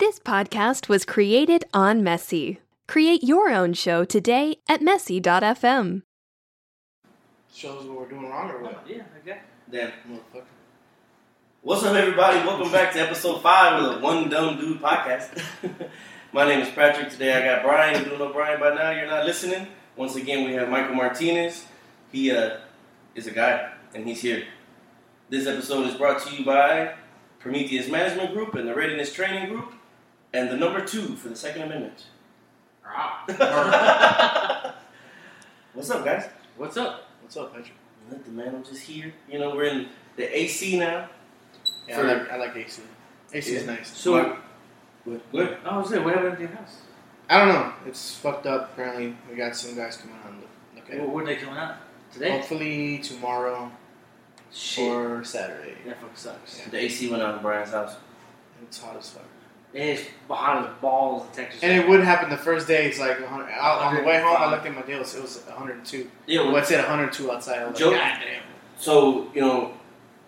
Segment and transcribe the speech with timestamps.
[0.00, 2.58] This podcast was created on Messy.
[2.88, 6.02] Create your own show today at messy.fm.
[7.54, 8.84] Shows what we're doing wrong or what?
[8.88, 9.38] Yeah, okay.
[9.70, 9.92] Damn.
[10.10, 10.42] Motherfucker.
[11.62, 12.38] What's up, everybody?
[12.44, 15.40] Welcome back to episode five of the One Dumb Dude podcast.
[16.32, 17.10] My name is Patrick.
[17.10, 18.02] Today I got Brian.
[18.02, 18.90] You don't know Brian by now.
[18.90, 19.68] You're not listening.
[19.94, 21.66] Once again, we have Michael Martinez.
[22.10, 22.56] He uh,
[23.14, 24.44] is a guy, and he's here.
[25.30, 26.94] This episode is brought to you by
[27.38, 29.72] Prometheus Management Group and the Readiness Training Group,
[30.34, 32.04] and the number two for the Second Amendment.
[32.84, 33.24] Ah.
[35.72, 36.28] What's up, guys?
[36.56, 37.08] What's up?
[37.22, 37.72] What's up, Patrick?
[38.10, 39.14] Let the man I'm just here.
[39.30, 41.08] You know, we're in the AC now.
[41.88, 42.82] Yeah, For- I like I like AC.
[43.32, 43.96] AC is nice.
[43.96, 44.12] So,
[45.04, 45.22] What?
[45.32, 45.56] Good.
[45.64, 46.02] Oh, I was there.
[46.02, 46.76] What happened to your house?
[47.30, 47.72] I don't know.
[47.86, 48.72] It's fucked up.
[48.72, 50.40] Apparently, we got some guys coming on.
[50.40, 51.12] Look, look at Well, it.
[51.14, 51.76] when they coming out?
[52.12, 52.30] Today?
[52.30, 53.70] Hopefully tomorrow
[54.52, 54.84] Shit.
[54.90, 55.74] or Saturday.
[55.86, 56.58] That fucking sucks.
[56.60, 56.68] Yeah.
[56.70, 57.96] The AC went out in Brian's house.
[58.62, 59.24] It's hot as fuck.
[59.74, 61.62] It's hot as balls in Texas.
[61.62, 62.86] And it would happen the first day.
[62.86, 63.52] It's like 100.
[63.58, 65.00] On the way home, I looked at my deal.
[65.00, 66.08] It was 102.
[66.26, 67.58] Yeah, Well, it said 102 outside.
[67.62, 68.42] I was Joe- like, God damn.
[68.78, 69.74] so you know,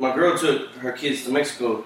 [0.00, 1.84] my girl took her kids to Mexico,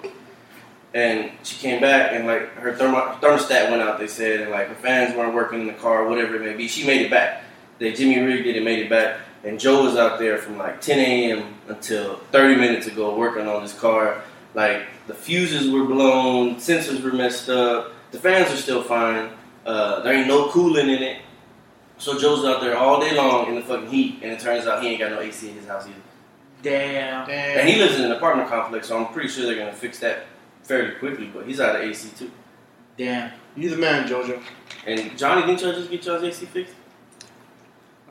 [0.93, 3.99] and she came back, and like her thermo- thermostat went out.
[3.99, 6.67] They said, and like her fans weren't working in the car, whatever it may be.
[6.67, 7.43] She made it back.
[7.77, 9.17] They Jimmy rigged it and made it back.
[9.43, 11.55] And Joe was out there from like 10 a.m.
[11.67, 14.21] until 30 minutes ago working on his car.
[14.53, 19.31] Like the fuses were blown, sensors were messed up, the fans are still fine.
[19.65, 21.21] Uh, there ain't no cooling in it.
[21.97, 24.81] So Joe's out there all day long in the fucking heat, and it turns out
[24.81, 25.95] he ain't got no AC in his house either.
[26.63, 27.27] Damn.
[27.27, 27.59] Damn.
[27.59, 30.25] And he lives in an apartment complex, so I'm pretty sure they're gonna fix that
[30.63, 31.27] fairly quickly.
[31.27, 32.31] But he's out of AC too.
[32.97, 33.31] Damn.
[33.55, 34.41] you the man, JoJo.
[34.85, 36.75] And Johnny, didn't y'all just get y'all's AC fixed?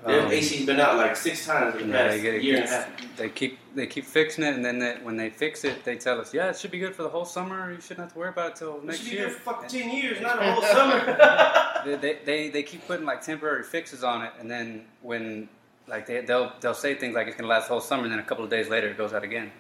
[0.06, 2.64] Their Um, AC's been out like six times in the yeah, past they year and
[2.64, 3.16] a half.
[3.16, 6.18] They keep they keep fixing it, and then they, when they fix it, they tell
[6.20, 7.70] us, "Yeah, it should be good for the whole summer.
[7.70, 9.40] You shouldn't have to worry about it till It next should be year." there for
[9.40, 11.56] fucking ten years, not a whole summer.
[11.84, 15.48] They, they, they, they keep putting like temporary fixes on it, and then when
[15.88, 18.18] like they they'll they'll say things like it's gonna last the whole summer, and then
[18.20, 19.50] a couple of days later it goes out again.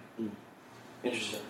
[1.02, 1.40] Interesting.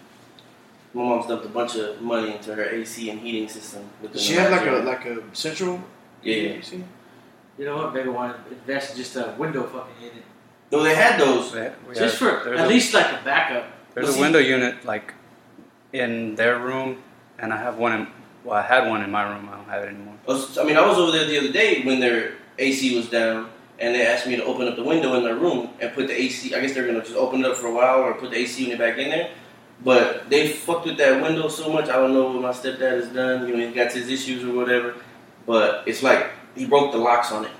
[0.94, 3.88] My mom's dumped a bunch of money into her AC and heating system.
[4.12, 5.82] Does she have last like a like a central?
[6.22, 6.60] Yeah, yeah.
[7.56, 7.62] AC?
[7.62, 7.94] You know what?
[7.94, 10.24] Maybe want to invest in just a window fucking unit.
[10.72, 11.52] No, they had those.
[11.52, 13.64] They- we Just have- for at a, least like a backup.
[13.94, 15.14] there's Well, a see- window unit like
[15.92, 17.02] in their room,
[17.38, 18.06] and I have one in
[18.42, 19.50] well, I had one in my room.
[19.52, 20.14] I don't have it anymore.
[20.26, 23.06] I was- I mean, I was over there the other day when their AC was
[23.10, 26.06] down, and they asked me to open up the window in their room and put
[26.06, 26.54] the AC.
[26.54, 28.62] I guess they're gonna just open it up for a while or put the AC
[28.64, 29.28] unit back in there.
[29.84, 31.88] But they fucked with that window so much.
[31.90, 33.46] I don't know what my stepdad has done.
[33.46, 34.94] You know, he got his issues or whatever.
[35.46, 37.50] But it's like he broke the locks on it.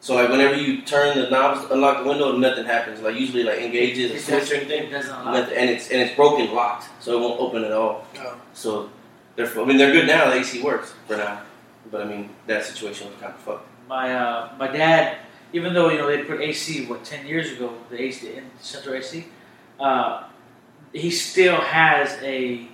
[0.00, 3.00] So like whenever you turn the knobs, unlock the window, nothing happens.
[3.00, 5.32] Like usually like engages a It switch or anything, it doesn't allow.
[5.32, 8.06] nothing, and it's and it's broken locked, so it won't open at all.
[8.18, 8.36] Oh.
[8.52, 8.90] So,
[9.36, 10.28] they're, I mean, they're good now.
[10.30, 11.40] The AC works for now,
[11.90, 13.66] but I mean, that situation was kind of fucked.
[13.88, 15.18] My uh, my dad,
[15.54, 18.94] even though you know they put AC what ten years ago, the AC in central
[18.94, 19.24] AC,
[19.80, 20.24] uh,
[20.92, 22.68] he still has a,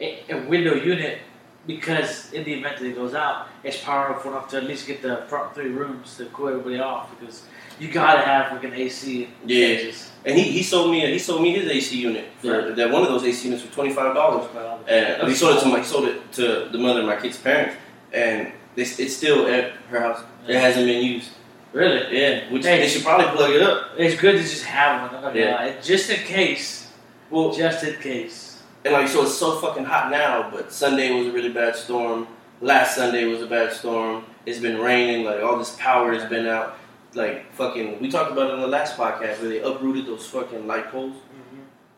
[0.00, 1.20] a a window unit
[1.66, 5.02] because in the event that it goes out, it's powerful enough to at least get
[5.02, 7.44] the front three rooms to cool everybody off because
[7.78, 9.28] you gotta have like an AC.
[9.44, 9.92] Yeah.
[10.24, 13.08] And he, he sold me he sold me his AC unit for that one of
[13.08, 14.48] those AC units for twenty five dollars,
[14.88, 17.76] and he sold it to my sold it to the mother of my kid's parents,
[18.12, 20.22] and it's, it's still at her house.
[20.46, 21.30] It hasn't been used.
[21.72, 22.78] Really, Yeah, which Hey.
[22.78, 23.88] they should probably plug it up.
[23.98, 25.56] it's good to just have one, Yeah.
[25.76, 26.90] uh, just in case,
[27.30, 28.45] Well, just in case.
[28.86, 32.26] And like, so it's so fucking hot now, but Sunday was a really bad storm.
[32.60, 34.24] Last Sunday was a bad storm.
[34.46, 35.24] It's been raining.
[35.24, 36.78] Like, all this power has been out.
[37.14, 40.66] Like, fucking, we talked about it in the last podcast where they uprooted those fucking
[40.66, 41.16] light poles.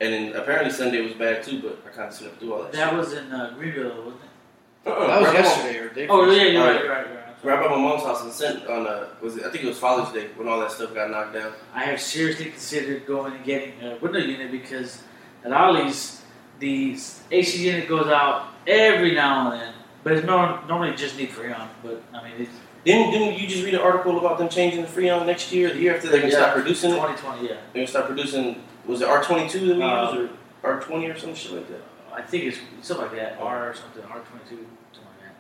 [0.00, 2.72] And then apparently Sunday was bad too, but I kind of slept through all that,
[2.72, 2.98] That shit.
[2.98, 4.88] was in uh, Greenville, wasn't it?
[4.90, 6.08] Uh-uh, That was right by my- yesterday or day.
[6.08, 6.32] Oh, before.
[6.34, 6.70] yeah, you're Right.
[6.72, 7.24] right, you're right, you're right.
[7.42, 9.78] Right by my mom's house and sent on uh was it, I think it was
[9.78, 11.52] Father's Day when all that stuff got knocked down.
[11.74, 15.02] I have seriously considered going and getting a window unit because
[15.44, 16.22] at Ollie's,
[16.58, 16.98] the
[17.30, 19.74] AC unit goes out every now and then,
[20.04, 21.68] but it's no, normally just need Freon.
[21.82, 22.50] But I mean, it's
[22.84, 25.78] Didn't, didn't you just read an article about them changing the Freon next year, the
[25.80, 26.38] year after they're gonna Yeah.
[26.38, 26.94] stop producing it?
[26.94, 27.42] 2020.
[27.42, 30.30] Yeah, They're gonna start producing was it R twenty two that we Uh, use
[30.64, 31.82] or R twenty or some shit like that?
[32.14, 35.34] I think it's something like that, R or something, R twenty two, something like that.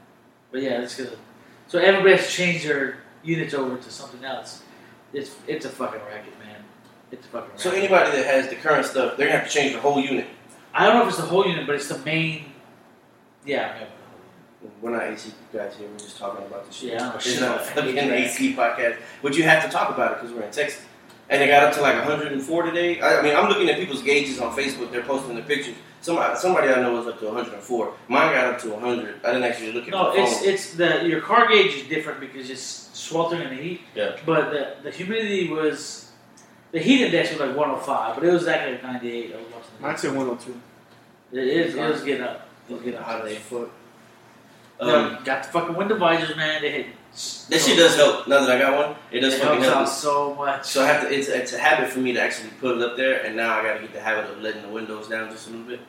[0.52, 1.16] But yeah, it's gonna.
[1.66, 4.62] So everybody has to change their units over to something else.
[5.12, 6.56] It's it's a fucking racket, man.
[7.10, 7.60] It's a fucking racket.
[7.60, 10.26] So anybody that has the current stuff, they're gonna have to change the whole unit.
[10.74, 12.46] I don't know if it's the whole unit, but it's the main.
[13.44, 13.84] Yeah,
[14.80, 15.88] We're not AC guys here.
[15.88, 16.92] We're just talking about the shit.
[16.92, 18.10] Yeah, it's oh, not a fucking HVAC.
[18.10, 20.84] AC podcast, but you have to talk about it because we're in Texas.
[21.30, 23.00] And it got up to like 104 today.
[23.00, 24.90] I, I mean, I'm looking at people's gauges on Facebook.
[24.90, 25.74] They're posting the pictures.
[26.00, 27.94] Somebody, somebody I know was up to 104.
[28.08, 29.20] Mine got up to 100.
[29.24, 32.48] I didn't actually look at No, it's it's the your car gauge is different because
[32.48, 33.80] it's sweltering in the heat.
[33.94, 34.16] Yeah.
[34.24, 36.07] But the the humidity was
[36.72, 39.52] the heat index was like 105, but it was actually like 98 or something.
[39.80, 40.60] Mine's at 102.
[41.32, 41.74] It is.
[41.74, 42.48] It was getting up.
[42.68, 43.40] It was getting up Hot as today.
[43.40, 43.70] fuck.
[44.80, 46.62] um, Yeah, got the fucking window visors, man.
[46.62, 46.86] They hit.
[47.48, 48.28] that shit does help.
[48.28, 49.76] Now that I got one, it does It fucking helps help.
[49.78, 50.64] out so much.
[50.66, 51.14] So I have to.
[51.14, 53.62] It's, it's a habit for me to actually put it up there, and now I
[53.62, 55.80] got to get the habit of letting the windows down just a little bit.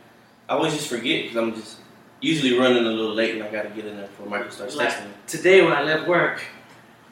[0.48, 1.78] I always just forget because I'm just
[2.22, 4.76] usually running a little late, and I got to get in there before Michael starts
[4.76, 5.12] Like- texting me.
[5.28, 6.42] today when I left work,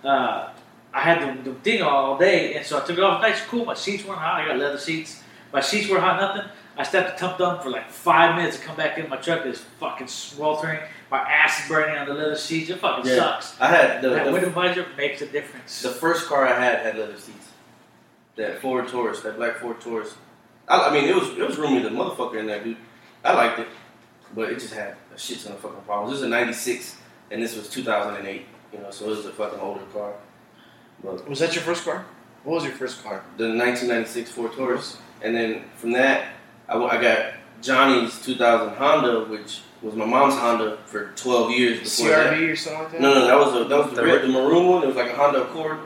[0.04, 0.50] uh,
[0.98, 3.22] I had the, the thing all day, and so I took it off.
[3.22, 3.66] Nice, cool.
[3.66, 4.42] My seats weren't hot.
[4.42, 5.22] I got leather seats.
[5.54, 6.20] My seats weren't hot.
[6.20, 6.50] Nothing.
[6.76, 9.46] I stepped to Tump Dump for like five minutes to come back in my truck.
[9.46, 10.80] is fucking sweltering.
[11.12, 12.72] My ass is burning on the leather seats.
[12.72, 13.16] It fucking Yeah.
[13.16, 13.62] sucks.
[13.62, 15.84] I had the, that the window visor makes a difference.
[15.84, 17.50] The first car I had had leather seats.
[18.36, 20.16] That Ford Taurus, that black Ford Taurus.
[20.68, 22.78] I, I mean, it was it was roomy a motherfucker in there, dude.
[23.24, 23.68] I liked it,
[24.34, 26.12] but it just had a shit ton of fucking problems.
[26.14, 26.98] This was a '96,
[27.32, 28.46] and this was 2008.
[28.74, 30.14] You know, so it was a fucking older car.
[31.04, 32.06] But Was that your first car?
[32.44, 33.24] What was your first car?
[33.38, 36.28] the 1996 Ford Taurus, and then from that,
[36.70, 42.34] I got Johnny's 2000 Honda, which was my mom's Honda for 12 years before that.
[42.34, 43.02] CRV or something like that?
[43.02, 44.84] No, no, that was a, that was the, The red, red- the maroon one.
[44.84, 45.80] It was like a Honda Accord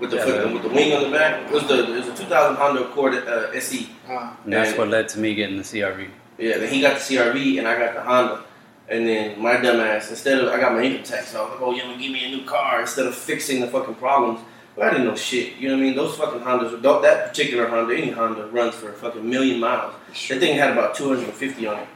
[0.00, 1.42] with the Yeah, foot- the- with the wing on the back.
[1.46, 3.88] It was the it was a 2000 Honda Accord uh, SE.
[4.08, 4.78] Ah, And that's Yeah.
[4.78, 6.08] what led to me getting the CRV.
[6.38, 8.42] Yeah, then he got the CRV and I got the Honda.
[8.90, 11.52] And then my dumb ass, instead of I got my income tax, so I was
[11.52, 14.40] like, oh, you gonna give me a new car instead of fixing the fucking problems.
[14.74, 15.56] But I didn't know shit.
[15.56, 15.96] You know what I mean?
[15.96, 19.94] Those fucking Hondas, that particular Honda, any Honda runs for a fucking million miles.
[20.28, 21.88] That thing had about 250 on it.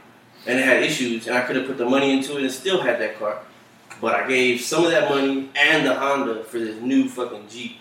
[0.47, 2.81] And it had issues, and I could have put the money into it and still
[2.81, 3.39] had that car.
[3.99, 7.77] But I gave some of that money and the Honda for this new fucking Jeep.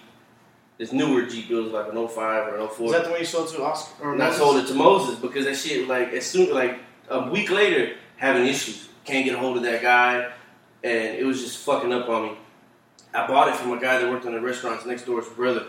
[0.78, 2.18] This newer Jeep, it was like an 05
[2.48, 2.86] or an 04.
[2.86, 4.04] Was that the one you sold to Oscar?
[4.04, 6.78] Or And I sold it to Moses because that shit, like, as soon, like,
[7.08, 8.88] a week later, having issues.
[9.04, 10.32] Can't get a hold of that guy,
[10.82, 12.38] and it was just fucking up on me.
[13.12, 15.66] I bought it from a guy that worked in the restaurants next door's brother.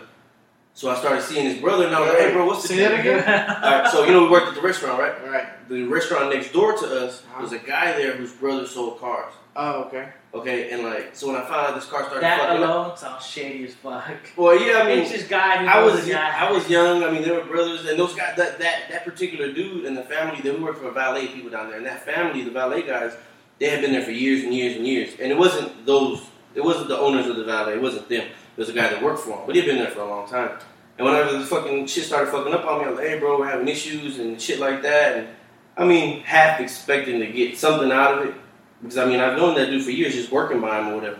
[0.76, 2.76] So I started seeing his brother, and I was like, hey, bro, what's the Say
[2.80, 3.64] that deal?" again?
[3.64, 5.14] All right, so, you know, we worked at the restaurant, right?
[5.24, 5.68] All right.
[5.70, 7.42] The restaurant next door to us Uh-huh.
[7.42, 9.32] was a guy there whose brother sold cars.
[9.56, 10.10] Oh, okay.
[10.34, 12.68] Okay, and, like, so when I found out this car started that fucking up.
[12.68, 14.04] alone sounds shady as fuck.
[14.36, 16.46] Well, yeah, I mean, it's this guy who I was a guy.
[16.46, 17.02] I was young.
[17.02, 20.02] I mean, they were brothers, and those guys that that that particular dude and the
[20.02, 20.42] family.
[20.42, 23.16] They worked for valet people down there, and that family, the valet guys,
[23.58, 25.14] they had been there for years and years and years.
[25.18, 26.20] And it wasn't those.
[26.54, 27.72] It wasn't the owners of the valet.
[27.76, 28.28] It wasn't them.
[28.56, 30.50] Was a guy that worked for him, but he'd been there for a long time.
[30.96, 33.38] And whenever the fucking shit started fucking up on me, I was like, "Hey, bro,
[33.38, 35.28] we're having issues and shit like that." And
[35.76, 38.34] I mean, half expecting to get something out of it
[38.80, 41.18] because I mean, I've known that dude for years, just working by him or whatever.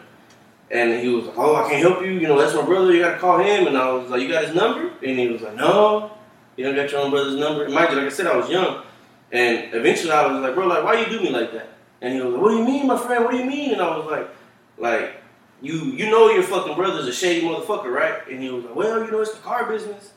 [0.70, 2.12] And he was like, "Oh, I can't help you.
[2.12, 2.92] You know, that's my brother.
[2.92, 5.42] You gotta call him." And I was like, "You got his number?" And he was
[5.42, 6.10] like, "No,
[6.56, 8.48] you don't got your own brother's number." And mind you, like I said, I was
[8.48, 8.82] young,
[9.30, 11.68] and eventually I was like, "Bro, like, why you do me like that?"
[12.00, 13.24] And he was like, "What do you mean, my friend?
[13.24, 14.28] What do you mean?" And I was like,
[14.78, 15.22] "Like,
[15.62, 19.04] you you know your fucking brother's a shady motherfucker, right?" And he was like, "Well,
[19.04, 20.12] you know, it's the car business."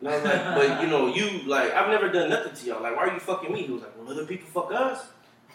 [0.00, 2.82] And I was like, "But you know, you like, I've never done nothing to y'all.
[2.82, 5.04] Like, why are you fucking me?" He was like, "Well, other people fuck us."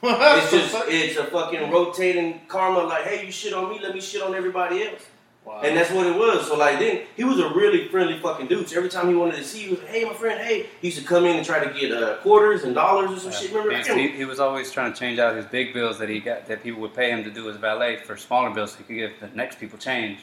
[0.06, 2.80] It's just it's a fucking rotating karma.
[2.84, 5.02] Like, hey, you shit on me, let me shit on everybody else,
[5.46, 5.60] Wow.
[5.62, 6.48] and that's what it was.
[6.48, 8.70] So like, then he was a really friendly fucking dude.
[8.70, 10.68] So every time he wanted to see, he was like, hey, my friend, hey.
[10.80, 13.32] He used to come in and try to get uh, quarters and dollars or some
[13.34, 13.52] shit.
[13.54, 13.94] Remember?
[13.94, 16.64] He, he, was always trying to change out his big bills that he got that
[16.64, 19.12] people would pay him to do as valet for smaller bills so he could give
[19.20, 20.20] the next people change.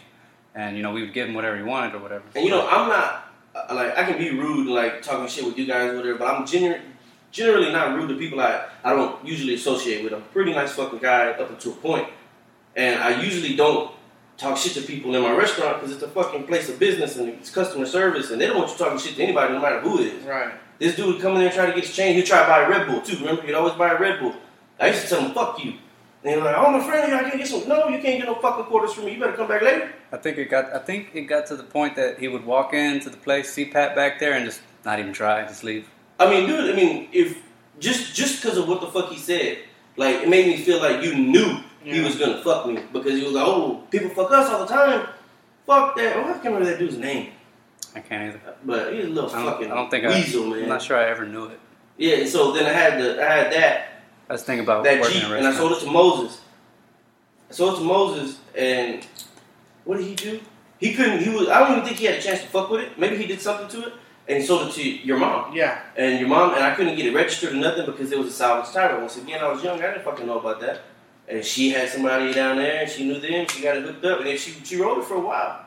[0.54, 2.24] And you know, we would give him whatever he wanted or whatever.
[2.34, 5.58] And you know, I'm not uh, like I can be rude, like talking shit with
[5.58, 6.18] you guys, or whatever.
[6.18, 6.80] But I'm gener-
[7.30, 10.14] generally not rude to people I I don't usually associate with.
[10.14, 12.08] I'm a pretty nice fucking guy up until a point,
[12.74, 13.92] and I usually don't
[14.40, 17.28] talk shit to people in my restaurant because it's a fucking place of business and
[17.28, 20.00] it's customer service, and they don't want you talking shit to anybody, no matter who
[20.00, 20.24] it is.
[20.24, 20.52] Right.
[20.78, 22.16] This dude would come in there and try to get his change.
[22.16, 23.18] He'd try to buy a Red Bull too.
[23.18, 24.34] Remember, he'd always buy a Red Bull.
[24.78, 25.74] I used to tell him, "Fuck you."
[26.24, 28.34] And he's like, "Oh, my friend, I can't get some." No, you can't get no
[28.36, 29.12] fucking quarters from me.
[29.12, 29.92] You better come back later.
[30.10, 32.72] I think it got I think it got to the point that he would walk
[32.72, 35.86] into the place, see Pat back there, and just not even try, just leave.
[36.18, 36.70] I mean, dude.
[36.70, 37.38] I mean, if
[37.78, 39.58] just just because of what the fuck he said,
[39.96, 43.24] like it made me feel like you knew he was gonna fuck me because he
[43.24, 45.06] was like, "Oh, people fuck us all the time."
[45.66, 46.16] Fuck that.
[46.16, 47.32] Oh, I can't remember that dude's name,
[47.94, 48.40] I can't either.
[48.64, 50.62] but he's a little I fucking I don't think weasel, I, man.
[50.64, 51.60] I'm not sure I ever knew it.
[51.96, 52.26] Yeah.
[52.26, 55.46] So then I had the I had that That's the thing about that Jeep, and
[55.46, 56.40] I sold it to Moses.
[57.48, 59.06] I sold it to Moses, and
[59.84, 60.40] what did he do?
[60.78, 61.22] He couldn't.
[61.22, 61.48] He was.
[61.48, 62.98] I don't even think he had a chance to fuck with it.
[62.98, 63.92] Maybe he did something to it,
[64.28, 65.54] and he sold it to your mom.
[65.54, 65.80] Yeah.
[65.96, 68.32] And your mom and I couldn't get it registered or nothing because it was a
[68.32, 69.00] salvage title.
[69.00, 69.78] Once again, I was young.
[69.82, 70.80] I didn't fucking know about that.
[71.30, 73.46] And she had somebody down there, and she knew them.
[73.48, 75.64] She got it hooked up, and then she she rode it for a while.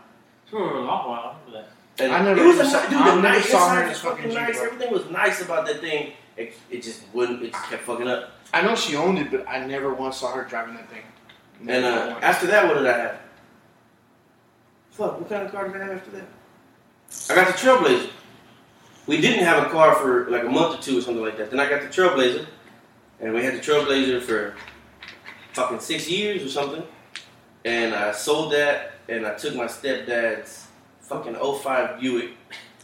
[0.50, 1.51] For a long while, I remember
[1.98, 2.03] that.
[2.03, 2.98] And I never it was a saw- ni- dude.
[2.98, 4.58] I the never nice saw her was fucking fucking Jeep, nice.
[4.58, 4.65] bro.
[4.67, 6.13] Everything was nice about that thing.
[6.38, 7.41] it, it just wouldn't.
[7.43, 8.32] It just kept fucking up.
[8.53, 11.03] I know she owned it, but I never once saw her driving that thing.
[11.67, 13.20] And uh, after that, what did I have?
[14.91, 16.27] Fuck, what kind of car did I have after that?
[17.32, 18.10] I got the Trailblazer.
[19.08, 21.51] We didn't have a car for like a month or two or something like that.
[21.51, 22.46] Then I got the Trailblazer,
[23.22, 24.55] and we had the Trailblazer for
[25.54, 26.84] fucking six years or something.
[27.66, 30.68] And I sold that, and I took my stepdad's
[31.02, 32.32] fucking 05 Buick.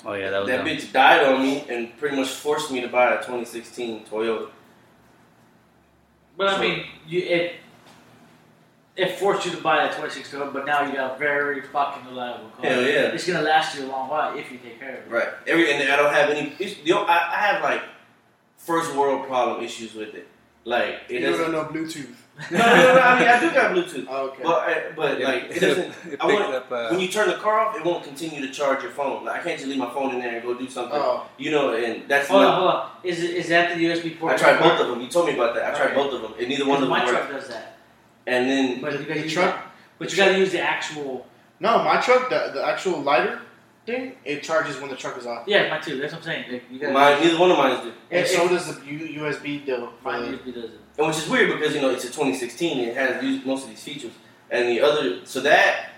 [0.06, 0.68] Oh yeah, that was That dumb.
[0.68, 4.50] bitch died on me and pretty much forced me to buy a 2016 Toyota.
[6.38, 7.56] But I mean, you, it
[8.96, 12.06] it forced you to buy that 2016 Toyota, but now you got a very fucking
[12.08, 12.66] reliable car.
[12.66, 13.12] Hell yeah.
[13.14, 15.10] It's gonna last you a long while if you take care of it.
[15.10, 15.28] Right.
[15.48, 16.54] Every and I don't have any.
[16.60, 17.82] It's, you know, I, I have like
[18.58, 20.28] first world problem issues with it.
[20.64, 21.52] Like it you don't doesn't.
[21.52, 22.16] know Bluetooth.
[22.52, 22.66] No, no,
[22.96, 23.02] no.
[23.02, 24.44] I mean, I do got Bluetooth, Oh, okay.
[24.44, 25.94] but uh, but like it doesn't.
[26.14, 26.72] It I want up.
[26.72, 29.26] Uh, when you turn the car off, it won't continue to charge your phone.
[29.26, 30.98] Like I can't just leave my phone in there and go do something.
[31.00, 32.60] oh, You know, and that's Hold on, not.
[32.60, 32.90] hold on.
[33.04, 34.34] Is it, is that the USB port?
[34.34, 35.02] I tried both of them.
[35.02, 35.74] You told me about that.
[35.74, 35.96] I tried Okay.
[35.96, 37.18] both of them, and neither one of them My worked.
[37.28, 37.78] truck does that.
[38.28, 39.66] And then But you gotta The use truck-
[39.98, 41.26] But you gotta use the actual.
[41.60, 43.42] no, my truck, the, the actual lighter
[43.86, 45.44] thing, it charges when the truck is off.
[45.48, 45.98] Yeah, mine too.
[46.00, 46.52] That's what I'm saying.
[46.52, 47.92] Like, you gotta mine, neither one of mine do.
[48.12, 49.92] And If- so if- does the USB deal.
[50.04, 50.80] for Mine USB does it.
[51.00, 53.70] And which is weird because you know it's a 2016 it has used most of
[53.70, 54.12] these features.
[54.52, 55.92] And the other, so that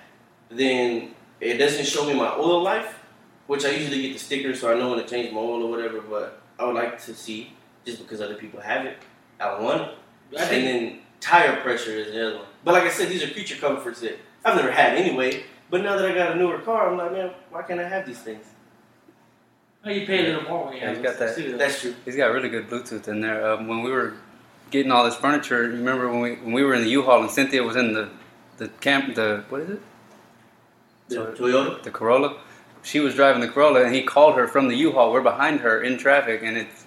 [0.49, 2.99] then it doesn't show me my oil life,
[3.47, 5.71] which I usually get the sticker so I know when to change my oil or
[5.71, 6.01] whatever.
[6.01, 7.53] But I would like to see
[7.83, 8.97] just because other people have it.
[9.39, 10.39] I want it.
[10.39, 12.45] I and then tire pressure is the other one.
[12.63, 15.43] But like I said, these are creature comforts that I've never had anyway.
[15.71, 18.05] But now that I got a newer car, I'm like, man, why can't I have
[18.05, 18.45] these things?
[19.83, 21.95] oh, you pay a little more when you Yeah, have he's got that- That's true.
[22.05, 23.51] He's got really good Bluetooth in there.
[23.51, 24.13] Um, when we were
[24.71, 27.61] getting all this furniture, remember when we when we were in the U-Haul and Cynthia
[27.63, 28.09] was in the
[28.57, 29.81] the camp the what is it
[31.09, 31.83] The Toyota.
[31.83, 32.37] the Corolla?
[32.83, 35.11] She was driving the Corolla and he called her from the U-Haul.
[35.13, 36.85] We're behind her in traffic and it's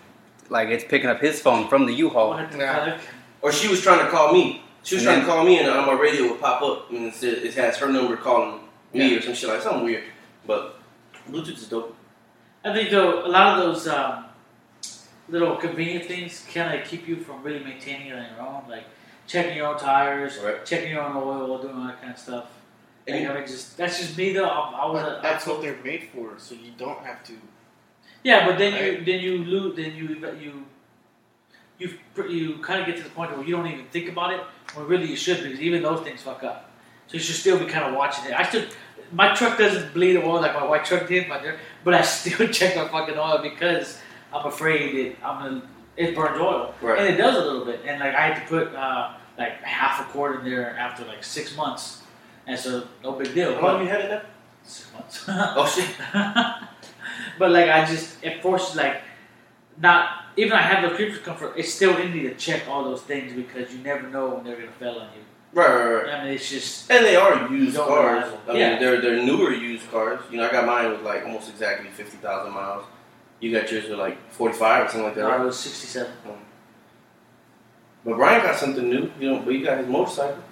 [0.48, 2.30] like it's picking up his phone from the U-Haul.
[2.30, 2.96] What the Yeah.
[2.96, 3.00] fuck?
[3.42, 4.62] Or she was trying to call me.
[4.82, 7.06] She was And trying to call me, and on my radio would pop up, and
[7.06, 8.60] it, said, it has her number calling
[8.92, 9.18] me Yeah.
[9.18, 10.04] or some shit like something weird.
[10.46, 10.78] But
[11.30, 11.96] Bluetooth is dope.
[12.64, 14.23] I think though a lot of those um,
[15.28, 18.84] little convenient things kind of keep you from really maintaining it on your own, like
[19.26, 20.64] checking your own tires, Right.
[20.66, 22.46] checking your own oil, doing all that kind of stuff.
[23.06, 24.44] And And you- you know, just that's just me though.
[24.48, 27.22] I, I was But a, that's I- what they're made for, so you don't have
[27.24, 27.34] to.
[28.22, 30.06] Yeah, but then you then you lose then you
[30.40, 30.64] you
[31.78, 34.40] you you kind of get to the point where you don't even think about it
[34.74, 36.70] when really you should because even those things fuck up.
[37.06, 38.32] So you should still be kind of watching it.
[38.32, 38.64] I still
[39.12, 41.38] my truck doesn't bleed oil like my white truck did, my
[41.84, 43.98] but I still check my fucking oil because
[44.34, 45.62] I'm afraid that I'm gonna
[45.96, 46.98] it burns oil Right.
[46.98, 47.80] and it does a little bit.
[47.86, 51.22] And like I had to put uh, like half a quart in there after like
[51.22, 52.02] six months,
[52.46, 53.54] and so no big deal.
[53.54, 54.22] How long have you had it now?
[54.64, 55.24] Six months.
[55.28, 55.88] Oh shit.
[57.38, 59.02] but like I just it forces like
[59.80, 61.54] not even I have the creature comfort.
[61.56, 64.56] It's still in me to check all those things because you never know when they're
[64.56, 65.22] gonna fail on you.
[65.52, 66.08] Right, right, right.
[66.14, 68.32] I mean, it's just And they are used cars.
[68.48, 68.78] I mean, Yeah.
[68.80, 70.20] they're they're newer used cars.
[70.30, 72.84] You know, I got mine with like almost exactly fifty thousand miles.
[73.44, 76.10] You got yours with like forty five or something like that, no, it was sixty-seven.
[78.02, 79.10] But Brian got something new.
[79.20, 80.42] You know, but he got his motorcycle.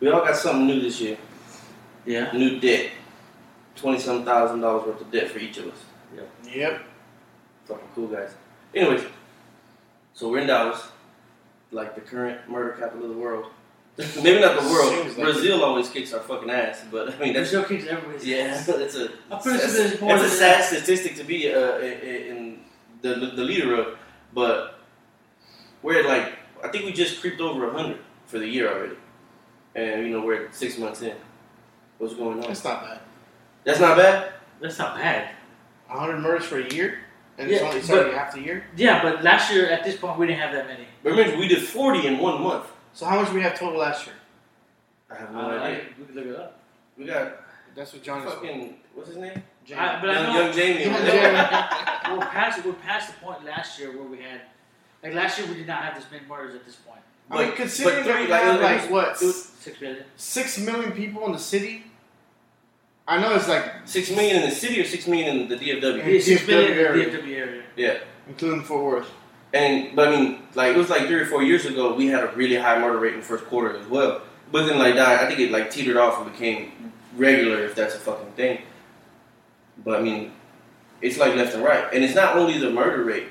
[0.00, 1.16] We all got something new this year.
[2.04, 2.32] Yeah.
[2.32, 2.90] New debt.
[3.76, 5.78] Twenty some thousand dollars worth of debt for each of us.
[6.16, 6.28] Yep.
[6.52, 6.82] Yep.
[7.66, 8.34] Fucking cool guys.
[8.74, 9.04] Anyways,
[10.12, 10.82] so we're in Dallas,
[11.70, 13.46] like the current murder capital of the world.
[14.22, 15.06] Maybe not the world.
[15.06, 18.36] Like Brazil always kicks our fucking ass, but I mean that's Brazil kicks everybody's yeah,
[18.38, 18.68] ass.
[18.68, 20.64] it's a I'm pretty that's, sure there's more that's a sad that.
[20.64, 22.58] statistic to be uh, in, in
[23.02, 23.98] the the leader of,
[24.32, 24.80] but
[25.82, 28.96] we're at like I think we just creeped over hundred for the year already,
[29.76, 31.14] and you know we're six months in.
[31.98, 32.48] What's going on?
[32.48, 33.00] That's not bad.
[33.62, 34.32] That's not bad.
[34.60, 35.30] That's not bad.
[35.86, 36.98] 100 murders for a year,
[37.38, 38.64] and Yeah, it's only it's but- half the year.
[38.76, 40.86] Yeah, but last year at this point we didn't have that many.
[41.04, 42.66] But remember, we did forty in one month.
[42.94, 44.14] So how much do we have total last year?
[45.10, 45.84] I have no Uh, idea.
[45.98, 46.58] we could look it up.
[46.96, 47.32] We got
[47.74, 48.32] That's what John is.
[48.32, 49.42] fucking what's his name?
[49.66, 49.80] James.
[49.80, 50.84] I- but I young, know- young Jamie.
[50.84, 50.92] Jamie.
[52.18, 54.42] we're past we're past the point last year where we had
[55.02, 57.00] like last year we did not have this many murders at this point.
[57.30, 60.04] I mean, But- considering but that three- we like, have like what it Six million.
[60.16, 61.84] six million people in the city.
[63.08, 66.06] I know it's like Six million in the city or six million in the DFW?
[66.14, 66.20] Yeah.
[66.20, 67.18] Six million in the.
[67.18, 67.62] DFW area.
[67.76, 67.98] Yeah.
[68.28, 69.10] including Fort Worth.
[69.54, 72.24] And but I mean, like it was like three or four years ago, we had
[72.24, 74.20] a really high murder rate in the first quarter as well.
[74.50, 77.94] But then like that, I think it like teetered off and became regular, if that's
[77.94, 78.62] a fucking thing.
[79.84, 80.32] But I mean,
[81.00, 83.28] it's like left and right, and it's not only the murder rate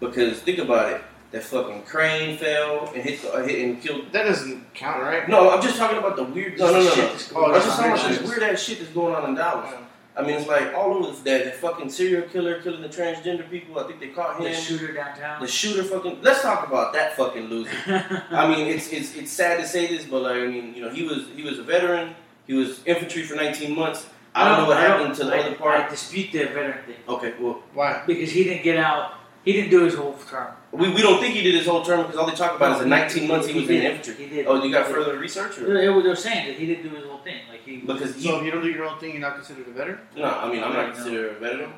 [0.00, 1.02] because think about it,
[1.32, 4.12] that fucking crane fell and hit, uh, hit and killed.
[4.12, 5.28] That doesn't count, right?
[5.28, 6.58] No, I'm just talking about the weird.
[6.58, 7.06] No, no, no, Shit no.
[7.08, 9.74] that's Oh, I'm just talking about this weird ass shit that's going on in Dallas.
[10.16, 13.78] I mean, it's like all over that, that fucking serial killer killing the transgender people.
[13.78, 14.44] I think they caught him.
[14.44, 15.42] The shooter downtown.
[15.42, 16.22] The shooter fucking.
[16.22, 17.70] Let's talk about that fucking loser.
[18.30, 20.90] I mean, it's it's it's sad to say this, but like I mean, you know,
[20.90, 22.14] he was he was a veteran.
[22.46, 24.06] He was infantry for 19 months.
[24.34, 25.80] I don't know what happened to the I- other part.
[25.80, 28.02] I dispute the veteran thing Okay, well, Why?
[28.06, 29.14] because he didn't get out.
[29.44, 30.52] He didn't do his whole term.
[30.76, 32.78] We, we don't think he did his whole term because all they talk about is
[32.80, 34.14] the 19 months he was in the infantry.
[34.14, 34.46] He did.
[34.46, 35.04] Oh, you got He did.
[35.04, 35.58] further research?
[35.58, 35.72] Or?
[35.74, 37.40] They were, saying that he didn't do his whole thing.
[37.50, 37.78] Like he.
[37.78, 39.98] Because he, So if you don't do your own thing, you're not considered a veteran?
[40.16, 41.72] no, I mean, I'm not considered a veteran.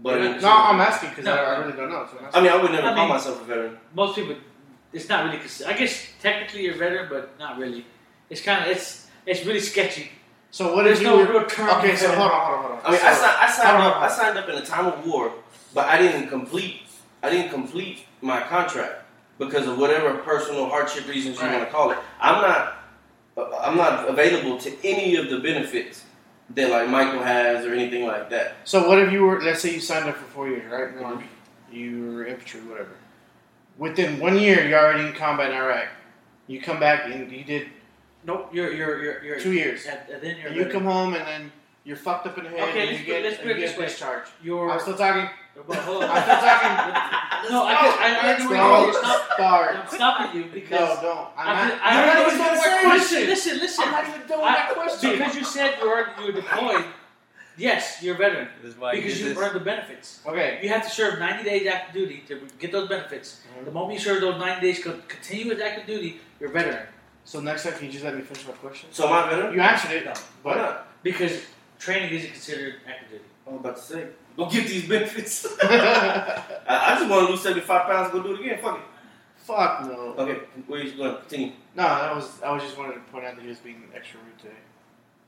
[0.00, 1.34] But I mean, No, I'm asking because No.
[1.34, 2.06] I, I really don't know.
[2.10, 3.78] So I'm I mean, I would never I call mean- myself a veteran.
[3.94, 4.36] most people,
[4.92, 5.38] it's not really.
[5.38, 7.84] consi- I guess technically you're a veteran, but not really.
[8.30, 10.10] It's kind of it's it's really sketchy.
[10.50, 11.68] So what There's if you no real term.
[11.78, 12.86] Okay, so hold on, hold on, hold on.
[12.86, 14.02] I mean, I, So- signed, I signed hold up.
[14.02, 15.32] I signed up in a time of war,
[15.74, 16.82] but I didn't complete.
[17.22, 19.04] I didn't complete my contract
[19.38, 21.54] because of whatever personal hardship reasons you Right.
[21.56, 21.98] want to call it.
[22.20, 22.74] I'm not.
[23.60, 26.04] I'm not available to any of the benefits
[26.50, 28.56] that like Michael has or anything like that.
[28.64, 29.40] So what if you were?
[29.40, 30.88] Let's say you signed up for four years, right?
[30.88, 31.24] In the army,
[31.70, 32.90] you were infantry, whatever.
[33.76, 35.86] Within one year, you're already in combat in Iraq.
[36.48, 37.68] You come back and you did
[38.24, 39.86] Nope, you're you're you're, you're two years.
[39.86, 41.52] And, and then you're And you come home and then
[41.84, 43.78] you're fucked up in the head Okay, and let's you get, let's put it this
[43.78, 43.84] way.
[43.86, 44.30] discharged.
[44.42, 44.70] You're.
[44.72, 45.30] I'm still talking.
[45.66, 46.10] But hold on.
[46.10, 47.14] I'm talking.
[47.50, 49.76] No, I guess I already Don't know you're stop- start.
[49.76, 50.80] I'm stopping you because.
[50.80, 51.28] No, don't.
[51.36, 52.98] I'm I, not, I I'm not already even know done with what that question.
[52.98, 53.28] question.
[53.28, 53.84] Listen, listen.
[53.86, 55.12] I'm not even done with I- that question.
[55.12, 56.84] Because you said you were you were deployed.
[57.56, 59.38] Yes, you're a veteran This is why because did you this.
[59.38, 60.20] earned the benefits.
[60.26, 60.58] Okay.
[60.62, 63.40] You have to serve 90 days active duty to get those benefits.
[63.54, 63.64] Mm-hmm.
[63.64, 66.86] The moment you serve those 90 days con- continuous active duty, you're a veteran.
[67.24, 68.88] So next time, can you just let me finish my question?
[68.92, 69.54] So am I a veteran?
[69.54, 70.12] You answered it, No.
[70.12, 71.02] Why but not?
[71.02, 71.40] Because
[71.78, 73.24] training isn't considered active duty.
[73.46, 74.06] I was about to say,
[74.38, 75.46] go get these benefits.
[75.62, 78.12] I, I just want to lose 75 pounds.
[78.12, 78.58] Go do it again.
[78.62, 78.84] Fuck it.
[79.36, 80.14] fuck no.
[80.16, 81.16] Okay, where you going?
[81.16, 81.52] Continue.
[81.76, 84.20] No, that was I was just wanted to point out that he was being extra
[84.24, 84.54] rude today.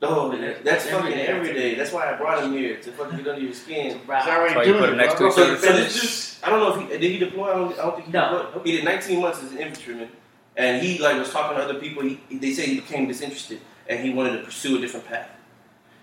[0.03, 1.27] Oh, That- that's every fucking day.
[1.27, 1.75] every day.
[1.75, 3.99] That's why I brought him here to fucking get under your skin.
[3.99, 5.31] He's already That's why you doing put it, him next bro.
[5.31, 7.51] to each So, so this just, I don't know if he did he deploy.
[7.51, 8.43] I don't, I don't think he No.
[8.45, 8.65] deployed.
[8.65, 10.09] He did 19 months as an infantryman,
[10.57, 12.01] and he like was talking to other people.
[12.01, 15.29] He, they say he became disinterested and he wanted to pursue a different path.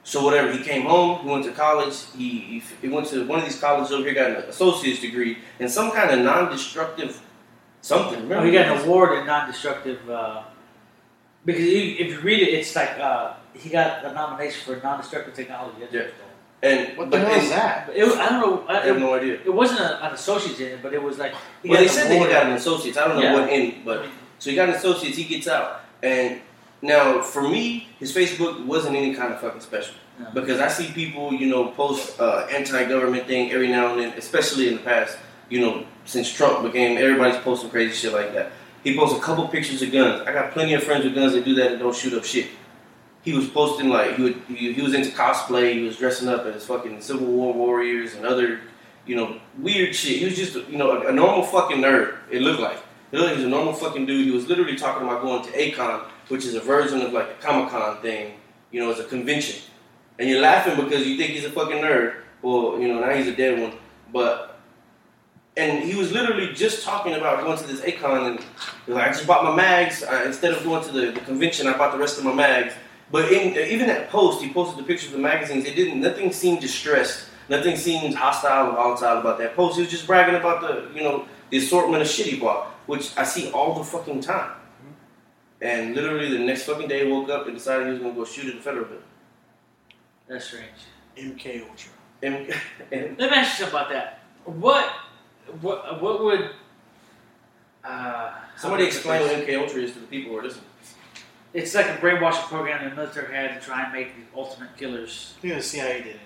[0.08, 1.20] So whatever, he came home.
[1.22, 1.94] He went to college.
[2.16, 5.36] He, he he went to one of these colleges over here, got an associate's degree
[5.58, 7.20] in some kind of non-destructive
[7.82, 8.20] something.
[8.22, 8.38] Remember?
[8.38, 10.08] Oh, he got an award in non-destructive.
[10.08, 10.44] Uh,
[11.44, 15.34] because you, if you read it, it's like uh, he got a nomination for non-destructive
[15.34, 15.76] technology.
[15.80, 16.00] That's Yeah.
[16.00, 16.24] what it's called.
[16.60, 17.90] And What the hell is that?
[17.94, 18.64] It, was- I don't know.
[18.66, 19.34] I I, have it, no idea.
[19.44, 21.34] it wasn't a, an associate's in it, but it was like.
[21.64, 22.96] Well, they said that he got an associate's.
[22.96, 23.34] I don't know Yeah.
[23.40, 24.06] what in, but
[24.38, 25.18] so he got an associate's.
[25.18, 26.40] He gets out, and
[26.82, 30.30] now for me, his Facebook wasn't any kind of fucking special No.
[30.32, 34.68] because I see people, you know, post uh, anti-government thing every now and then, especially
[34.68, 35.16] in the past,
[35.48, 36.96] you know, since Trump became.
[36.98, 38.52] Everybody's posting crazy shit like that.
[38.84, 40.22] He posts a couple pictures of guns.
[40.26, 42.48] I got plenty of friends with guns that do that and don't shoot up shit.
[43.22, 45.74] He was posting like he, would, he, he was into cosplay.
[45.74, 48.60] He was dressing up as fucking Civil War warriors and other,
[49.04, 50.18] you know, weird shit.
[50.18, 52.18] He was just you know a, a normal fucking nerd.
[52.30, 52.78] It looked like.
[53.10, 54.26] It looked like he was a normal fucking dude.
[54.26, 57.46] He was literally talking about going to A-Kon, which is a version of like the
[57.46, 58.34] Comic Con thing.
[58.70, 59.60] You know, it's a convention,
[60.18, 62.22] and you're laughing because you think he's a fucking nerd.
[62.42, 63.72] Well, you know now he's a dead one,
[64.12, 64.44] but.
[65.56, 68.40] And he was literally just talking about going to this A-Kon, and
[68.86, 70.04] he like, I just bought my mags.
[70.04, 72.74] I, instead of going to the, the convention, I bought the rest of my mags.
[73.10, 75.64] But in, even that post, he posted the pictures of the magazines.
[75.64, 76.00] It didn't.
[76.00, 77.26] Nothing seemed distressed.
[77.48, 79.74] Nothing seemed hostile or volatile about that post.
[79.74, 83.16] He was just bragging about the, you know, the assortment of shit he bought, which
[83.16, 84.52] I see all the fucking time.
[85.60, 88.46] And literally the next fucking day, woke up and decided he was gonna go shoot
[88.48, 89.02] at the federal building.
[90.28, 90.70] That's strange.
[91.16, 91.92] MK Ultra.
[92.22, 92.54] And,
[92.92, 94.20] and Let me ask you something about that.
[94.44, 94.86] What,
[95.60, 96.50] what, what would?
[97.84, 99.46] Uh, somebody how would I explain what?
[99.48, 100.64] MK Ultra is to the people who are listening.
[101.54, 105.34] It's like a brainwashing program the military had to try and make the ultimate killers.
[105.38, 106.20] I think the CIA did it.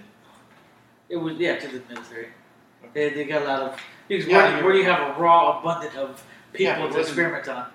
[1.08, 2.28] It was yeah to the military.
[2.92, 5.20] They, they got a lot of because Yeah, where, do- you're- where you have a
[5.20, 7.66] raw abundance of people but to experiment on?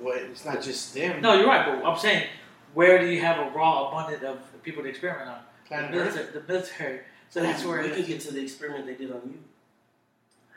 [0.00, 1.20] Well, it's not just them.
[1.20, 2.26] No, you're right, but I'm saying
[2.74, 5.38] where do you have a raw abundance of people to experiment on?
[5.64, 6.14] The Planet Earth.
[6.14, 6.32] military.
[6.32, 7.00] The military.
[7.30, 9.38] So that's where we it could get to the experiment they did on you.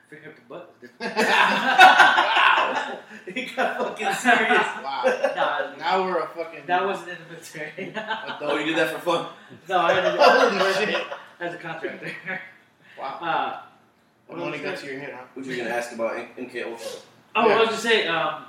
[0.09, 0.75] Finger up the butt.
[0.99, 2.99] wow.
[3.33, 4.67] he got fucking serious.
[4.83, 5.03] Wow.
[5.35, 6.61] no, Now we're a fucking.
[6.67, 7.93] that wasn't in the military.
[8.41, 9.27] oh, you did that for fun?
[9.67, 10.19] no, I didn't.
[10.19, 11.03] Holy shit.
[11.39, 12.11] As a contractor.
[12.99, 13.19] Wow.
[13.21, 13.61] Uh,
[14.27, 15.23] What money got to your head, huh?
[15.33, 16.87] What you gonna ask about MK Ultra?
[17.35, 17.55] oh, Yeah.
[17.55, 18.07] I was just say.
[18.07, 18.44] Um,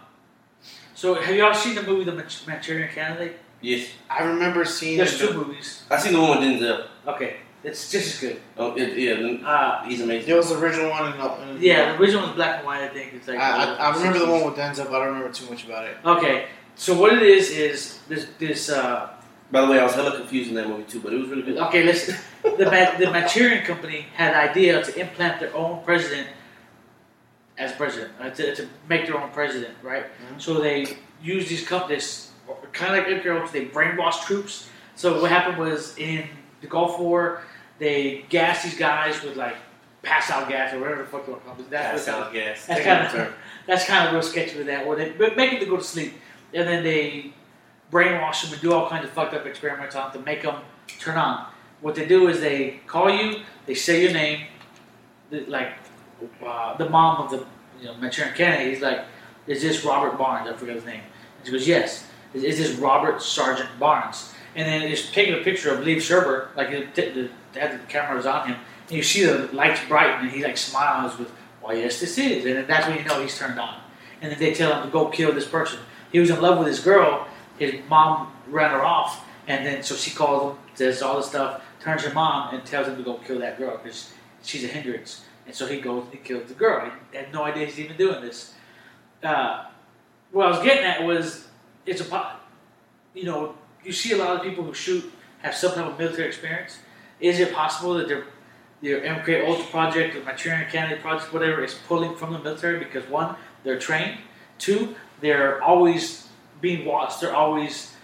[0.97, 3.37] so have y'all seen the movie The Manch- Manchurian Candidate?
[3.61, 5.27] Yes, I remember seeing There's it.
[5.29, 5.85] two movies.
[5.91, 6.87] I seen the one with Denzel.
[7.07, 8.41] Okay, it's just as good.
[8.57, 10.27] Oh, it, yeah, then Uh, he's amazing.
[10.29, 11.13] There was the original one.
[11.13, 12.83] And, and yeah, the original was black and white.
[12.83, 13.39] I think it's like.
[13.39, 15.97] I, I remember the one with Denzel, but I don't remember too much about it.
[16.05, 19.09] Okay, so what it is is this this uh,
[19.51, 21.43] By the way, I was hella confused in that movie too, but it was really
[21.43, 21.57] good.
[21.69, 22.17] Okay, listen.
[22.43, 26.29] The Ma- the Manchurian Company had an idea to implant their own president
[27.59, 30.05] as president, uh, to, to make their own president, right?
[30.05, 30.41] Mhm.
[30.41, 32.31] So they used these companies,
[32.73, 34.69] kind of like Edgar they brainwashed troops.
[34.95, 36.29] So what happened was in
[36.61, 37.43] the Gulf War,
[37.79, 39.57] they gassed these guys with like
[40.03, 41.71] pass out gas or whatever the fuck you want to call it.
[41.71, 42.67] That was Pass out gas.
[42.67, 43.35] That's kind of
[43.67, 44.87] that's kind of real sketchy with that.
[44.87, 46.15] Where they make them to go to sleep,
[46.55, 47.33] and then they
[47.93, 50.57] brainwash them and do all kinds of fucked up experiments on them to make them
[50.99, 51.47] turn on.
[51.81, 54.47] What they do is they call you, they say your name,
[55.31, 55.73] like
[56.79, 57.47] the mom of the
[57.81, 58.75] you know Manchurian Candidate.
[58.75, 59.05] He's like,
[59.47, 61.03] "Is this Robert Barnes?" I forget his name.
[61.39, 64.33] And she goes, "Yes." Is, is this Robert Sergeant Barnes?
[64.55, 67.87] And then just taking a picture of Liev Schreiber, like the, the, they had the
[67.87, 68.57] cameras on him,
[68.89, 72.45] and you see the lights brighten, and he like smiles with, "Why, yes, this is,"
[72.45, 73.81] and then that's when you know he's turned on.
[74.23, 75.79] And then they tell him to go kill this person.
[76.11, 77.27] He was in love with this girl.
[77.59, 81.63] His mom ran her off, and then so she calls him, says all this stuff,
[81.81, 85.26] turns her mom, and tells him to go kill that girl because she's a hindrance.
[85.47, 86.91] And so he goes and kills the girl.
[87.13, 88.55] He had no idea he's even doing this.
[89.23, 89.67] Uh,
[90.33, 91.47] what I was getting at was,
[91.87, 92.37] it's a,
[93.15, 93.55] you know,
[93.85, 96.79] you see a lot of people who shoot have some type of military experience.
[97.21, 98.25] Is it possible that their
[98.83, 103.09] their MK Ultra project or Manchurian Candidate project, whatever, is pulling from the military because
[103.09, 104.19] one, they're trained.
[104.59, 106.29] Two, they're always
[106.61, 107.21] being watched.
[107.21, 107.95] They're always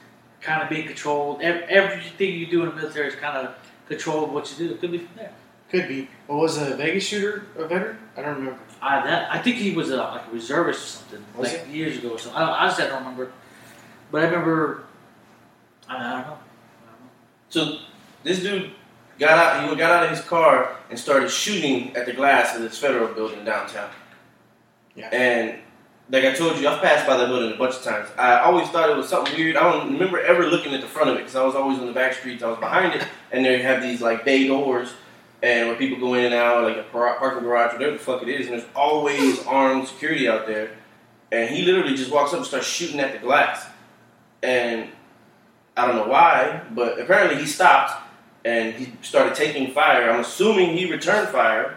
[0.40, 1.42] kind of being controlled.
[1.42, 3.55] Everything you do in the military is kind of
[3.87, 4.74] controlled what you do.
[4.74, 5.33] It could be from there.
[5.72, 6.06] Could be.
[6.26, 7.96] What was a Vegas shooter a veteran?
[8.14, 8.58] I don't remember.
[8.82, 11.96] I that I think he was a, like a reservist or something, Was like years
[11.96, 12.40] ago or something.
[12.40, 13.32] I, don't, I just I don't remember,
[14.11, 14.85] but I remember.
[15.88, 16.38] I, I don't know.
[17.48, 17.78] So
[18.22, 18.72] this dude
[19.18, 19.70] got out.
[19.70, 23.12] He got out of his car and started shooting at the glass of this federal
[23.14, 23.88] building downtown.
[24.94, 25.08] Yeah.
[25.11, 25.58] And
[26.11, 28.11] like I told you, I've passed by that building a bunch of times.
[28.18, 29.56] I always thought it was something weird.
[29.56, 31.87] I don't remember ever looking at the front of it because I was always on
[31.87, 32.42] the back streets.
[32.42, 34.92] I was behind it, and they have these like bay doors,
[35.42, 38.28] and where people go in and out, like a parking garage, whatever the fuck it
[38.28, 38.46] is.
[38.46, 40.70] And there's always armed security out there.
[41.33, 43.66] And he literally just walks up and starts shooting at the glass.
[44.42, 44.88] And
[45.76, 48.02] I don't know why, but apparently he stopped
[48.44, 50.11] and he started taking fire.
[50.11, 51.76] I'm assuming he returned fire.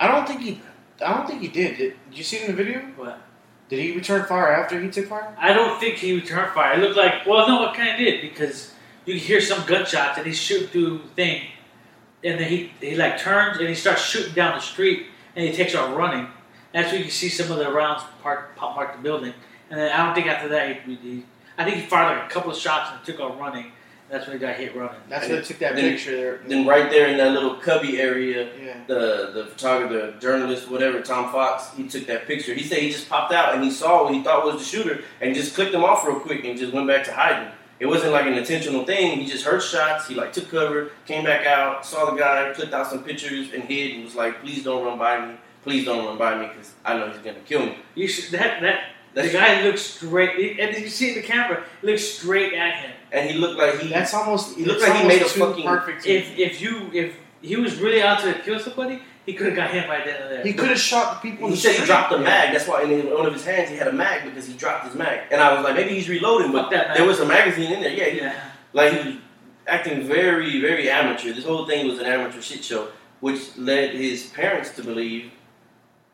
[0.00, 0.60] I don't think he.
[1.04, 1.76] I don't think he did.
[1.76, 2.80] Did, did you see it in the video?
[2.96, 3.20] What?
[3.68, 5.34] Did he return fire after he took fire?
[5.38, 6.74] I don't think he returned fire.
[6.74, 8.72] It looked like well, no, it kind of did because
[9.04, 11.48] you can hear some gunshots and he's shooting through the thing,
[12.24, 15.52] and then he he like turns and he starts shooting down the street and he
[15.54, 16.26] takes off running.
[16.72, 19.32] That's where you can see some of the rounds park pop mark the building,
[19.70, 21.24] and then I don't think after that he, he
[21.56, 23.72] I think he fired like a couple of shots and took off running.
[24.10, 25.00] That's when he got hit running.
[25.10, 26.40] That's And when they took that then- picture there.
[26.46, 28.80] Then right there in that little cubby area, yeah.
[28.86, 32.54] the the photographer, the journalist, whatever, Tom Fox, he took that picture.
[32.54, 35.02] He said he just popped out and he saw what he thought was the shooter
[35.20, 37.52] and just clicked him off real quick and just went back to hiding.
[37.80, 39.20] It wasn't like an intentional thing.
[39.20, 40.08] He just heard shots.
[40.08, 43.62] He like took cover, came back out, saw the guy, clicked out some pictures and
[43.64, 45.34] hid and was like, "Please don't run by me.
[45.62, 48.60] Please don't run by me because I know he's gonna kill me." You should, that
[48.62, 48.80] that
[49.14, 51.62] That's- the guy looks straight, and you see in the camera?
[51.80, 52.90] He looks straight at him.
[53.12, 54.56] And he looked like he That's almost.
[54.56, 56.04] He looked like he made a fucking- perfect.
[56.06, 59.70] If if you if he was really out to kill somebody, he could have got
[59.90, 60.42] right then and there.
[60.42, 61.44] he could have shot the people.
[61.48, 62.50] in He the said he dropped a mag.
[62.54, 64.94] That's why in one of his hands he had a mag because he dropped his
[64.94, 65.20] mag.
[65.30, 67.92] And I was like, maybe he's reloading, but that there was a magazine in there.
[67.92, 68.50] Yeah, he, Yeah.
[68.72, 69.16] like he was
[69.66, 71.34] acting very, very amateur.
[71.34, 72.88] This whole thing was an amateur shit show,
[73.20, 75.30] which led his parents to believe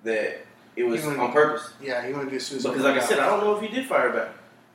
[0.03, 1.73] that it was on purpose.
[1.81, 2.71] Yeah, he wanted to do suicide.
[2.71, 4.31] Because, like I said, I don't know if he did fire back.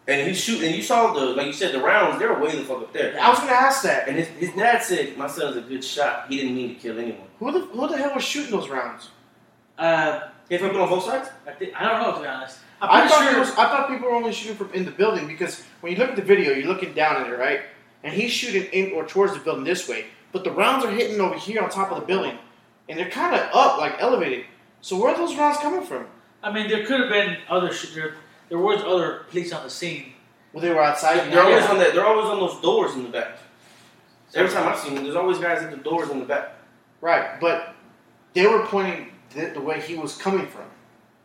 [0.09, 0.67] And he's shooting.
[0.67, 2.19] and you saw the, like you said, the rounds.
[2.19, 3.17] They were way the fuck up there.
[3.21, 4.07] I was gonna ask that.
[4.07, 6.25] And his, his dad said, "My son's a good shot.
[6.29, 9.09] He didn't mean to kill anyone." Who the who the hell was shooting those rounds?
[9.77, 11.29] Uh, He had people on both sides.
[11.47, 12.57] I, think, I don't know to be honest.
[12.81, 13.39] I'm I pretty thought, sure.
[13.39, 16.09] was, I thought people were only shooting from in the building because when you look
[16.09, 17.61] at the video, you're looking down at it, right?
[18.03, 21.19] And he's shooting in or towards the building this way, but the rounds are hitting
[21.19, 22.37] over here on top of the building,
[22.87, 24.45] and they're kind of up, like elevated.
[24.81, 26.07] So where are those rounds coming from?
[26.41, 27.73] I mean, there could have been other.
[27.73, 28.15] sh- There,
[28.49, 30.13] there was other police on the scene.
[30.51, 31.31] Well, they were outside.
[31.31, 31.71] They're always Yeah.
[31.71, 31.93] on that.
[31.93, 33.37] They're always on those doors in the back.
[34.35, 36.53] Every time I've seen them, there's always guys at the doors in the back.
[37.01, 37.75] Right, but
[38.33, 40.65] they were pointing the, the way he was coming from.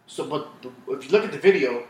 [0.07, 1.85] So, but the, if you look at the video,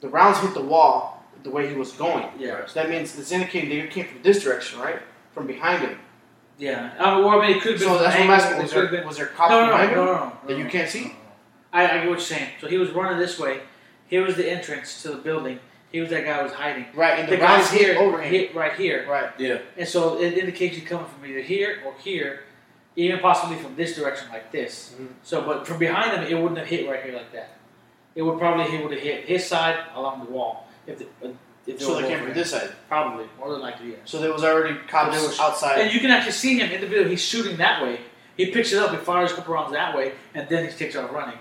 [0.00, 2.26] the rounds hit the wall the way he was going.
[2.38, 2.66] Yeah.
[2.66, 5.00] So that means it's indicating they came from this direction, right?
[5.32, 5.98] From behind him.
[6.58, 6.92] Yeah.
[6.98, 7.88] I mean, or I mean, it could have been.
[7.88, 8.62] So that's what I'm asking.
[8.62, 10.64] Was there, been- was there cops no, no, behind no, him no, no, that no,
[10.64, 11.14] you can't see?
[11.72, 12.50] I, I get what you're saying.
[12.60, 13.60] So he was running this way.
[14.08, 15.60] Here was the entrance to the building.
[15.92, 16.86] He was that guy who was hiding.
[16.94, 18.30] Right, and The the, rounds guy's here, over him.
[18.30, 19.06] hit right here.
[19.08, 19.30] Right.
[19.38, 19.58] Yeah.
[19.76, 22.40] And so it indicates you coming from either here or here,
[22.96, 24.94] even possibly from this direction like this.
[25.00, 25.08] Mhm.
[25.22, 27.56] So, but from behind him, it wouldn't have hit right here like that.
[28.14, 30.68] It would probably he would have hit his side along the wall.
[30.86, 31.32] If the, uh,
[31.66, 32.70] If So they came from this side.
[32.88, 33.96] Probably, more than likely, yeah.
[34.06, 35.78] So there was already cops There was- outside.
[35.82, 37.06] And you can actually see him in the video.
[37.06, 38.00] He's shooting that way.
[38.38, 40.96] He picks it up, he fires a couple rounds that way, and then he takes
[40.96, 41.36] off running.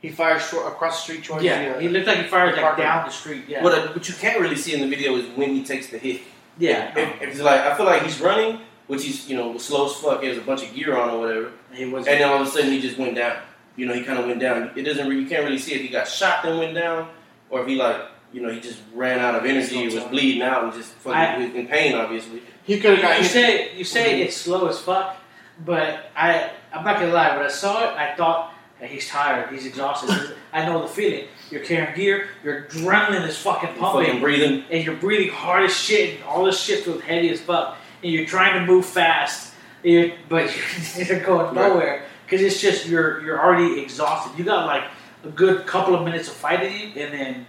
[0.00, 1.76] He fired short, across the street towards Yeah, the.
[1.76, 2.82] Uh, he looked like he fired like Parker.
[2.82, 3.44] down the street.
[3.48, 5.98] Yeah, What, what you can't really see in the video is when he takes the
[5.98, 6.22] hit.
[6.58, 6.96] yeah.
[6.98, 9.94] If, if it's like I feel like he's running, which he's you know slow as
[9.94, 10.22] fuck.
[10.22, 12.06] He has a bunch of gear on or whatever, he was.
[12.06, 13.36] and then all of a sudden he just went down.
[13.76, 14.70] You know, he kind of went down.
[14.74, 15.10] It doesn't.
[15.10, 17.08] You can't really see if he got shot and went down,
[17.50, 18.00] or if he like
[18.32, 21.18] you know he just ran out of energy, or was bleeding out, and just fucking
[21.18, 21.94] I- was in pain.
[21.94, 23.30] Obviously, he could have got you hit.
[23.32, 24.22] say you say mm-hmm.
[24.22, 25.16] it's slow as fuck,
[25.64, 27.36] but I I'm not gonna lie.
[27.36, 30.34] When I saw it, I thought "Hey, he's tired, he's exhausted.
[30.52, 31.26] I know the feeling.
[31.50, 34.64] You're carrying gear, your adrenaline is fucking pumping, fucking breathing.
[34.70, 38.12] and you're breathing hard as shit, and all this shit feels heavy as fuck, and
[38.12, 39.52] you're trying to move fast,
[39.84, 40.50] and you're, but
[40.96, 44.38] you're going nowhere because it's just you're you're already exhausted.
[44.38, 44.84] You got like
[45.24, 47.46] a good couple of minutes of fighting you, and then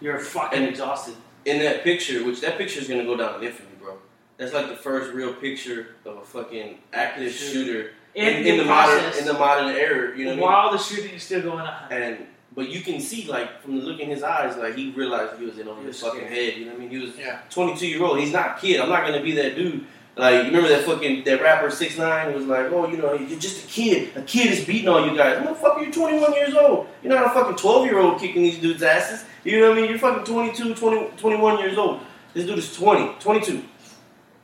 [0.00, 1.14] you're fucking And- exhausted.
[1.44, 3.96] in that picture, which that picture is gonna go down in infamy, bro.
[4.38, 7.92] That's like the first real picture of a fucking active Shooter.
[8.14, 10.16] Shooter In, in, the, the modern in the modern era.
[10.16, 11.92] You know what while the shooting is still going on.
[11.92, 15.38] And but you can see like from the look in his eyes, like he realized
[15.38, 16.32] he was in over He his fucking scared.
[16.32, 16.56] head.
[16.56, 16.90] You know what I mean?
[16.90, 17.38] He was Yeah.
[17.50, 18.18] 22 year old.
[18.18, 18.80] He's not a kid.
[18.80, 19.86] I'm not gonna be that dude.
[20.16, 23.38] Like you remember that fucking that rapper six nine was like, oh, you know, you're
[23.38, 24.14] just a kid.
[24.16, 25.38] A kid is beating all you guys.
[25.46, 26.88] Motherfucker, you're 21 years old.
[27.02, 29.24] You're not a fucking 12 year old kicking these dudes' asses.
[29.44, 29.90] You know what I mean?
[29.90, 32.00] You're fucking 22, 20, 21 years old.
[32.34, 33.62] This dude is 20, 22.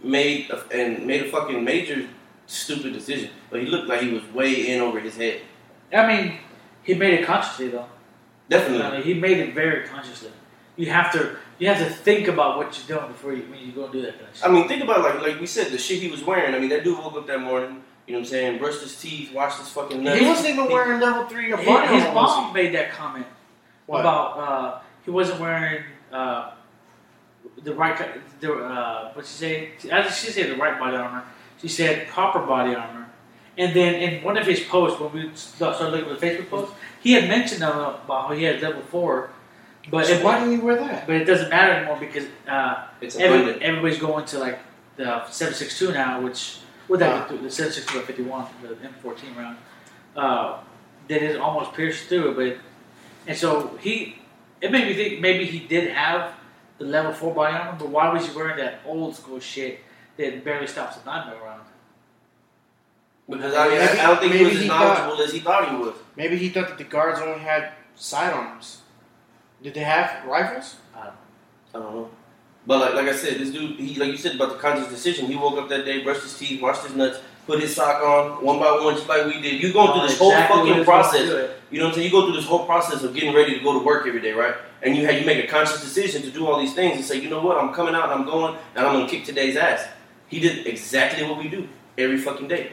[0.03, 2.07] Made a, and made a fucking major
[2.47, 5.41] stupid decision, but he looked like he was way in over his head.
[5.93, 6.39] I mean,
[6.83, 7.87] he made it consciously though.
[8.49, 8.83] Definitely.
[8.87, 10.31] I mean, he made it very consciously.
[10.77, 13.73] You have to you have to think about what you're doing before you when you
[13.73, 14.45] go and do that kind of shit.
[14.47, 16.55] I mean, think about like like we said, the shit he was wearing.
[16.55, 17.83] I mean, that dude woke up that morning.
[18.07, 18.59] You know what I'm saying?
[18.59, 20.21] Brushed his teeth, washed his fucking nuts.
[20.21, 23.27] He wasn't even He- wearing level three of His, his mom made that comment?
[23.87, 24.01] What?
[24.01, 25.83] about uh, he wasn't wearing
[26.13, 26.53] uh,
[27.65, 27.99] the right
[28.41, 29.71] the uh, what she say?
[29.81, 31.25] She said the right body armor.
[31.61, 33.07] She said proper body armor.
[33.59, 36.73] And then in one of his posts, when we started looking at the Facebook post,
[37.01, 39.31] he had mentioned about how he had level four,
[39.91, 41.07] but so it, why didn't he wear that?
[41.07, 44.59] but it doesn't matter anymore because uh, It's Every, everybody's going to like
[44.97, 49.57] the 762 now, which with that the 762 by 51, the M14 round,
[50.17, 50.59] uh,
[51.09, 52.37] that is almost pierced through it.
[52.37, 52.59] But
[53.27, 54.19] and so he,
[54.61, 56.35] it made me think maybe he did have
[56.79, 59.81] the level four body armor, but why was he wearing that old school shit
[60.17, 61.63] that barely stops a nine mil round?
[63.29, 65.69] Because I mean, Maybe- I don't think he was as he knowledgeable as he thought
[65.71, 65.95] he was.
[66.17, 68.83] Maybe he thought that the guards only had sidearms.
[69.63, 70.77] Did they have rifles?
[70.95, 71.11] I
[71.73, 72.11] don't know.
[72.67, 75.27] But like, like I said, this dude, he like you said about the conscious decision.
[75.27, 78.45] He woke up that day, brushed his teeth, washed his nuts, put his sock on
[78.45, 79.61] one by one, just like we did.
[79.63, 81.21] You going through this whole Exactly what fucking process.
[81.23, 81.51] to do it.
[81.71, 82.07] You know what I'm saying?
[82.07, 84.33] You go through this whole process of getting ready to go to work every day,
[84.33, 84.55] right?
[84.83, 87.21] And you have, you make a conscious decision to do all these things and say,
[87.21, 87.57] you know what?
[87.59, 89.87] I'm coming out and I'm going and I'm gonna kick today's ass.
[90.29, 92.73] He did exactly what we do every fucking day.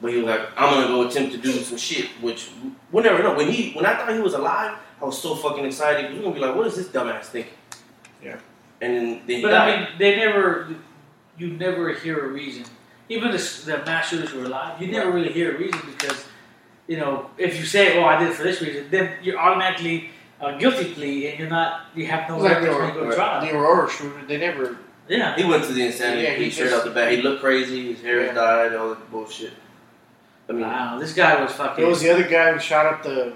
[0.00, 2.50] But he was like, I'm gonna go attempt to do some shit, which
[2.90, 3.34] we'll never know.
[3.34, 6.12] When he when I thought he was alive, I was so fucking excited.
[6.12, 7.52] We're gonna be like, what is this dumbass thinking?
[8.22, 8.38] Yeah.
[8.80, 9.68] And then, then he But died.
[9.68, 10.74] I mean, they never,
[11.38, 12.64] you never hear a reason.
[13.08, 16.24] Even the, the mass shooters who are alive, you never really hear a reason because,
[16.88, 20.10] you know, if you say, "Oh, I did it for this reason," then you're automatically
[20.40, 22.88] a guilty plea, and you're not, you have no It was like evidence the, when
[22.88, 23.56] you go to the trial.
[23.56, 24.26] Aurora shooter.
[24.26, 24.78] They never.
[25.08, 27.10] Yeah, he went to the insanity Yeah, he plea straight just- out the bat.
[27.12, 27.92] He looked crazy.
[27.92, 28.26] His hair Yeah.
[28.26, 28.74] had dyed.
[28.74, 29.52] All that bullshit.
[30.48, 31.84] I mean, wow, this guy was fucking.
[31.84, 33.32] It was the other guy who shot up the.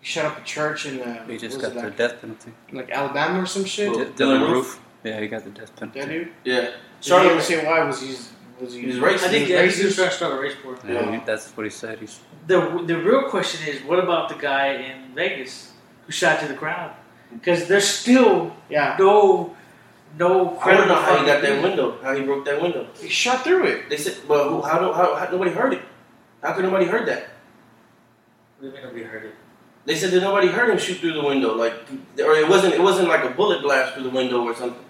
[0.00, 1.00] He shot up a church in.
[1.00, 2.52] Uh, He just got the it, death penalty.
[2.72, 3.90] like, like Alabama or some shit.
[3.90, 4.52] Well, D- Dylann Dylann Roof?
[4.74, 4.80] Roof.
[5.04, 6.00] Yeah, he got the death penalty.
[6.00, 6.28] That dude.
[6.44, 6.54] yeah.
[6.54, 7.84] Charlotte Charlotte didn't say why.
[7.84, 8.16] Was he?
[8.60, 8.80] Was he?
[8.80, 9.24] He was racist.
[9.24, 9.96] I think he yeah, was he was racist?
[9.96, 10.78] trying to start a race war.
[10.86, 11.20] Yeah, Yeah.
[11.24, 11.98] that's what he said.
[11.98, 15.72] He's The the real question is, what about the guy in Vegas
[16.06, 16.90] who shot to the crowd?
[17.32, 18.96] Because there's still Yeah.
[18.98, 19.53] no
[20.18, 21.98] no I don't know how he got that window.
[22.02, 22.86] How he broke that window.
[23.00, 23.88] He shot through it.
[23.88, 25.82] They said, "Well, who, how, do, how, how nobody heard it?
[26.42, 27.28] How could nobody heard that?"
[28.58, 29.34] What do nobody heard it?
[29.84, 31.74] They said that nobody heard him shoot through the window, like,
[32.18, 34.84] or it wasn't it wasn't like a bullet blast through the window or something.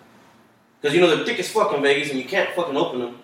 [0.80, 3.18] Because you know they're thick as fuck in Vegas, and you can't fucking open them.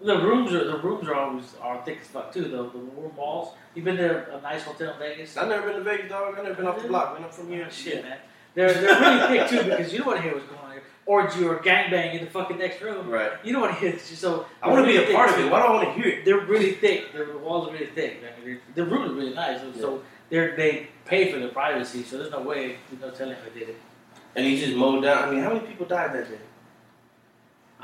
[0.00, 2.44] The rooms are the rooms are always are thick as fuck too.
[2.44, 2.68] though.
[2.68, 3.54] the room walls.
[3.74, 5.36] You've been to a nice hotel in Vegas?
[5.36, 6.38] I've never been to Vegas, dog.
[6.38, 7.14] I've never been off the block.
[7.14, 7.64] Man, I'm from here.
[7.64, 8.18] Yeah, shit, man.
[8.54, 10.69] They're they're really thick too because you don't want to hear what's going on here.
[11.10, 13.08] Orgy or gangbang in the fucking next room.
[13.10, 13.32] Right.
[13.42, 14.16] You don't want to hear this.
[14.16, 15.50] So I want to be a part of it.
[15.50, 16.24] Why do I want to hear it?
[16.24, 17.12] They're really thick.
[17.12, 18.22] The walls are really thick.
[18.22, 19.60] I they're- the room is really nice.
[19.60, 22.04] So, so they're they pay for their privacy.
[22.04, 23.78] So there's no way, there's no telling who did it.
[24.36, 25.28] And he just mowed down.
[25.28, 26.38] I mean, how many people died that day?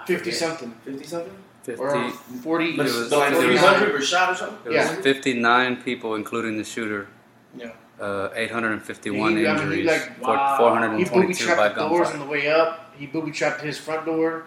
[0.06, 0.70] Fifty something.
[0.84, 1.36] Fifty something.
[1.64, 2.10] 50, Or
[2.44, 2.76] forty.
[2.76, 4.72] But, was- like three hundred were shot or something.
[4.72, 5.02] it was Yeah.
[5.02, 7.08] 59 people, including the shooter.
[7.56, 7.70] Yeah.
[8.00, 10.58] Uh, 851 He- I mean, injuries, like, wow.
[10.58, 12.85] 422 by trapped the doors on the way up.
[12.98, 14.44] He booby trapped his front door.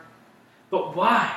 [0.70, 1.32] But why?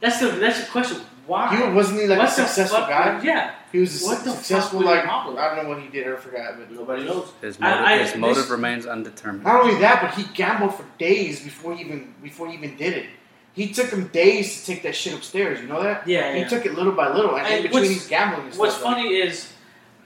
[0.00, 0.98] That's the that's the question.
[1.26, 1.54] Why?
[1.54, 3.14] He wasn't he like What a successful guy?
[3.16, 3.52] would- yeah.
[3.72, 5.38] He was a What su- successful like accomplish?
[5.38, 6.08] I don't know what he did.
[6.12, 7.30] I forgot, but Nobody knows.
[7.40, 9.44] His motive, I- his motive this- remains undetermined.
[9.44, 12.94] not only that, but he gambled for days before he even before he even did
[12.94, 13.06] it.
[13.52, 15.60] He took him days to take that shit upstairs.
[15.60, 16.06] You know that?
[16.08, 16.48] Yeah, He yeah.
[16.48, 18.46] took it little by little, and, And in between what's- he's gambling.
[18.46, 19.52] And What's stuff, like- funny is,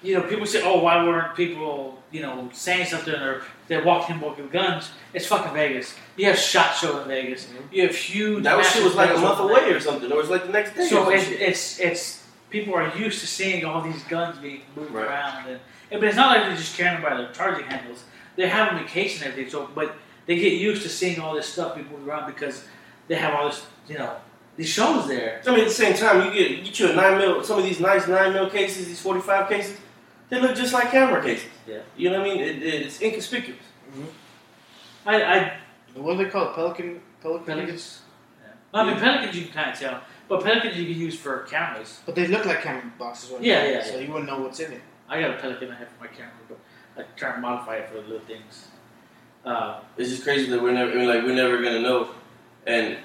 [0.04, 4.08] you know, people say, "Oh, why weren't people, you know, saying something or they walked
[4.10, 5.94] him walking with guns?" It's fucking Vegas.
[6.16, 7.46] You have SHOT Show in Vegas.
[7.46, 7.74] Mm-hmm.
[7.74, 8.44] You have huge.
[8.44, 10.52] That was, shit was like a month away or something, or it was like the
[10.52, 10.86] next day.
[10.86, 15.06] So it's, it's it's people are used to seeing all these guns being moved Right.
[15.06, 18.04] around, and, and but it's not like they're just carrying them by their charging handles.
[18.36, 19.50] They have them in case and everything.
[19.50, 22.64] So, but they get used to seeing all this stuff being moved around because
[23.08, 24.16] they have all this, you know,
[24.56, 25.40] these shows there.
[25.46, 27.42] I mean, at the same time, you get get you a nine mil.
[27.44, 29.76] Some of these nice nine mil cases, these forty five cases,
[30.30, 31.48] they look just like camera cases.
[31.66, 31.80] Yeah.
[31.96, 32.40] You know what I mean?
[32.42, 33.60] It, it's inconspicuous.
[35.06, 35.52] I, I
[35.94, 36.54] What do they call it?
[36.54, 37.00] Pelican?
[37.20, 37.46] Pelican?
[37.46, 38.02] pelicans.
[38.42, 38.80] Yeah.
[38.80, 42.00] I mean, pelicans you can kind of tell, but pelicans you can use for cameras.
[42.06, 43.30] But they look like camera boxes.
[43.30, 44.00] Right Yeah, now, yeah, So yeah.
[44.00, 44.80] you wouldn't know what's in it.
[45.08, 46.58] I got a pelican I have for my camera, but
[46.96, 48.68] I try and modify it for little things.
[49.44, 52.08] Uh, It's just crazy that we're never I mean, like we're never gonna know.
[52.66, 52.96] And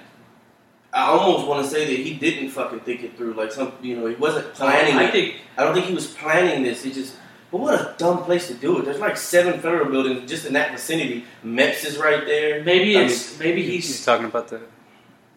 [0.92, 3.34] I almost want to say that he didn't fucking think it through.
[3.34, 5.12] Like some, you know, he wasn't planning I it.
[5.12, 6.84] think I don't think he was planning this.
[6.84, 7.16] He just,
[7.52, 8.86] but what a dumb place to do it.
[8.86, 11.26] There's like seven federal buildings just in that vicinity.
[11.46, 12.64] MEPS is right there.
[12.64, 14.62] maybe I it's maybe He's he's talking about the.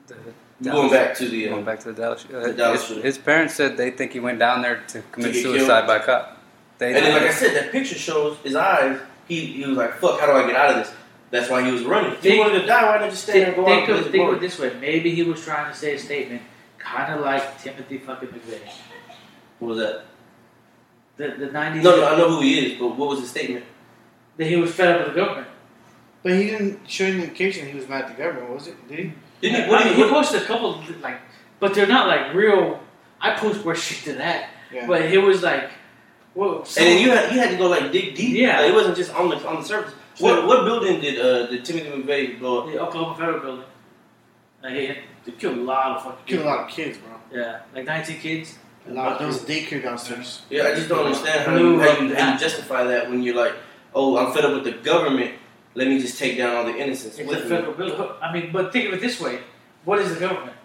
[0.06, 0.16] the
[0.62, 2.24] Going back to the, Going uh, back to the Dallas.
[2.32, 5.32] Uh, The Dallas his, his parents said they think he went down there to commit
[5.32, 6.38] get suicide by cop.
[6.78, 8.98] They and then like I said, that picture shows his eyes.
[9.28, 10.94] He he was like, "Fuck, how do I get out of this?"
[11.32, 12.12] That's why he was running.
[12.12, 14.06] If he wanted to die, why not just stand there think, and go think, out
[14.06, 14.76] of, think of it this way.
[14.78, 16.42] Maybe he was trying to say a statement,
[16.78, 18.60] kind of like Timothy fucking McVeigh.
[19.58, 20.04] What was that?
[21.16, 21.84] The the nineties.
[21.84, 23.64] No, no, I know who he is, but what was his statement?
[24.36, 25.48] That he was fed up with the government.
[26.22, 28.88] But he didn't show any indication he was mad at the government, was it?
[28.88, 29.14] Did he?
[29.40, 29.74] Didn't he?
[29.74, 30.10] I mean, he he?
[30.10, 31.18] Posted a couple like,
[31.60, 32.78] but they're not like real.
[33.22, 34.86] I post worse shit than that, Yeah.
[34.86, 35.70] but it was like,
[36.34, 36.58] whoa.
[36.58, 38.36] and then you had you had to go like dig deep.
[38.36, 38.60] Yeah.
[38.60, 39.94] like, it wasn't just on the on the surface.
[40.18, 42.72] What what building did uh did Timothy McVeigh blow up?
[42.72, 43.64] the Oklahoma Federal Building.
[44.62, 44.94] Like, he,
[45.24, 47.16] they killed a lot of fucking Killed a lot of kids, bro.
[47.32, 48.58] Yeah, like 19 kids.
[48.88, 49.18] A lot.
[49.18, 50.42] There was daycare downstairs.
[50.50, 53.34] Yeah, I just don't understand how you, how, you, how you justify that when you're
[53.36, 53.54] like,
[53.94, 55.34] oh, I'm fed up with the government.
[55.74, 57.18] Let me just take down all the innocents.
[57.18, 57.48] It's with a me.
[57.48, 58.08] federal building.
[58.20, 59.40] I mean, but think of it this way:
[59.84, 60.56] what is the government?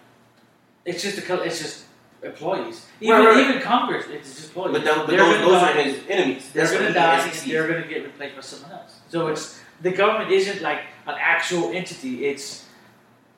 [0.84, 1.84] It's just a, co- it's just
[2.22, 2.86] employees.
[3.00, 3.48] Even Right, right.
[3.50, 4.72] even Congress, it's just employees.
[4.72, 5.70] But, that, but They're those, gonna those die.
[5.70, 6.50] are his enemies.
[6.52, 9.00] They're going to die, and they're going to get replaced by someone else.
[9.08, 12.26] So it's the government isn't like an actual entity.
[12.26, 12.66] It's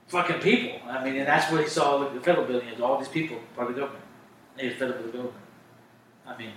[0.09, 0.81] fucking people.
[0.88, 3.38] I mean, and that's what he saw with the federal building is all these people
[3.55, 4.05] part of the government.
[4.59, 5.37] And he's fed up with the government.
[6.27, 6.53] I mean,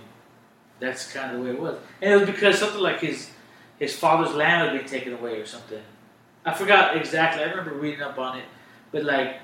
[0.80, 3.30] that's kind of the way it was, and it was because something like his
[3.78, 5.80] his father's land had been taken away or something.
[6.44, 7.42] I forgot exactly.
[7.42, 8.44] I remember reading up on it,
[8.92, 9.36] but like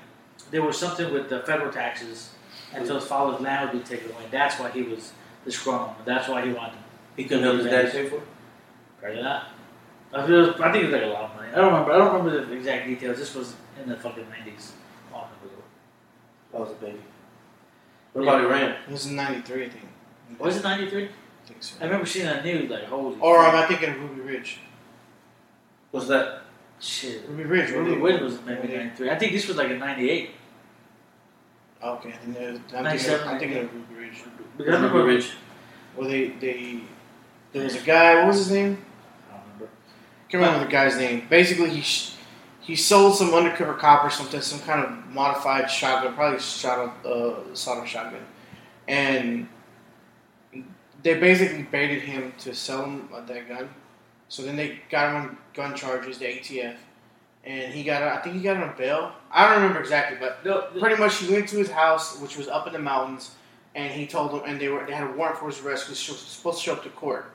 [0.51, 2.29] there was something with the federal taxes,
[2.73, 4.23] and so his father's land would be taken away.
[4.31, 5.11] That's why he was
[5.43, 5.95] the disgruntled.
[6.05, 6.79] That's why he wanted.
[7.15, 8.21] He couldn't help his dad pay for?
[8.99, 9.49] Probably not.
[10.13, 11.49] I, think it was like a lot of money.
[11.51, 11.93] I don't remember.
[11.93, 13.17] I don't remember the exact details.
[13.17, 14.71] This was in the fucking 90s.
[15.11, 15.63] Long ago.
[16.51, 16.99] Was a baby.
[18.13, 18.41] What about.
[18.41, 18.75] Iran?
[18.87, 19.85] It was in 93, I think.
[20.37, 21.05] Was it 93?
[21.05, 21.07] I
[21.47, 21.75] think so.
[21.79, 23.17] I remember seeing that news, like, holy.
[23.19, 24.59] Or am I thinking of Ruby Ridge?
[25.91, 26.41] Was that?
[26.79, 27.27] Shit.
[27.29, 27.71] Ruby Ridge.
[27.71, 29.09] Ruby Ridge was maybe 93.
[29.09, 30.31] I think this was like a 98.
[31.83, 34.23] Okay, and then I'm, thinking, I'm thinking of Ruby Ridge.
[34.57, 35.31] Because Ruby Ridge.
[35.97, 36.81] Well, they they
[37.53, 38.15] there was a guy.
[38.15, 38.77] What was his name?
[39.29, 39.69] I don't remember.
[40.29, 41.27] Can't remember the guy's name.
[41.29, 42.13] Basically, he sh-
[42.59, 47.09] he sold some undercover cop or something, some kind of modified shotgun, probably shot a
[47.09, 48.25] uh, shotgun,
[48.87, 49.47] and
[51.03, 53.69] they basically baited him to sell him that gun.
[54.29, 56.75] So then they got him on gun charges, the ATF,
[57.45, 59.13] and he got I think he got on bail.
[59.31, 62.37] I don't remember exactly, but No, the- pretty much he went to his house, which
[62.37, 63.31] was up in the mountains,
[63.75, 65.85] and he told them, and they were they had a warrant for his arrest.
[65.85, 67.31] He was supposed to show up to court,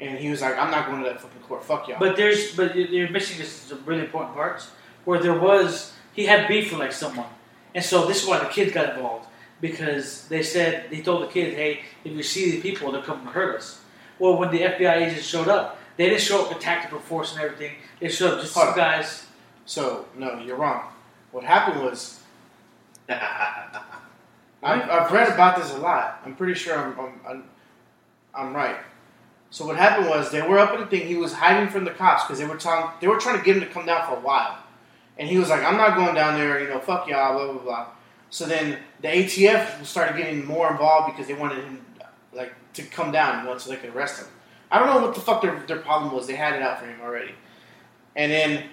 [0.00, 1.64] and he was like, "I'm not going to that fucking court.
[1.64, 4.70] Fuck y'all." But there's, but you're missing this some really important parts
[5.04, 7.26] where there was he had beef with like someone,
[7.74, 9.26] and so this is why the kids got involved
[9.60, 13.26] because they said they told the kids, hey, if you see these people, they're coming
[13.26, 13.80] to hurt us.
[14.18, 17.42] Well, when the FBI agents showed up, they didn't show up with tactical force and
[17.42, 17.72] everything.
[18.00, 19.26] They showed up just two guys.
[19.70, 20.82] So no, you're wrong.
[21.30, 22.18] What happened was
[23.08, 23.22] I've,
[24.64, 26.20] I've read about this a lot.
[26.24, 27.44] I'm pretty sure I'm, I'm, I'm,
[28.34, 28.78] I'm right.
[29.50, 31.06] So what happened was they were up in the thing.
[31.06, 33.58] He was hiding from the cops because they were telling they were trying to get
[33.58, 34.58] him to come down for a while,
[35.18, 36.60] and he was like, "I'm not going down there.
[36.60, 37.86] You know, fuck y'all." Blah blah blah.
[38.30, 41.84] So then the ATF started getting more involved because they wanted him
[42.32, 44.28] like to come down, know, so they could arrest him.
[44.68, 46.26] I don't know what the fuck their, their problem was.
[46.26, 47.34] They had it out for him already.
[48.16, 48.64] And then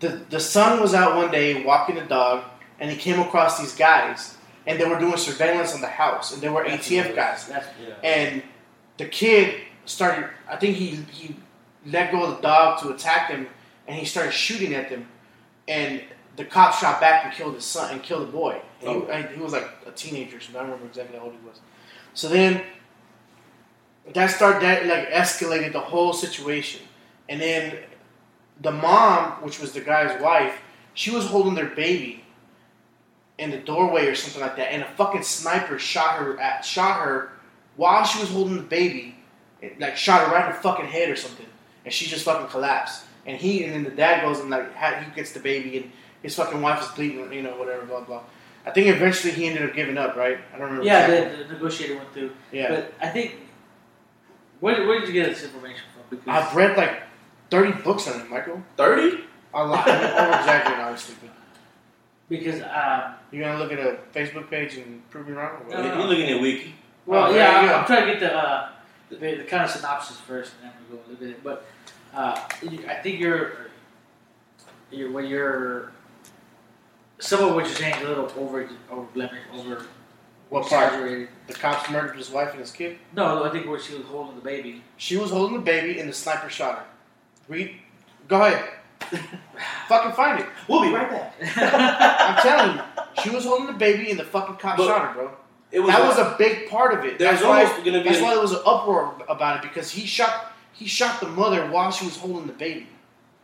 [0.00, 2.44] the the son was out one day walking the dog,
[2.80, 4.36] and he came across these guys,
[4.66, 7.48] and they were doing surveillance on the house, and they were ATF guys.
[7.50, 7.94] Yeah.
[8.02, 8.42] And
[8.96, 10.30] the kid started.
[10.48, 11.36] I think he he
[11.86, 13.46] let go of the dog to attack them,
[13.86, 15.08] and he started shooting at them,
[15.66, 16.02] and
[16.36, 18.60] the cop shot back and killed his son and killed the boy.
[18.84, 19.00] Oh.
[19.06, 21.46] He, I- he was like a teenager, so I don't remember exactly how old he
[21.48, 21.60] was.
[22.14, 22.62] So then
[24.14, 26.82] that started that like escalated the whole situation,
[27.28, 27.78] and then
[28.60, 30.60] the mom, which was the guy's wife,
[30.94, 32.24] she was holding their baby
[33.38, 37.00] in the doorway or something like that, and a fucking sniper shot her at shot
[37.00, 37.32] her
[37.76, 39.14] while she was holding the baby,
[39.62, 41.46] it, like shot her right in the fucking head or something,
[41.84, 43.04] and she just fucking collapsed.
[43.26, 45.92] And he and then the dad goes and like ha- he gets the baby and
[46.22, 48.22] his fucking wife is bleeding, you know, whatever, blah blah.
[48.66, 50.38] I think eventually he ended up giving up, right?
[50.52, 50.84] I don't remember.
[50.84, 51.36] yeah, exactly.
[51.36, 52.32] the, the negotiator went through.
[52.50, 52.68] yeah.
[52.68, 53.36] But I think
[54.60, 56.18] where, where did you get this information from?
[56.18, 57.02] Because I've read like
[57.50, 58.62] thirty books on it, Michael.
[58.76, 59.24] Thirty?
[59.54, 59.88] A lot.
[59.88, 61.14] I'm over exaggerating, obviously.
[61.22, 61.30] But
[62.28, 65.52] because um, you gonna look at a Facebook page and prove me wrong?
[65.52, 65.70] Or what?
[65.70, 66.74] No, no, You're looking at Wiki.
[67.06, 67.80] well, Oh, yeah, I'm.
[67.80, 68.68] I'm trying to get the, uh,
[69.10, 71.42] the the kind of synopsis first, and then we'll go look at it.
[71.42, 71.64] But
[72.14, 72.38] uh,
[72.88, 73.52] I think you're
[74.90, 75.92] you're when you're
[77.18, 79.86] some of what you're saying is a little over over blemished, over
[80.50, 80.84] What part?
[80.92, 81.28] exaggerated.
[81.46, 82.98] The cops murdered his wife and his kid.
[83.14, 84.82] No, I think where she was holding the baby.
[84.98, 86.84] She was holding the baby, and the sniper shot her.
[87.48, 87.74] Read.
[88.28, 88.68] Go ahead.
[89.88, 90.46] fucking find it.
[90.68, 91.34] We'll be right back.
[91.56, 92.82] I'm telling you,
[93.22, 95.30] she was holding the baby, and the fucking cop But- shot her, bro.
[95.70, 97.18] It was that was a big part of it.
[97.18, 97.62] That's why.
[97.64, 100.86] almost gonna be That's why there was an uproar about it because he shot he
[100.86, 102.86] shot the mother while she was holding the baby.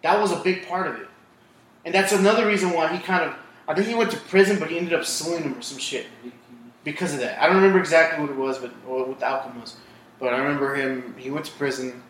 [0.02, 1.06] That was a big part of it,
[1.84, 3.36] and that's another reason why he kind of.
[3.68, 6.06] I think he went to prison, but he ended up suing him or some shit
[6.82, 7.42] because of that.
[7.42, 9.76] I don't remember exactly what it was, but or what the outcome was.
[10.18, 11.14] But I remember him.
[11.18, 12.02] He went to prison.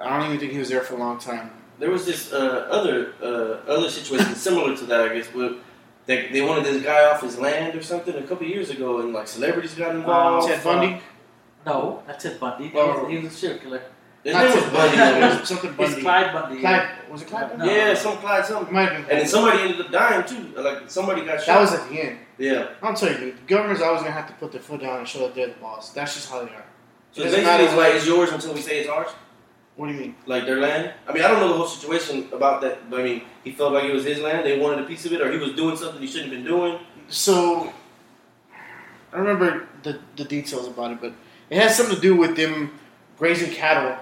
[0.00, 1.50] I don't even think he was there for a long time.
[1.78, 5.54] There was this uh, other uh, other situation similar to that, I guess, where
[6.06, 9.12] they, they wanted this guy off his land or something a couple years ago, and
[9.12, 10.48] like celebrities got involved.
[10.48, 11.00] Ted Bundy.
[11.66, 12.68] No, that's Ted Bundy.
[12.68, 13.02] He Oh.
[13.04, 13.82] was, he was a serial killer.
[14.22, 14.96] His Not name was Ted Bundy.
[14.96, 15.20] Bundy.
[15.20, 15.36] though.
[15.42, 16.00] It something It's Bundy.
[16.02, 16.60] Clyde Bundy.
[16.60, 16.88] Clyde.
[17.10, 17.58] Was it Clyde?
[17.58, 17.64] No.
[17.64, 18.74] Yeah, some Clyde It something.
[18.74, 19.10] might have been.
[19.10, 20.60] And then somebody ended up dying too.
[20.62, 21.46] Like somebody got shot.
[21.46, 22.18] That was at the end.
[22.38, 22.68] yeah.
[22.82, 25.20] I'll tell you, the government's always gonna have to put their foot down and show
[25.20, 25.90] that they're the boss.
[25.90, 26.64] That's just how they are.
[27.12, 29.08] So doesn't basically, matter it's like it's yours until we say it's ours.
[29.76, 30.14] What do you mean?
[30.26, 30.92] Like their land.
[31.08, 33.72] I mean, I don't know the whole situation about that, but I mean, he felt
[33.72, 34.46] like it was his land.
[34.46, 36.46] They wanted a piece of it, or he was doing something he shouldn't have been
[36.46, 36.78] doing.
[37.08, 37.72] So,
[39.12, 41.12] I don't remember the, the details about it, but
[41.50, 42.72] it has something to do with them
[43.18, 43.96] grazing cattle,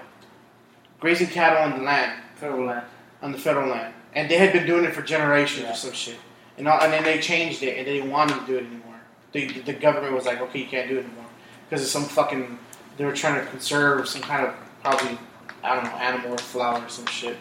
[0.99, 2.85] grazing cattle on the land, Federal land.
[3.21, 5.71] on the federal land, and they had been doing it for generations Yeah.
[5.71, 6.17] or some shit.
[6.57, 8.65] And, all, and then they changed it, and they didn't want them to do it
[8.65, 8.99] anymore.
[9.31, 11.25] The, the government was like, okay, you can't do it anymore
[11.67, 12.59] because of some fucking.
[12.97, 14.53] They were trying to conserve some kind of
[14.83, 15.17] probably
[15.63, 17.37] I don't know animal or flower or some shit,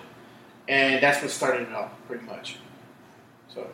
[0.69, 2.57] and that's what started it off pretty much.
[3.49, 3.67] So,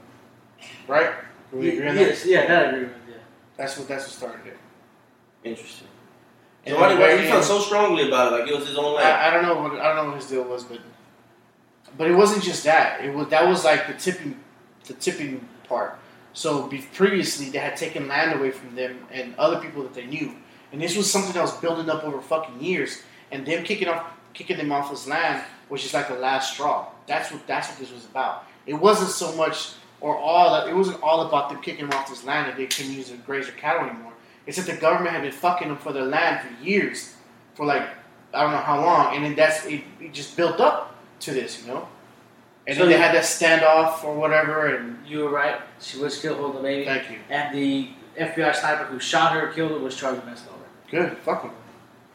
[0.86, 1.12] right?
[1.51, 2.01] Do we agree on that?
[2.01, 2.92] yes, yeah, that I agree with.
[3.09, 3.14] Yeah.
[3.57, 4.59] That's what that's what started it.
[5.44, 5.88] Interesting.
[6.66, 8.76] And So why, then why he felt so strongly about it, like it was his
[8.76, 9.07] own land.
[9.07, 10.80] I, I don't know what I don't know what his deal was, but
[11.96, 13.05] but it wasn't just that.
[13.05, 14.40] It was that was like the tipping
[14.86, 15.99] the tipping part.
[16.32, 20.07] So be, previously they had taken land away from them and other people that they
[20.07, 20.34] knew,
[20.72, 23.03] and this was something that was building up over fucking years.
[23.30, 26.87] And them kicking off kicking them off his land was just like the last straw.
[27.07, 28.45] That's what that's what this was about.
[28.66, 30.68] It wasn't so much or all that.
[30.68, 33.16] It wasn't all about them kicking him off his land and they couldn't use to
[33.16, 34.12] graze their cattle anymore.
[34.47, 37.14] It's that the government had been fucking them for their land for years,
[37.55, 37.83] for like
[38.33, 41.62] I don't know how long, and then that's it, it just built up to this,
[41.62, 41.89] you know.
[42.66, 45.61] And So then they had that standoff or whatever, and You were right.
[45.81, 46.85] She was still holding the baby.
[46.85, 47.16] thank you.
[47.31, 50.62] And the FBI sniper who shot her, killed her, was charged with manslaughter.
[50.91, 51.53] Good, fuck him.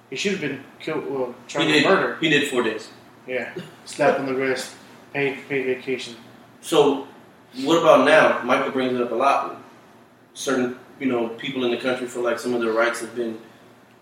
[0.10, 2.18] He should have been killed, well, charged with murder.
[2.22, 2.89] He did four days.
[3.28, 3.54] Yeah,
[3.86, 4.76] slap on the wrist,
[5.14, 6.16] paid paid vacation.
[6.62, 7.08] So,
[7.64, 8.41] what about now?
[8.43, 9.62] Michael brings it up a lot.
[10.34, 13.39] Certain, you know, people in the country feel like some of their rights have been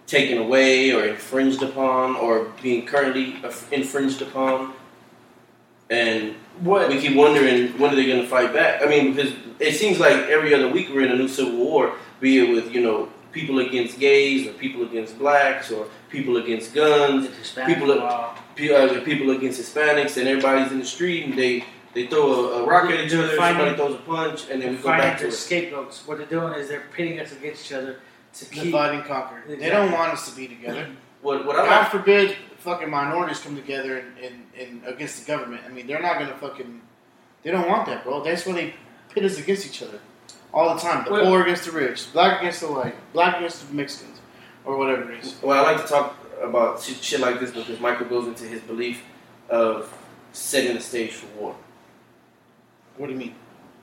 [0.07, 3.35] taken away or infringed upon, or being currently
[3.71, 4.73] infringed upon,
[5.89, 6.89] and What?
[6.89, 8.81] we keep wondering when are they going to fight back?
[8.81, 11.93] I mean, because it seems like every other week we're in a new civil war,
[12.19, 16.73] be it with you know people against gays or people against blacks or people against
[16.73, 21.63] guns, Hispanic people that- uh, people against Hispanics, and everybody's in the street and they
[21.93, 24.71] they throw a, a rock at each other, fighting- somebody throws a punch, and then
[24.71, 25.33] we go back finding to their it.
[25.33, 26.07] scapegoats.
[26.07, 27.99] What they're doing is they're pitting us against each other
[28.35, 28.63] to keep.
[28.63, 29.43] Divide and conquer.
[29.47, 30.87] They don't want us to be together.
[31.21, 35.61] What what God like, forbid fucking minorities come together and, and, and against the government.
[35.67, 36.81] I mean, they're not gonna fucking.
[37.43, 38.23] They don't want that, bro.
[38.23, 38.73] That's why they
[39.13, 39.99] pit us against each other
[40.53, 41.05] all the time.
[41.05, 44.19] The Well- poor against the rich, black against the white, black against the Mexicans,
[44.65, 45.35] or whatever it is.
[45.41, 48.61] well, I like to talk about shit, shit like this because Michael goes into his
[48.61, 49.03] belief
[49.49, 49.91] of
[50.33, 51.55] setting the stage for war.
[52.97, 53.35] What do you mean?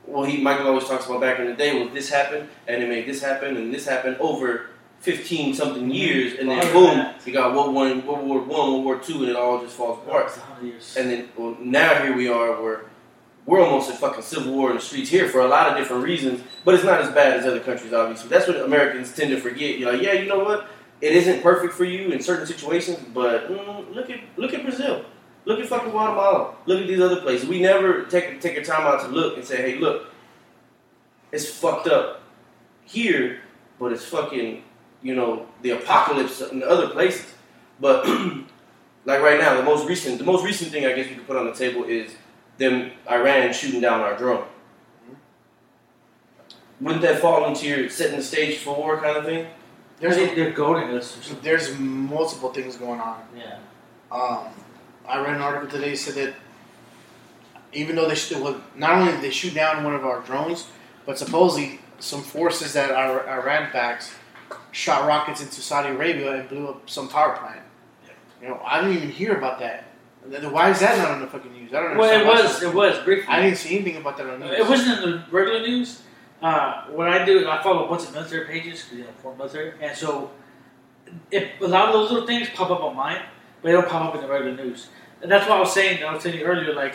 [0.07, 2.89] Well, he Michael always talks about back in the day, well, this happened, and it
[2.89, 5.93] made this happen, and this happened over fifteen something mm-hmm.
[5.93, 9.21] years, and then boom, than you got World War World War One, World War Two,
[9.21, 10.27] and it all just falls apart.
[10.27, 10.97] It's a years.
[10.97, 12.87] And then well, now here we are, where
[13.49, 16.05] we're almost in fucking civil war in the streets here for a lot of different
[16.05, 18.29] reasons, but it's not as bad as other countries, obviously.
[18.29, 19.79] That's what Americans tend to forget.
[19.79, 20.69] You're like, yeah, you know what?
[21.01, 25.03] It isn't perfect for you in certain situations, but mm, look at look at Brazil,
[25.47, 27.49] look at fucking Guatemala, look at these other places.
[27.49, 30.09] We never take take a time out to look and say, hey, look,
[31.33, 32.21] it's fucked up
[32.85, 33.41] here,
[33.79, 34.63] but it's fucking
[35.01, 37.33] you know the apocalypse in other places.
[37.81, 38.07] But
[39.07, 41.37] like right now, the most recent the most recent thing I guess we could put
[41.37, 42.13] on the table is
[42.59, 44.45] them Iran shooting down our drone.
[46.81, 49.47] Wouldn't that fall into your setting the stage for war kind of thing?
[49.99, 53.21] They're, There's they're goading us there's multiple things going on.
[53.37, 53.59] Yeah.
[54.13, 54.47] Um,
[55.09, 56.35] I read an article today that said that
[57.73, 60.69] even though they shoot, well, not only did they shoot down one of our drones,
[61.05, 64.15] but supposedly some forces that Ir- Iran backs
[64.71, 67.61] shot rockets into Saudi Arabia and blew up some power plant.
[68.41, 69.88] You know, I didn't even hear about that.
[70.29, 71.73] Then Why is that not on the fucking news?
[71.73, 72.01] I don't know.
[72.01, 72.63] Well, it was.
[72.63, 73.27] It was briefly.
[73.29, 74.59] I didn't see anything about that on the news.
[74.59, 76.03] It wasn't in the regular news.
[76.43, 79.11] Uh, what I do is I follow a bunch of military pages, 'cause, you know,
[79.23, 80.31] foreign military, and so
[81.31, 83.21] it, a lot of those little things pop up on mine,
[83.61, 84.89] but they don't pop up in the regular news.
[85.21, 86.95] And that's why I was saying, I was telling you earlier, like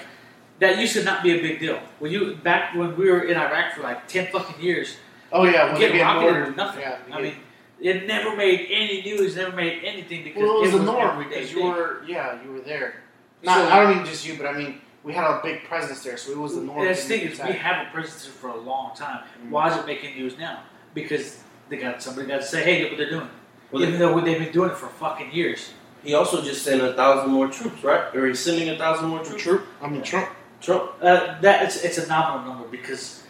[0.59, 1.79] that used to not be a big deal.
[1.99, 4.97] When you back when we were in Iraq for like ten fucking years,
[5.31, 6.81] Oh yeah, when get rocketed more, nothing.
[6.81, 7.35] Yeah, I mean,
[7.81, 11.17] it never made any news, never made anything because well, it was the an norm
[11.27, 13.01] because you were yeah you were there.
[13.43, 16.01] Not So- I don't mean just you, but I mean we had a big presence
[16.03, 16.79] there, so it was the norm.
[16.79, 19.19] And the thing thing is, we have a presence there for a long time.
[19.45, 19.49] Mm.
[19.49, 20.59] Why is it making news now?
[20.93, 21.39] Because
[21.69, 23.29] they got somebody got to say, "Hey, look what they're doing,"
[23.71, 25.71] Well, even though they've been doing it for fucking years.
[26.03, 28.13] He also just sent a thousand more troops, right?
[28.15, 29.41] Or he's sending a thousand more troops.
[29.43, 29.65] Trump.
[29.81, 30.29] I mean Trump.
[30.61, 30.91] Trump.
[31.01, 33.23] Uh, that it's, it's a nominal number because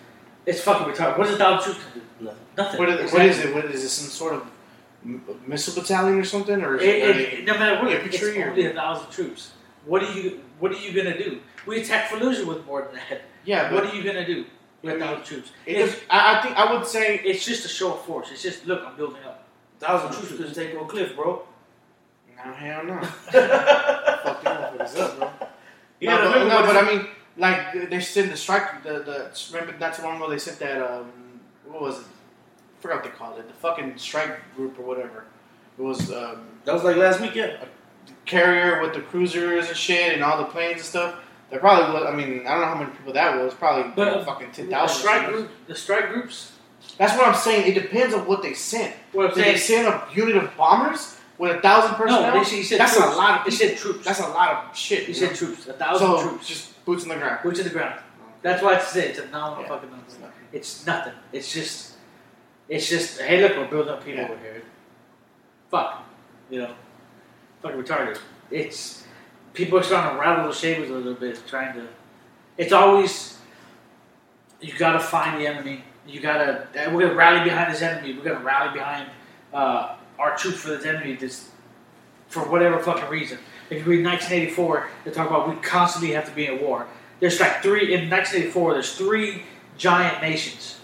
[0.45, 1.18] it's fucking retarded.
[1.18, 2.01] What does a thousand troops do?
[2.26, 2.39] Nothing.
[2.57, 2.80] Nothing.
[2.80, 3.53] What is, what is it?
[3.55, 3.89] What is it?
[3.89, 4.47] Some sort of
[5.47, 6.61] missile battalion or something?
[6.64, 9.11] Or is It, it, it, it- no matter what, it's Infantry or- only a thousand
[9.11, 9.51] troops.
[9.86, 10.41] What are you?
[10.59, 11.41] What are you gonna do?
[11.65, 13.21] We attacked Fallujah with more than that.
[13.45, 14.45] yeah, What are you gonna do
[14.81, 15.51] with I a mean, thousand troops?
[15.65, 18.29] It's, just, I, I think I would say it's just a show of force.
[18.31, 19.45] It's just look, I'm building up.
[19.79, 21.43] Thousand troops couldn't take no cliff, bro.
[22.38, 23.01] no hell no.
[23.03, 25.31] Fuck motherfuckers up, bro.
[25.99, 27.07] You no, but, no, but I mean,
[27.38, 28.84] like they sent the strike.
[28.84, 31.11] The the remember not too long ago they sent that um
[31.67, 32.05] what was it?
[32.05, 33.47] I forgot what they called it.
[33.47, 35.25] The fucking strike group or whatever.
[35.77, 37.57] It was um, that was like last weekend.
[38.26, 41.15] Carrier with the cruisers and shit and all the planes and stuff.
[41.49, 42.05] There probably was.
[42.07, 43.53] I mean, I don't know how many people that was.
[43.53, 46.51] Probably But, uh, fucking ten The strike group, the strike groups.
[46.97, 47.71] That's what I'm saying.
[47.71, 48.95] It depends on what they sent.
[49.11, 52.34] What Did they send a unit of bombers with a thousand personnel?
[52.34, 53.13] no, they, he said That's troops.
[53.13, 54.05] a lot of He said troops.
[54.05, 55.01] That's a lot of shit.
[55.01, 55.36] he you said know?
[55.36, 55.67] troops.
[55.67, 56.47] A thousand so troops.
[56.47, 57.39] just boots on the ground.
[57.43, 57.99] Boots on the ground.
[58.41, 59.11] That's why it's it.
[59.11, 59.69] It's a nominal Yeah.
[59.69, 60.05] fucking number.
[60.51, 61.13] It's nothing.
[61.32, 61.93] It's just,
[62.67, 63.21] it's just.
[63.21, 64.30] Hey, look, we're building up people Yeah.
[64.30, 64.61] over here.
[65.71, 66.03] Fuck,
[66.49, 66.74] you know,
[67.64, 68.20] fucking retarded.
[68.51, 69.03] It's
[69.53, 71.88] people are starting to rattle the shavers a little bit, trying to.
[72.57, 73.39] It's always
[74.61, 75.84] you got to find the enemy.
[76.05, 76.68] You gotta.
[76.91, 78.14] We're gonna rally behind this enemy.
[78.14, 79.09] We're gonna rally behind
[79.53, 81.16] uh, our troops for this enemy.
[81.16, 81.49] This
[82.28, 83.39] for whatever fucking reason.
[83.70, 86.88] If you read 1984, they talk about we constantly have to be in war.
[87.20, 88.74] There's like three in 1984.
[88.74, 89.43] There's three
[89.78, 90.80] giant nations,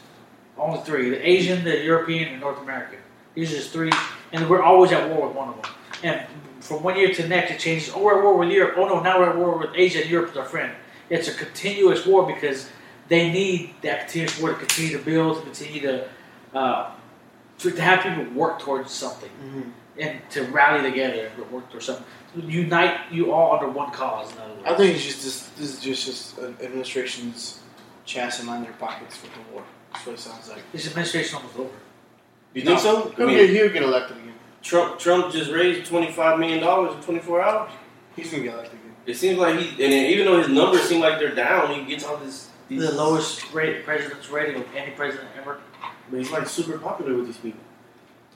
[0.57, 2.99] only three: the Asian, the European, and North American.
[3.35, 3.91] These are just three,
[4.31, 5.71] and we're always at war with one of them.
[6.01, 6.25] And
[6.59, 7.91] from one year to the next, it changes.
[7.93, 8.75] Oh, we're at war with Europe.
[8.77, 10.71] Oh no, now we're at war with Asia, and Europe is our friend.
[11.09, 12.69] It's a continuous war because
[13.07, 16.07] they need that continuous war to continue to build, to continue to
[16.53, 16.91] uh,
[17.59, 19.71] to, to have people work towards something Mhm.
[19.97, 22.05] and to rally together and work towards something.
[22.47, 24.31] Unite you all under one cause.
[24.33, 24.63] In other words.
[24.65, 25.47] I think it's just this.
[25.57, 27.59] This is just just an administration's
[28.05, 29.63] chance and line their pockets for the war.
[29.93, 30.61] That's what it sounds like.
[30.71, 31.69] this administration almost over.
[32.53, 33.11] You think so?
[33.11, 34.33] I He'll, mean, get, he'll get elected again.
[34.61, 37.71] Trump Trump just raised twenty five million dollars in twenty four hours.
[38.15, 38.79] He's gonna get elected.
[39.09, 41.83] It seems like he, and then even though his numbers seem like they're down, he
[41.85, 42.49] gets all this.
[42.67, 45.61] These, The lowest rate president's rating of any president ever.
[46.11, 47.61] But he's like super popular with these people.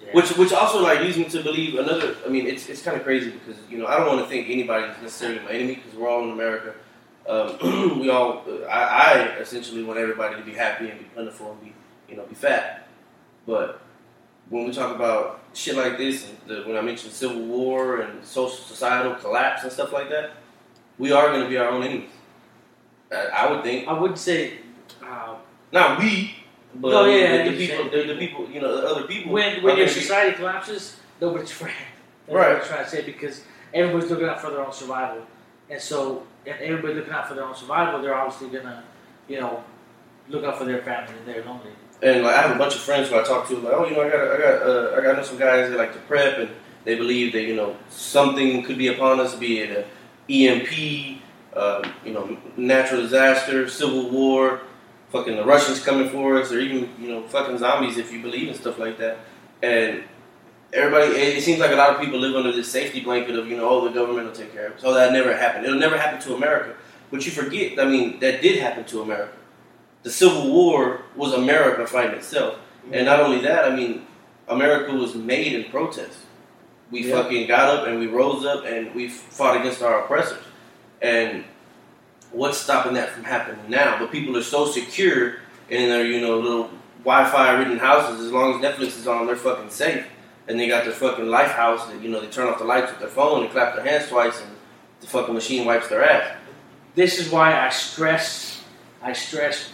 [0.02, 0.14] Yeah.
[0.14, 2.16] Which which also like leads me to believe another.
[2.26, 4.50] I mean, it's it's kind of crazy because you know I don't want to think
[4.50, 6.74] anybody is necessarily my enemy because we're all in America.
[7.30, 11.62] Um, we all I, I essentially want everybody to be happy and be plentiful and
[11.62, 11.74] be
[12.10, 12.88] you know be fat.
[13.46, 13.80] But
[14.50, 18.58] when we talk about shit like this, the, when I mentioned civil war and social
[18.58, 20.32] societal collapse and stuff like that,
[20.98, 22.10] we are going to be our own enemies.
[23.12, 24.54] I, I would think I wouldn't say
[25.06, 25.36] uh,
[25.72, 26.36] not we,
[26.76, 29.32] but Oh, yeah, the, the people, the, the people, you know, the other people.
[29.32, 31.76] when when your gonna be- society collapses, nobody's friend.
[32.28, 32.54] That's Right.
[32.54, 33.44] what I'm trying to say because
[33.74, 35.24] everybody's looking out for their own survival,
[35.70, 38.84] and so and everybody looking out for their own survival, they're obviously gonna,
[39.28, 39.64] you know,
[40.30, 41.72] look out for their family and they're lonely.
[42.04, 43.96] And like I have a bunch of friends who I talk to, like, oh, you
[43.96, 46.38] know, I got, I got, uh, I got know some guys that like to prep,
[46.38, 46.50] and
[46.84, 49.88] they believe that you know something could be upon us, be it
[50.30, 51.22] EMP,
[51.56, 54.62] um, you know, natural disaster, civil war,
[55.12, 58.50] fucking the Russians coming for us, or even you know, fucking zombies if you believe
[58.50, 59.20] in stuff like that.
[59.62, 60.04] And
[60.74, 63.48] everybody, it, it seems like a lot of people live under this safety blanket of
[63.48, 64.82] you know, oh, the government will take care of it.
[64.82, 65.66] So that never happened.
[65.66, 66.76] It'll never happen to America.
[67.12, 69.38] But you forget, I mean, that did happen to America.
[70.04, 72.58] The Civil War was America fighting itself.
[72.86, 73.06] And mm-hmm.
[73.06, 74.06] not only that, I mean,
[74.48, 76.18] America was made in protest.
[76.92, 77.22] We Yeah.
[77.22, 80.44] fucking got up and we rose up and we fought against our oppressors.
[81.02, 81.46] And
[82.32, 83.98] what's stopping that from happening now?
[84.00, 85.38] But people are so secure
[85.70, 86.70] in their, you know, little
[87.04, 88.26] Wi-Fi ridden houses.
[88.26, 90.06] As long as Netflix is on, they're fucking safe.
[90.48, 92.92] And they got their fucking life house that, you know, they turn off the lights
[92.92, 94.52] with their phone and clap their hands twice and
[95.00, 96.36] the fucking machine wipes their ass.
[96.96, 98.62] This is why I stress,
[99.02, 99.72] I stress,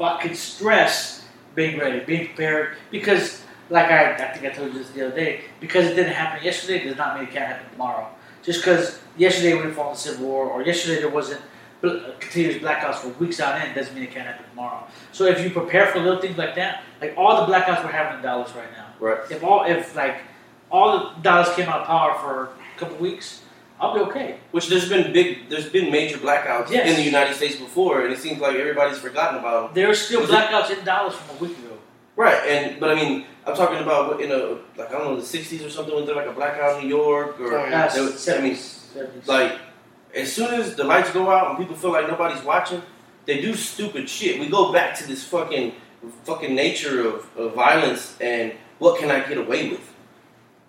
[0.00, 1.24] I fucking stress
[1.54, 2.76] being ready, being prepared.
[2.90, 6.12] Because, like I, I think I told you this the other day, because it didn't
[6.12, 8.08] happen yesterday does not mean it can't happen tomorrow.
[8.42, 11.40] Just because yesterday we didn't fall in the Civil War, or yesterday there wasn't
[11.80, 14.86] bl- uh, continuous blackouts for weeks on end, doesn't mean it can't happen tomorrow.
[15.12, 18.18] So if you prepare for little things like that, like all the blackouts we're having
[18.18, 19.18] in Dallas right now, Right.
[19.30, 20.18] if all, if like
[20.70, 23.42] all the Dallas came out of power for a couple weeks,
[23.80, 24.38] I'll be okay.
[24.52, 26.88] Which there's been big, there's been major blackouts Yes.
[26.88, 29.74] in the United States before, and it seems like everybody's forgotten about them.
[29.74, 31.76] There were still Was it- blackouts in Dallas from a week ago.
[32.16, 35.16] Right, and but I mean, I'm talking about what, in a like I don't know
[35.16, 37.88] the '60s or something when there like a blackout in New York or Oh, yeah.
[37.88, 39.26] there was- I mean, 70s.
[39.28, 39.52] like
[40.14, 42.80] as soon as the lights go out and people feel like nobody's watching,
[43.26, 44.40] they do stupid shit.
[44.40, 45.74] We go back to this fucking
[46.24, 49.92] fucking nature of, of violence and what can I get away with?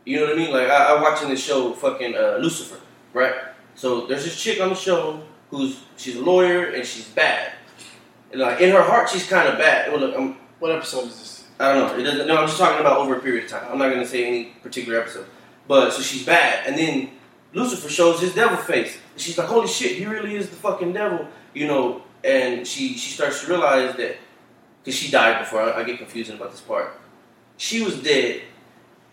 [0.04, 0.52] You know what I mean?
[0.52, 2.80] Like I, I'm watching this show, fucking uh, Lucifer,
[3.14, 3.34] right?
[3.76, 7.54] So there's this chick on the show who's she's a lawyer and she's bad.
[8.32, 9.92] And like in her heart, she's kind of bad.
[9.92, 11.44] Well, look, I'm What episode is this?
[11.60, 12.00] I don't know.
[12.00, 12.28] It doesn't.
[12.28, 13.68] No, I'm just talking about over a period of time.
[13.72, 15.26] I'm not going to say any particular episode.
[15.68, 17.12] But so she's bad, and then
[17.54, 18.98] Lucifer shows his devil face.
[19.14, 22.04] And she's like, "Holy shit, he really is the fucking devil," you know.
[22.24, 24.18] And she she starts to realize that
[24.84, 25.62] because she died before.
[25.62, 27.00] I, I get confusing about this part.
[27.58, 28.42] She was dead,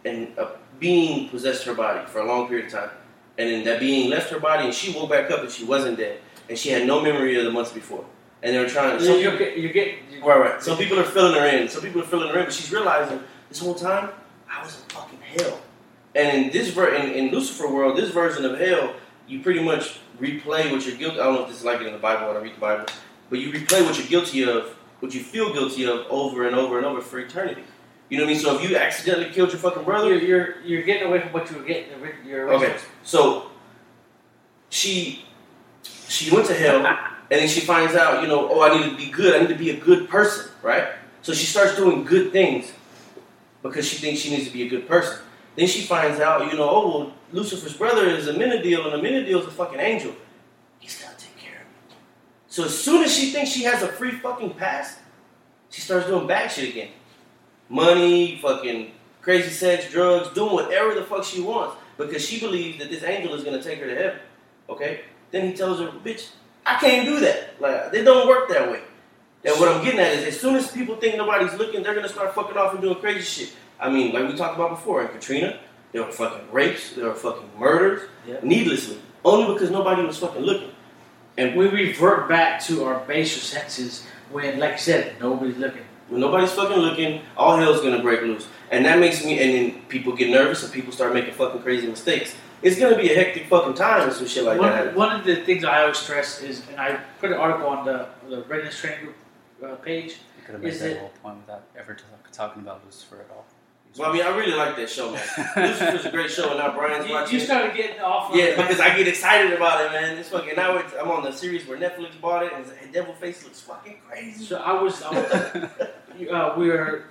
[0.05, 2.90] and a being possessed her body for a long period of time,
[3.39, 5.99] and then that being left her body, and she woke back up, and she wasn't
[5.99, 8.05] dead, and she had no memory of the months before.
[8.43, 9.01] And they were trying.
[9.03, 9.95] you're, you're, get- you're getting.
[10.22, 10.62] Right, right.
[10.62, 11.68] Some people are filling her in.
[11.68, 14.11] Some people are filling her in, but she's realizing this whole time
[14.51, 15.61] I was in fucking hell.
[16.14, 18.95] And in this ver- in, in Lucifer world, this version of hell,
[19.26, 21.18] you pretty much replay what you're guilty.
[21.18, 22.61] I don't know if this is like it in the Bible when I read the
[22.61, 22.85] Bible,
[23.30, 24.68] but you replay what you're guilty of,
[25.01, 27.64] what you feel guilty of, over and over and over for eternity.
[28.09, 28.42] You know what I mean?
[28.42, 31.50] So if you accidentally killed your fucking brother, You're, you're, you're getting away from what
[31.50, 31.90] you were getting.
[32.26, 33.50] Your Okay, so
[34.68, 35.24] she
[36.09, 38.96] she went to hell, and then she finds out, you know, oh, I need to
[38.96, 39.34] be good.
[39.34, 40.88] I need to be a good person, right?
[41.22, 42.72] So she starts doing good things
[43.62, 45.18] because she thinks she needs to be a good person.
[45.57, 49.46] Then she finds out, you know, oh, well, Lucifer's brother is Amenadiel, and Amenadiel is
[49.46, 50.14] a fucking angel.
[50.78, 51.96] He's gonna take care of me.
[52.48, 54.98] So as soon as she thinks she has a free fucking pass,
[55.70, 56.90] she starts doing bad shit again.
[57.68, 58.92] Money, fucking
[59.22, 63.34] crazy sex, drugs, doing whatever the fuck she wants because she believes that this angel
[63.34, 64.18] is gonna take her to heaven.
[64.68, 65.00] Okay?
[65.30, 66.28] Then he tells her, bitch,
[66.66, 67.60] I can't do that.
[67.60, 68.80] Like, they don't work that way.
[69.44, 72.08] And what I'm getting at is as soon as people think nobody's looking, they're gonna
[72.08, 73.52] start fucking off and doing crazy shit.
[73.80, 75.58] I mean, like we talked about before, in Katrina,
[75.92, 78.36] there were fucking rapes, there were fucking murders, Yeah.
[78.42, 80.70] needlessly, only because nobody was fucking looking.
[81.36, 85.82] And We revert back to our baser senses when, like I said, nobody's looking.
[86.09, 88.46] When nobody's fucking looking, all hell's gonna break loose.
[88.70, 91.86] And that makes me, and then people get nervous and people start making fucking crazy
[91.86, 92.34] mistakes.
[92.62, 94.94] It's gonna be a hectic fucking time and some shit like one, that.
[94.94, 98.09] one of the things I always stress is, and I put an article on the,
[98.28, 99.16] the readiness training group
[99.64, 100.12] uh, page.
[100.38, 103.16] You could have made Is that it- whole point without ever t- talking about Lucifer
[103.20, 103.44] at all.
[103.97, 105.22] Well, I mean, I really like that show, man.
[105.57, 107.36] Lucifer's a great show, and now Brian's You, watching.
[107.36, 107.47] you it.
[107.47, 108.30] started getting off.
[108.30, 110.18] of- Yeah, because I get excited about it, man.
[110.18, 110.76] It's fucking now.
[110.78, 113.99] It's, I'm on the series where Netflix bought it, and the Devil Face looks fucking
[114.09, 114.45] crazy.
[114.45, 115.24] So I was, I was
[116.32, 117.05] uh, we were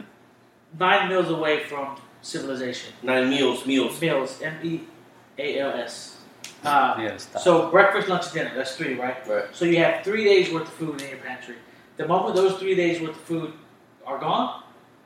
[0.77, 2.91] nine meals away from civilization.
[3.01, 4.01] Nine meals, meals.
[4.01, 4.81] Meals, M E
[5.37, 6.17] A L S.
[6.65, 7.17] Uh, yeah.
[7.17, 8.51] So breakfast, lunch, and dinner.
[8.55, 9.25] That's three, right?
[9.27, 9.45] Right.
[9.53, 11.55] So you have three days worth of food in your pantry.
[11.97, 13.53] The moment those three days worth of food
[14.05, 14.62] are gone,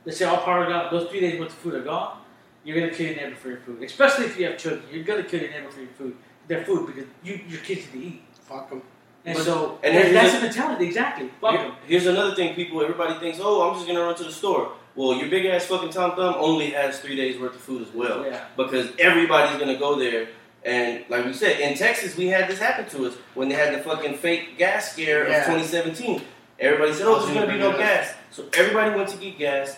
[0.07, 2.17] let's say all power gone, those three days worth of food are gone,
[2.63, 3.83] you're gonna kill your neighbor for your food.
[3.83, 6.15] Especially if you have children, you're gonna kill your neighbor for your food,
[6.47, 8.21] their food, because you, your kids need to eat.
[8.47, 8.81] Fuck them.
[9.25, 11.29] And But- so, and and that's the- the mentality, exactly.
[11.41, 11.71] Fuck Here- 'em.
[11.85, 15.13] Here's another thing: people, everybody thinks, "Oh, I'm just gonna run to the store." Well,
[15.17, 18.25] your big ass fucking Tom Thumb only has three days worth of food as well,
[18.25, 18.45] Yeah.
[18.55, 20.29] because everybody's gonna go there.
[20.65, 23.73] And like we said, in Texas, we had this happen to us when they had
[23.75, 25.37] the fucking fake gas scare Yeah.
[25.39, 26.21] of 2017.
[26.59, 29.77] Everybody said, "Oh, there's gonna be no gas," so everybody went to get gas,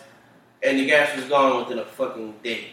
[0.64, 2.68] and the gas was gone within a fucking day.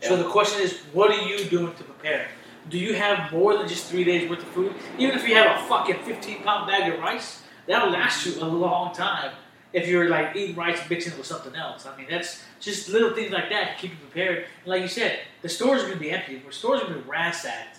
[0.00, 2.26] So the question is, what are you doing to prepare?
[2.68, 4.74] Do you have more than just three days worth of food?
[4.98, 8.44] Even if you have a fucking 15 pound bag of rice, that'll last you a
[8.44, 9.32] long time.
[9.72, 12.88] If you're like eating rice and mixing it with something else, I mean that's just
[12.88, 14.38] little things like that to keep you prepared.
[14.38, 16.42] And like you said, the stores are going to be empty.
[16.44, 17.78] The stores are going to be ransacked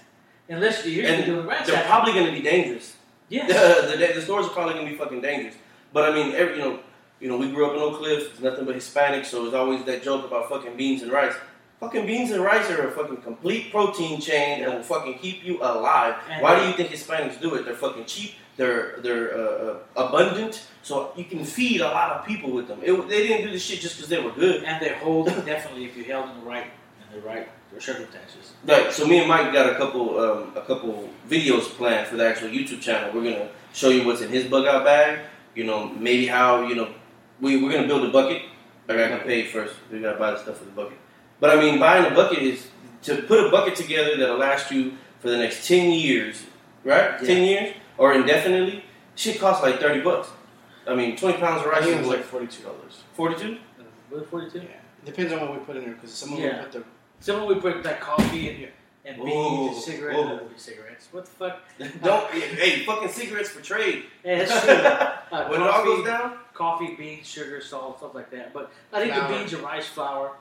[0.50, 1.68] unless you're And doing ransack.
[1.68, 2.96] they're probably gonna be dangerous.
[3.30, 3.48] yes.
[3.92, 5.56] the, the, the stores are probably gonna be fucking dangerous.
[5.94, 6.80] But I mean, every, you know,
[7.24, 8.32] you know, we grew up in Oak Cliff.
[8.32, 11.34] It's nothing but Hispanic, so it's always that joke about fucking beans and rice.
[11.80, 15.58] Fucking beans and rice are a fucking complete protein chain that will fucking keep you
[15.62, 16.16] alive.
[16.30, 17.64] And- Why do you think Hispanics do it?
[17.64, 18.34] They're fucking cheap.
[18.58, 19.40] They're they're uh,
[19.96, 22.80] uh, abundant, so you can feed a lot of people with them.
[22.84, 24.64] It, they didn't do this shit just because they were good.
[24.66, 26.68] and they hold definitely if you held in the right
[27.10, 27.48] in the right
[27.80, 28.54] circumstances.
[28.66, 28.92] Right.
[28.94, 32.50] so, me and Mike got a couple um, a couple videos planned for the actual
[32.50, 33.12] YouTube channel.
[33.14, 35.20] We're gonna show you what's in his bug out bag.
[35.56, 36.90] You know, maybe how you know
[37.42, 38.42] we we're gonna build a bucket.
[38.90, 39.76] I gotta get paid first.
[39.92, 40.98] We gotta buy the stuff for the bucket.
[41.40, 42.68] But I mean, buying a bucket is
[43.04, 46.44] to put a bucket together that'll last you for the next ten years,
[46.84, 47.20] right?
[47.22, 47.28] Yeah.
[47.28, 48.84] Ten years or indefinitely.
[49.16, 50.30] Shit costs like thirty bucks.
[50.88, 53.04] I mean, twenty pounds of I rice think it is was like like forty-two dollars.
[53.14, 53.58] forty-two.
[54.10, 54.60] What forty-two?
[54.60, 54.66] Yeah,
[55.06, 56.64] depends on what we put in there because someone of them Yeah.
[56.64, 56.84] put the
[57.20, 58.72] Someone we put like coffee and here
[59.06, 60.18] and beans Whoa, and cigarettes.
[60.18, 60.36] whoa.
[60.36, 61.08] uh, cigarettes.
[61.12, 61.60] What the fuck?
[62.04, 64.04] Don't hey, fucking cigarettes for trade.
[64.26, 64.74] Yeah, that's true.
[65.40, 66.38] Uh, when it all goes down.
[66.54, 68.54] Coffee, beans, sugar, salt, stuff like that.
[68.54, 69.28] But I think Flour.
[69.32, 70.34] the beans and rice flour,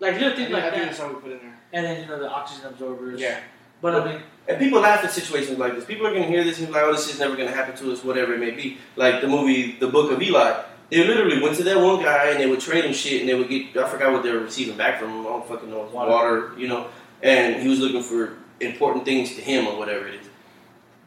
[0.00, 0.84] like little I things I like think that.
[0.86, 1.58] that's how we put in there.
[1.72, 3.20] And then you know the oxygen absorbers.
[3.20, 3.40] Yeah.
[3.82, 5.84] But I mean, And people laugh at situations like this.
[5.84, 7.54] People are going to hear this and be like, oh, this is never going to
[7.54, 8.78] happen to us, whatever it may be.
[8.96, 10.62] Like the movie The Book of Eli.
[10.90, 13.34] They literally went to that one guy and they would trade him shit and they
[13.34, 15.20] would get, I forgot what they were receiving back from him.
[15.20, 15.88] I don't fucking know.
[15.92, 16.10] Water.
[16.10, 16.52] Water.
[16.56, 16.86] you know.
[17.22, 20.26] And he was looking for important things to him or whatever it is.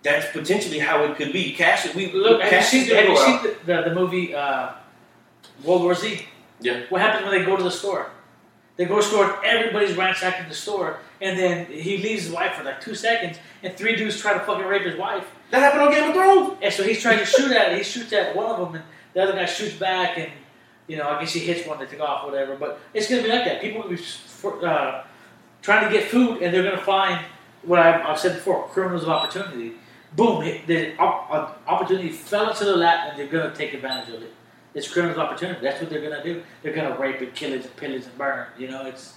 [0.03, 1.53] That's potentially how it could be.
[1.53, 4.71] Cash, we look, have you seen, have you seen the, the, the movie uh,
[5.63, 6.25] World War Z?
[6.61, 6.83] Yeah.
[6.89, 8.11] What happens when they go to the store?
[8.77, 12.31] They go to the store and everybody's ransacking the store, and then he leaves his
[12.31, 15.25] wife for like two seconds, and three dudes try to fucking rape his wife.
[15.49, 16.59] That happened on Game of Thrones.
[16.61, 17.77] And so he's trying to shoot at it.
[17.79, 18.83] He shoots at one of them, and
[19.13, 20.31] the other guy shoots back, and
[20.87, 22.55] you know, I guess he hits one to take off, whatever.
[22.55, 23.61] But it's gonna be like that.
[23.61, 24.01] People will be
[24.65, 25.03] uh,
[25.61, 27.25] trying to get food, and they're gonna find
[27.63, 29.73] what I've, I've said before: criminals of opportunity.
[30.17, 30.43] Boom!
[30.43, 34.33] It, the uh, opportunity fell into their lap, and they're gonna take advantage of it.
[34.73, 35.61] It's criminal opportunity.
[35.61, 36.43] That's what they're gonna do.
[36.61, 38.47] They're gonna rape and kill it and pillage and burn.
[38.57, 39.13] You know, it's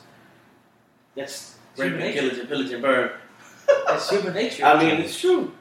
[1.16, 3.10] that's Rape and kill pillage and pillage and burn.
[3.86, 4.64] That's human nature.
[4.64, 5.52] I mean, it's true.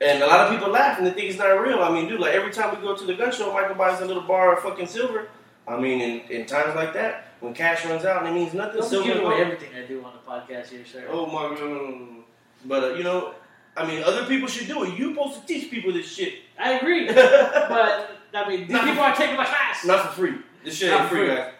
[0.00, 1.82] And a lot of people laugh and they think it's not real.
[1.82, 4.04] I mean, dude, like every time we go to the gun show, Michael buys a
[4.04, 5.28] little bar of fucking silver.
[5.66, 8.80] I mean, in, in times like that, when cash runs out and it means nothing,
[8.80, 9.12] don't silver.
[9.12, 11.06] give away everything I do on the podcast here, sir.
[11.10, 12.24] Oh my god.
[12.64, 13.34] But uh, you know,
[13.78, 14.98] I mean, other people should do it.
[14.98, 17.06] You supposed to teach people this shit, I agree.
[17.12, 19.84] But I mean, these Not- people are taking my class.
[19.84, 20.34] Not for free.
[20.64, 21.36] This shit Not ain't free, free.
[21.36, 21.52] guys.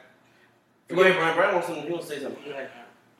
[0.88, 1.36] Go ahead, Brian.
[1.36, 1.84] Brian wants something.
[1.86, 2.42] He wants to say something.
[2.46, 2.66] Yeah,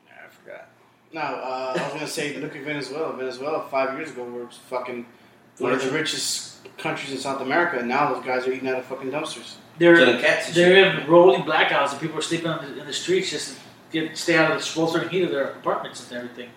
[0.07, 0.69] I forgot.
[1.13, 3.15] No, uh, I was gonna say, look at Venezuela.
[3.15, 5.05] Venezuela five years ago was fucking
[5.59, 8.77] one of the richest countries in South America, and now those guys are eating out
[8.79, 9.55] of fucking dumpsters.
[9.77, 12.93] They're Killing cats they're in rolling blackouts, and people are sleeping on the, in the
[12.93, 13.59] streets just to
[13.91, 16.49] get stay out of the sweltering heat of their apartments and everything.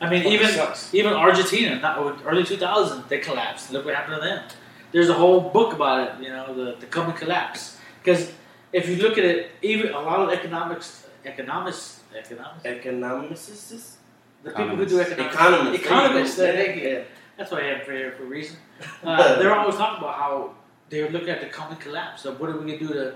[0.00, 0.50] I mean, even
[0.92, 3.70] even Argentina, not early 2000s, they collapsed.
[3.72, 4.44] Look what happened to them.
[4.92, 6.24] There's a whole book about it.
[6.24, 7.76] You know, the the coming collapse.
[8.02, 8.32] Because
[8.72, 13.96] if you look at it, even a lot of economics, economists, economists, Economicists?
[14.42, 15.84] the people who do economics, Economists.
[15.84, 17.04] economists, they, you go.
[17.36, 18.56] That's why I have for here for a reason.
[19.04, 20.54] Uh, they're always talking about how
[20.88, 22.22] they're looking at the coming collapse.
[22.22, 23.14] So what are we going to do to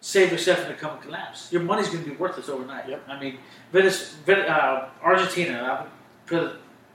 [0.00, 1.52] save yourself from the coming collapse?
[1.52, 2.88] Your money's going to be worthless overnight.
[2.88, 3.02] Yep.
[3.08, 3.38] I mean,
[3.72, 5.86] Venice, Ven- uh, Argentina.
[6.30, 6.50] I'm,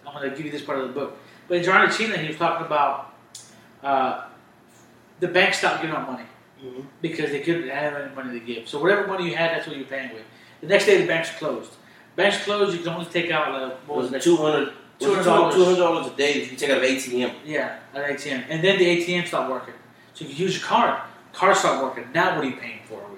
[0.07, 1.17] I'm going to give you this part of the book.
[1.47, 3.13] But in Argentina, he was talking about
[3.83, 4.25] uh,
[5.19, 6.25] the bank stopped giving out money
[6.63, 6.85] Mhm.
[7.01, 8.67] because they couldn't have any money to give.
[8.67, 10.23] So whatever money you had, that's what you're paying with.
[10.61, 11.71] The next day, the banks closed.
[12.17, 12.75] Banks closed.
[12.77, 14.73] You can only take out uh, what was Was it, it two hundred?
[14.99, 15.53] $200.
[15.53, 17.33] Two hundred dollars a day if you take out of ATM.
[17.45, 18.43] Yeah, an ATM.
[18.49, 19.73] And then the ATM stopped working.
[20.13, 20.99] So you use your card.
[21.31, 22.11] Card stopped working.
[22.13, 23.09] Now what are you paying for it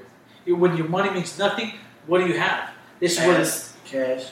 [0.46, 0.60] with?
[0.60, 1.72] When your money means nothing,
[2.06, 2.70] what do you have?
[3.00, 4.26] This is cash,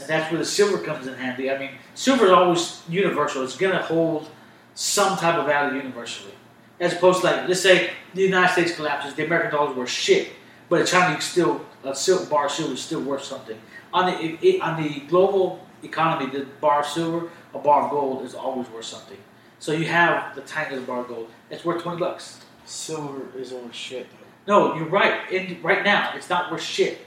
[0.00, 1.50] and that's where the silver comes in handy.
[1.50, 3.42] I mean, silver is always universal.
[3.44, 4.28] It's going to hold
[4.74, 6.32] some type of value universally.
[6.78, 9.90] As opposed to like, let's say the United States collapses, the American dollar is worth
[9.90, 10.32] shit,
[10.68, 13.58] but a Chinese still a silver bar of silver is still worth something.
[13.92, 18.24] On the it, on the global economy, the bar of silver, a bar of gold
[18.24, 19.18] is always worth something.
[19.58, 21.28] So you have the little bar of gold.
[21.50, 22.40] It's worth twenty bucks.
[22.64, 24.06] Silver is over shit.
[24.46, 25.30] No, you're right.
[25.30, 26.98] In, right now, it's not worth shit.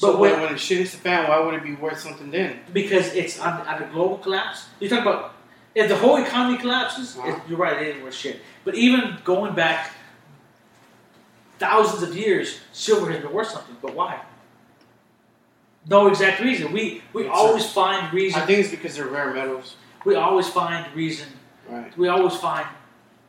[0.00, 2.30] So But when, when- when shit hits the fan, why would it be worth something
[2.30, 2.60] then?
[2.72, 4.64] because it's on, on a global collapse.
[4.80, 5.34] You talk about
[5.74, 8.40] if the whole economy collapses, it, you're right, it ain't worth shit.
[8.64, 9.90] But even going back
[11.58, 13.76] thousands of years, silver has been worth something.
[13.82, 14.20] But why?
[15.86, 16.72] No exact reason.
[16.72, 18.40] We we It's a- always find reason.
[18.40, 19.76] I think it's because they're rare metals.
[20.06, 21.28] we always find reason.
[21.68, 21.94] Right.
[21.98, 22.66] We always find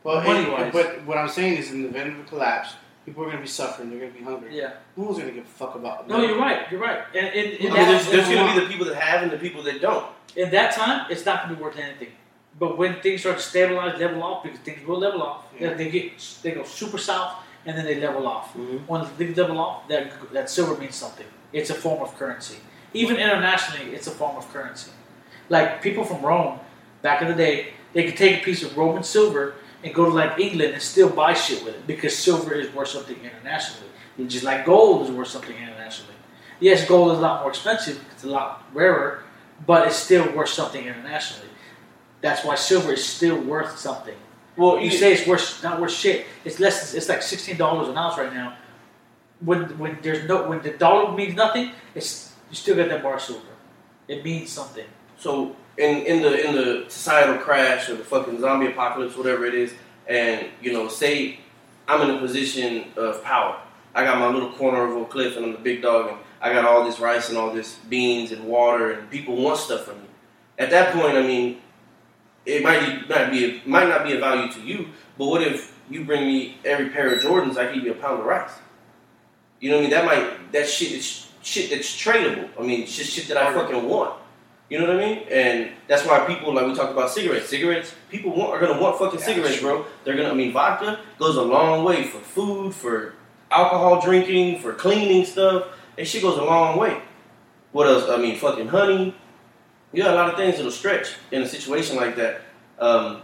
[0.04, 0.62] Well, Money-wise.
[0.62, 2.70] and- but what I'm saying is, in the event of a collapse,
[3.04, 3.90] people are going to be suffering.
[3.90, 4.56] They're going to be hungry.
[4.56, 4.74] yeah.
[4.96, 6.08] No one's going to give a fuck about.
[6.08, 6.70] No, you're right.
[6.70, 7.00] You're right.
[7.14, 9.30] And in, in, I mean, there's, there's going to be the people that have and
[9.32, 10.06] the people that don't.
[10.36, 12.08] in that time, it's not going to be worth anything.
[12.58, 15.72] But when things start to stabilize, level off, because things will level off, Yeah.
[15.74, 17.32] they get they go super south
[17.64, 18.52] and then they level off.
[18.54, 18.86] Mhm.
[18.86, 21.26] When things level off, that that silver means something.
[21.52, 22.56] It's a form of currency.
[22.92, 24.90] Even internationally, it's a form of currency.
[25.48, 26.60] Like people from Rome
[27.00, 30.10] back in the day, they could take a piece of Roman silver and go to
[30.10, 33.88] like England and still buy shit with it because silver is worth something internationally.
[34.18, 36.14] And just like gold is worth something internationally.
[36.60, 39.24] Yes, gold is a lot more expensive; it's a lot rarer,
[39.66, 41.48] but it's still worth something internationally.
[42.20, 44.14] That's why silver is still worth something.
[44.56, 46.26] Well, You say it's worth not worth shit.
[46.44, 46.94] It's less.
[46.94, 48.56] It's like sixteen dollars an ounce right now.
[49.40, 53.16] When when there's no when the dollar means nothing, it's you still got that bar
[53.16, 53.46] of silver.
[54.06, 54.86] It means something.
[55.18, 59.54] So in in the in the societal crash or the fucking zombie apocalypse, whatever it
[59.54, 59.74] is,
[60.06, 61.38] and you know, say
[61.88, 63.58] I'm in a position of power.
[63.94, 66.52] I got my little corner of a cliff and I'm the big dog and I
[66.52, 69.96] got all this rice and all this beans and water and people want stuff from
[69.96, 70.08] me.
[70.58, 71.60] At that point, I mean,
[72.46, 76.04] it might not be might not be of value to you, but what if you
[76.04, 77.56] bring me every pair of Jordans?
[77.56, 78.52] I give you a pound of rice.
[79.60, 79.90] You know what I mean?
[79.90, 82.48] That might that shit is shit that's tradable.
[82.58, 84.21] I mean, shit shit that I fucking want.
[84.72, 85.18] You know what I mean?
[85.30, 87.50] And that's why people like we talk about cigarettes.
[87.50, 89.76] Cigarettes, people want are gonna want fucking Yeah, cigarettes, sure.
[89.76, 89.86] bro.
[90.02, 90.30] They're gonna.
[90.30, 93.12] I mean, vodka goes a long way for food, for
[93.50, 95.66] alcohol drinking, for cleaning stuff.
[95.98, 97.02] That shit goes a long way.
[97.72, 98.08] What else?
[98.08, 99.14] I mean, fucking honey.
[99.92, 102.40] You got a lot of things that'll stretch in a situation like that.
[102.78, 103.20] Um,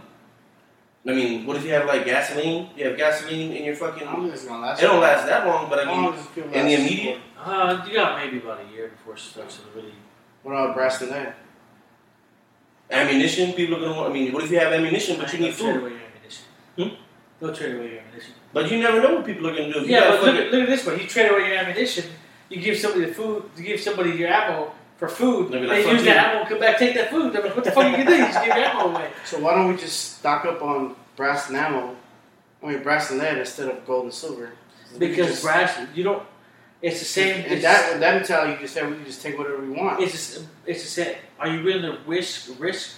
[1.07, 2.69] I mean, what if you have like gasoline?
[2.77, 4.07] You have gasoline in your fucking.
[4.07, 4.83] I don't think it's going to last.
[4.83, 7.17] It don't last that long, but I mean, does it feel in the immediate.
[7.43, 9.93] Uh, you got maybe about a year before it starts to really.
[10.43, 11.35] What about brass and that?
[12.91, 14.09] Ammunition, people are gonna want.
[14.09, 16.45] I mean, what if you have ammunition, but you Don't need trade away your ammunition.
[16.75, 16.89] Hmm?
[17.45, 18.33] Don't trade away your ammunition.
[18.51, 19.79] But you never know what people are gonna do.
[19.81, 21.01] If you Yeah, got but look, fucking- at- look at this way.
[21.01, 22.05] You trade away your ammunition.
[22.49, 23.43] You give somebody the food.
[23.57, 25.51] You give somebody your ammo for food.
[25.51, 27.35] They'll They use you." that ammo and come back take that food.
[27.37, 28.13] I mean, what the fuck you can do?
[28.13, 29.09] You just give your ammo away.
[29.25, 31.95] So why don't we just stock up on brass and ammo?
[32.63, 34.49] I mean, brass and lead instead of gold and silver.
[34.97, 36.23] Because just- brass, you don't.
[36.81, 37.43] It's the same.
[37.43, 40.01] And it's, that that mentality, you just said we can just take whatever we want.
[40.01, 41.15] it's just, it's the same.
[41.39, 42.97] Are you willing to risk risk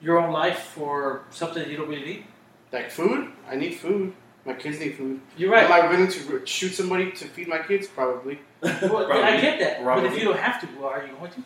[0.00, 2.24] your own life for something that you don't really need?
[2.72, 4.14] Like food, I need food.
[4.44, 5.20] My kids need food.
[5.36, 5.64] You're right.
[5.64, 5.72] Am.
[5.72, 7.86] I willing to shoot somebody to feed my kids?
[7.86, 8.40] Probably.
[8.62, 9.22] Well, Probably.
[9.22, 9.84] I get that.
[9.84, 11.42] But if you don't have to, well, are you going to?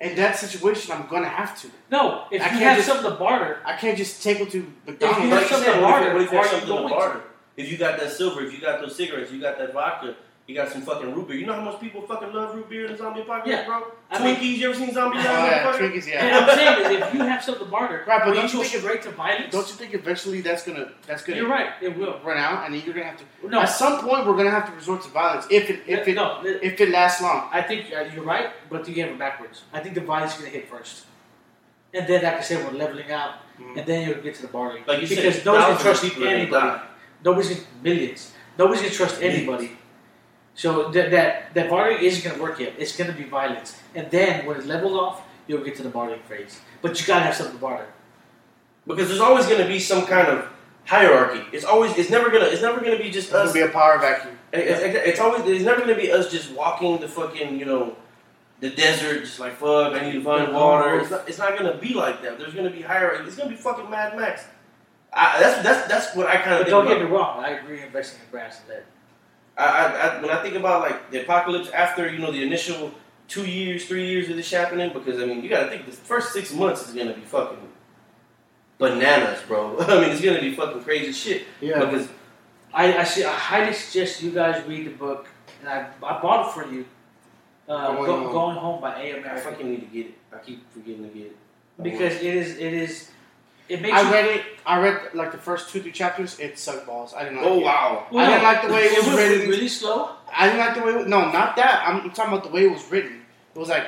[0.00, 1.68] In that situation, I'm gonna have to.
[1.90, 2.24] No.
[2.30, 4.58] If I you can't have just- something to barter, I can't just take them to
[4.58, 5.18] you McDonald's.
[5.20, 6.50] have Like you something said, to what if, barter, what if you have are you
[6.50, 6.94] something to going to?
[6.94, 7.20] barter?
[7.56, 10.16] If you got that silver, if you got those cigarettes, you got that vodka,
[10.46, 11.36] you got some fucking root beer.
[11.38, 13.66] You know how much people fucking love root beer in the zombie apocalypse, Yeah.
[13.66, 13.92] bro?
[14.10, 16.06] I mean- Twinkies, you ever seen zombie Oh, zombie yeah, apocalypse?
[16.06, 16.36] Twinkies, And.
[16.36, 18.64] I'm saying is, if you have something to barter, Right, but will don't you you
[18.64, 19.52] go think it- straight to violence?
[19.52, 21.70] Don't you think eventually that's gonna that's gonna You're right.
[21.80, 22.20] It will.
[22.22, 23.48] run out, and then you're gonna have to.
[23.48, 23.60] No.
[23.62, 26.42] At some point, we're gonna have to resort to violence if it if it no.
[26.44, 27.48] if it lasts long.
[27.50, 29.62] I think uh, you're right, but you have it backwards.
[29.72, 31.06] I think the violence is going to hit first,
[31.94, 33.78] and then, like I said, we're leveling out, Mhm.
[33.78, 34.84] and then you'll get to the bartering.
[34.86, 36.80] Like you because said, nobody's gonna trust people are gonna anybody.
[37.24, 38.32] Nobody's millions.
[38.58, 39.76] Nobody's going to trust anybody.
[40.54, 42.74] So that that that bartering isn't going to work yet.
[42.78, 45.88] It's going to be violence, and then when it levels off, you'll get to the
[45.88, 46.60] bartering phase.
[46.82, 47.86] But you got to have something to barter.
[48.86, 50.46] Because there's always gonna be some kind of
[50.84, 51.42] hierarchy.
[51.52, 53.68] It's always, it's never gonna, it's never gonna be just It's gonna us be a
[53.68, 54.36] power vacuum.
[54.52, 57.96] It's, it's- it's always it's never gonna be us just walking the fucking you know
[58.60, 61.00] the desert just like fuck I need to find water.
[61.00, 62.38] It's not, it's not gonna be like that.
[62.38, 63.24] There's gonna be hierarchy.
[63.26, 64.44] It's gonna be fucking Mad Max.
[65.14, 66.98] I, that's that's that's what I kind of don't About.
[66.98, 67.42] get me wrong.
[67.42, 68.82] I agree investing in brass and lead.
[69.56, 72.92] I, I, I, when I think about like the apocalypse after you know the initial
[73.28, 76.32] two years, three years of this happening, because I mean you gotta think the first
[76.32, 77.58] six months is gonna be fucking
[78.78, 79.78] bananas, bro.
[79.80, 81.44] I mean it's gonna be fucking crazy shit.
[81.60, 81.84] Yeah.
[81.84, 82.08] Because
[82.72, 85.28] I, I, see, I highly suggest you guys read the book,
[85.60, 86.84] and I, I bought it for you.
[87.68, 88.32] Uh, Going Go- Home.
[88.32, 89.24] Going Home by A.
[89.24, 90.14] I fucking need to get it.
[90.32, 91.36] I keep forgetting to get it.
[91.78, 93.10] I because it is it is
[93.68, 94.42] it makes I you, read it.
[94.66, 96.38] I read like the first two three chapters.
[96.38, 97.14] It sucked balls.
[97.14, 97.64] I didn't like Oh it.
[97.64, 98.06] wow!
[98.10, 99.48] Well, I didn't like the way it was was written.
[99.48, 100.10] really slow.
[100.36, 100.92] I didn't like the way.
[101.02, 101.84] It, no, not that.
[101.86, 103.22] I'm, I'm talking about the way it was written.
[103.54, 103.86] It was like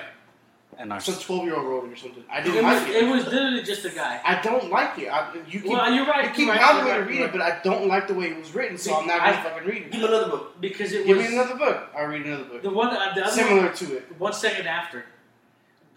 [0.78, 2.22] and our Some twelve year old wrote it or something.
[2.30, 4.20] I It didn't was, like it It was literally just a guy.
[4.24, 5.08] I don't like it.
[5.08, 6.24] I, you keep, Well, you're right.
[6.24, 8.06] you keep you're right, hounding me you're to read you're it, but I don't like
[8.08, 9.92] the way it was written, so I'm not gonna fucking read it.
[9.92, 10.60] Give me another book.
[10.60, 11.88] because it Give was me another book.
[11.96, 12.62] I'll read another book.
[12.62, 14.10] the one that the other Similar to it.
[14.12, 15.06] one, one second after.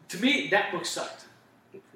[0.10, 1.26] To me, that book sucked.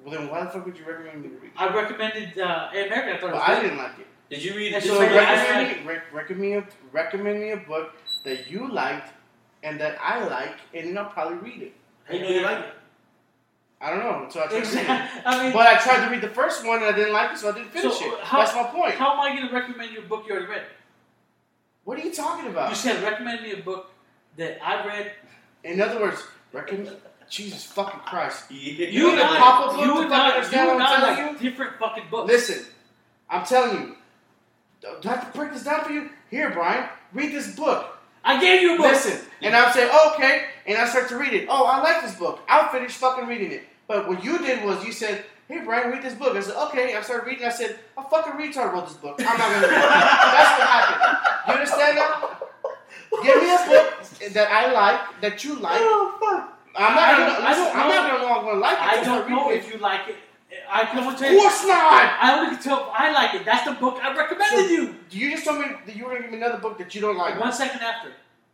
[0.04, 1.44] Well, then why the fuck would you recommend me to read?
[1.46, 1.52] it?
[1.56, 3.14] I recommended uh, in America.
[3.14, 3.62] I thought it But was I good.
[3.62, 4.06] didn't like it.
[4.30, 4.90] Did you read And this?
[4.90, 5.08] So So one?
[5.08, 7.92] I- recommend, me, rec- recommend, me a, recommend me a book
[8.24, 9.10] that you liked
[9.62, 11.72] and that I like, and then I'll probably read it.
[12.06, 12.74] How you know you like it?
[13.80, 14.78] I don't know until I try to read it.
[14.80, 15.22] Exactly.
[15.26, 17.38] I mean, But I tried to read the first one and I didn't like it,
[17.38, 18.24] so I didn't finish So, it.
[18.24, 18.94] how- That's my point.
[18.94, 20.62] how am I going to recommend you a book you already read?
[21.84, 22.70] what are you talking about?
[22.70, 23.90] You said recommend me a book
[24.38, 25.12] that I read.
[25.64, 26.96] In other words, recommend.
[27.34, 28.50] Jesus fucking Christ.
[28.50, 28.86] Yeah.
[28.90, 30.82] You need and pop up you book to and fucking I, understand you what and
[30.82, 32.32] I'm telling like different fucking books.
[32.32, 32.66] Listen,
[33.28, 33.96] I'm telling you.
[35.00, 36.10] Do I have to break this down for you?
[36.30, 37.98] Here, Brian, read this book.
[38.22, 38.92] I gave you a book.
[38.92, 41.46] Listen, and I'll say, oh, okay, and I start to read it.
[41.48, 42.40] Oh, I like this book.
[42.48, 43.64] I'll finish fucking reading it.
[43.86, 46.36] But what you did was you said, hey, Brian, read this book.
[46.36, 46.94] I said, okay.
[46.94, 47.44] I started reading.
[47.44, 49.16] I said, a fucking retard wrote this book.
[49.18, 49.90] I'm not going to read it.
[49.90, 51.18] That's what happened.
[51.48, 52.44] You understand that?
[53.22, 55.80] Give me a book that I like, that you like.
[55.80, 56.53] Oh fuck!
[56.76, 57.26] I'm not I gonna.
[57.26, 57.76] don't- I don't.
[57.76, 57.94] I'm know.
[57.94, 58.82] not gonna know I'm gonna like it.
[58.84, 60.16] I don't know if you like it.
[60.70, 61.38] I can only Of tell you.
[61.40, 62.18] course not.
[62.22, 63.44] I only can tell if I like it.
[63.44, 64.94] That's the book I recommended So- you.
[65.10, 67.16] You just told me that you were gonna give me another book that you don't
[67.16, 67.38] like.
[67.38, 68.10] One second after.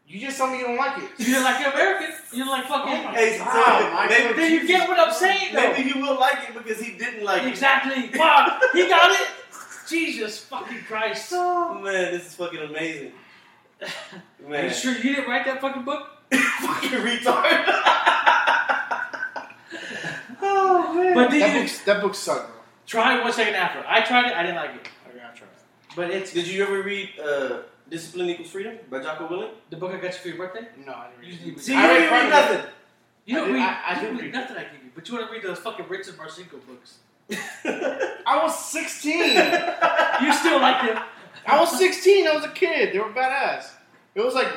[0.07, 1.09] You just told me you don't like it.
[1.19, 2.09] You didn't like American.
[2.33, 2.93] You didn't like fucking.
[3.07, 5.61] Oh hey, so Wow, Michael, maybe, Then you get what I'm saying, though.
[5.73, 7.49] maybe he will like it because he didn't like it.
[7.49, 8.11] Exactly.
[8.19, 9.29] Wow, he got it.
[9.89, 11.33] Jesus fucking Christ.
[11.35, 13.13] Oh man, this is fucking amazing.
[13.83, 13.89] Are
[14.49, 16.09] Man, you sure you didn't write that fucking book?
[16.39, 17.65] Fucking retard.
[20.43, 21.15] oh man.
[21.15, 22.61] But did That you book, that book sucked, bro.
[22.87, 23.85] try it one second after?
[23.87, 24.37] I tried it.
[24.37, 24.89] I didn't like it.
[25.07, 25.97] I gotta try it.
[25.97, 27.59] But it's Did you ever read uh,
[27.89, 29.51] Discipline Equals Freedom by Jocko Willink?
[29.71, 30.67] the book I got you for your birthday.
[30.87, 31.45] No, I didn't.
[31.47, 31.61] Read it.
[31.61, 32.71] See, I you read didn't read nothing.
[33.27, 33.63] You don't read.
[33.63, 35.33] I- I you did don't read read nothing I give you, but you want to
[35.33, 36.99] read those fucking Richard Marcinko books.
[38.27, 39.19] I was 16.
[39.19, 41.03] You still like them?
[41.47, 42.27] I was 16.
[42.27, 42.93] I was a kid.
[42.93, 43.71] They were badass.
[44.17, 44.49] It was like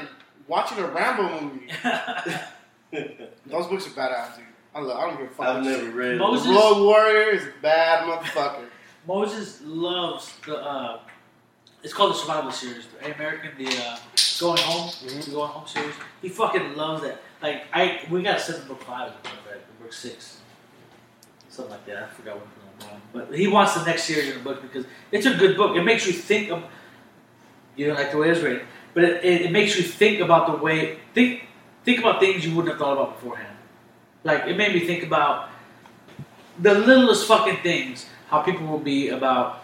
[0.48, 1.70] watching a Rambo movie.
[3.46, 4.46] Those books are badass, dude.
[4.76, 4.98] I love.
[4.98, 5.48] I don't give a fuck.
[5.48, 6.18] I've never read.
[6.18, 8.66] Moses- The Road Warrior is a bad motherfucker.
[9.08, 10.58] Moses loves the.
[10.58, 11.00] Uh,
[11.84, 12.86] it's called the Survival Series.
[13.02, 13.98] The American, the uh,
[14.40, 15.26] Going Home, Mhm.
[15.26, 15.94] the Going Home series.
[16.22, 17.20] He fucking loves that.
[17.42, 19.80] Like I, we got seven book five, right?
[19.82, 20.40] Book six,
[21.50, 22.04] something like that.
[22.04, 22.90] I forgot what one.
[22.90, 23.28] I'm on.
[23.30, 25.76] But he wants the next series in the book because it's a good book.
[25.76, 26.64] It makes you think of.
[27.76, 30.48] You don't like the way it's written, but it, it, it makes you think about
[30.48, 31.44] the way think
[31.84, 33.56] think about things you wouldn't have thought about beforehand.
[34.24, 35.50] Like it made me think about
[36.60, 38.06] the littlest fucking things.
[38.30, 39.64] How people will be about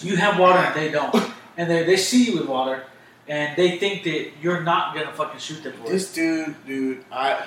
[0.00, 1.14] you have water and they don't,
[1.56, 2.84] and they they see you with water,
[3.28, 5.90] and they think that you're not gonna fucking shoot them for it.
[5.90, 7.46] This dude, dude, I.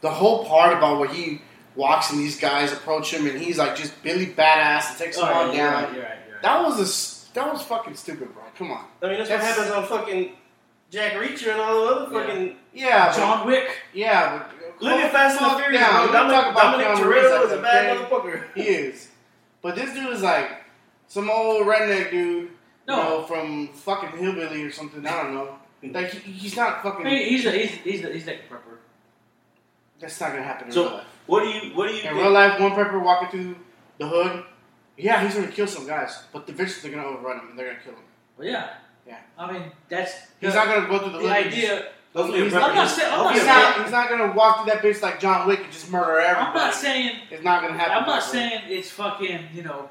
[0.00, 1.40] The whole part about where he
[1.76, 5.26] walks and these guys approach him and he's like just Billy badass and takes them
[5.28, 5.82] Oh, all yeah, you're down.
[5.82, 5.98] right, right,
[6.32, 6.42] right.
[6.42, 6.86] That was a
[7.34, 8.42] that was fucking stupid, bro.
[8.56, 8.84] Come on.
[9.02, 10.32] I mean, that's, what happens on fucking
[10.90, 12.56] Jack Reacher and all the other fucking.
[12.72, 13.68] Yeah, but, John Wick.
[13.92, 15.80] yeah, but Look at Fast and the Furious.
[15.80, 15.92] down.
[15.94, 16.06] bro.
[16.06, 18.04] We Dominic, talk about Dominic Keanu Reeves Toretto like is a that, bad okay?
[18.14, 18.44] motherfucker.
[18.54, 19.08] He is.
[19.62, 20.50] But this dude is like
[21.08, 22.50] some old redneck dude.
[22.86, 22.96] No.
[22.96, 25.06] You know, from fucking hillbilly or something.
[25.06, 25.56] I don't know.
[25.82, 27.06] Like he, he's not fucking.
[27.06, 28.78] He, he's a, he's he's a, he's like a prepper.
[30.00, 31.06] that's not gonna happen in So- real life.
[31.26, 31.74] What do you?
[31.74, 32.00] What do you?
[32.00, 32.16] In think?
[32.16, 33.56] real life, one prepper walking through
[33.98, 34.44] the hood.
[34.96, 37.82] Yeah, he's gonna kill some guys, but eventually they're gonna overrun him and they're gonna
[37.82, 38.00] kill him.
[38.38, 38.70] Well, yeah.
[39.06, 39.18] Yeah.
[39.38, 41.86] I mean, that's He's the, not gonna go through the, the and idea.
[42.16, 43.82] A He's not- I'm not saying- I'm Don't not be a He's saying- not.
[43.82, 46.46] He's not gonna walk through that bitch like John Wick and just murder everybody.
[46.46, 47.92] I'm not saying it's not gonna happen.
[47.98, 49.90] I'm not saying it's fucking you know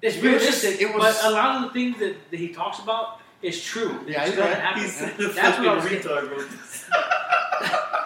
[0.00, 2.36] it's It was just- realistic, it was- but a lot of the things that, that
[2.38, 3.98] he talks about is true.
[4.06, 4.82] Yeah, it's he's gonna happen.
[4.82, 4.98] He's
[5.34, 6.28] That's what I was fucking getting.
[6.28, 7.86] retard.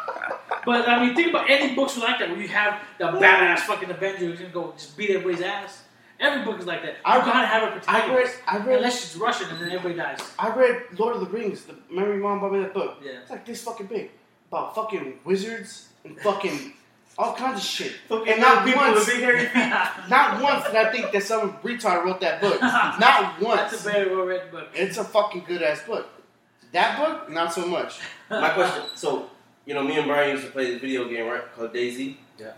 [0.67, 3.91] But I mean, think about any books like that where you have the badass fucking
[3.91, 5.83] Avenger who's gonna go just beat everybody's ass.
[6.25, 6.95] Every book is like that.
[6.95, 7.83] You I- gotta have a I read.
[7.83, 8.37] protagonist.
[8.47, 8.77] I read.
[8.79, 10.21] Unless it's Russian and then everybody dies.
[10.39, 11.65] I read Lord of the Rings.
[11.65, 12.99] The memory mom bought me that book.
[13.03, 13.21] Yeah.
[13.23, 14.11] It's like this fucking big
[14.51, 16.73] about fucking wizards and fucking
[17.19, 17.93] all kinds of shit.
[18.09, 19.55] Fucking And not once- with big hairy feet.
[20.09, 22.61] Not once did I think that some retard wrote that book.
[22.63, 23.61] Not once.
[23.71, 24.69] That's a very well written book.
[24.75, 26.07] It's a fucking good ass book.
[26.73, 28.01] That book, not so much.
[28.29, 28.83] My question.
[28.97, 29.31] So,
[29.65, 31.43] you know, me and Brian used to play this video game, right?
[31.55, 32.17] Called DayZ.
[32.37, 32.51] Yeah.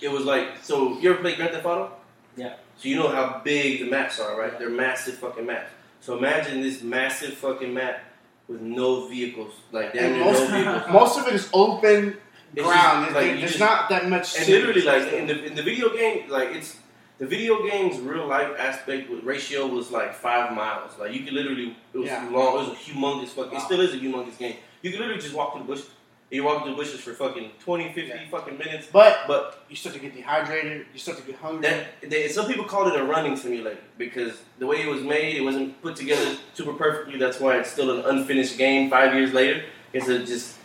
[0.00, 1.92] It was like, so you ever play Grand Theft Auto?
[2.38, 2.54] Yeah.
[2.76, 4.58] So you know how big the maps are, right?
[4.58, 5.70] They're massive fucking maps.
[6.00, 8.00] So imagine this massive fucking map
[8.46, 10.92] with no vehicles, like damn near most, no vehicles.
[10.92, 12.16] most of it is open
[12.54, 13.06] It's ground.
[13.06, 14.38] just, There's- like, there's just- not that much.
[14.38, 16.76] And literally, like in the in the video game, like it's
[17.18, 20.92] the video game's real life aspect with ratio was like five miles.
[21.00, 22.28] Like you could literally, it was Yeah.
[22.30, 22.54] long.
[22.54, 23.58] It was a humongous fucking.
[23.58, 24.54] It still is a humongous game.
[24.82, 25.82] You could literally just walk through the bush
[26.30, 28.16] You walk through bushes for fucking 20, 50 Yeah.
[28.30, 28.86] fucking minutes.
[28.92, 30.84] But But you start to get dehydrated.
[30.92, 31.62] You start to get hungry.
[31.68, 35.36] that they, some people called it a running simulator because the way it was made,
[35.36, 37.18] it wasn't put together super perfectly.
[37.18, 39.62] That's why it's still an unfinished game five years later.
[39.94, 40.56] It's a just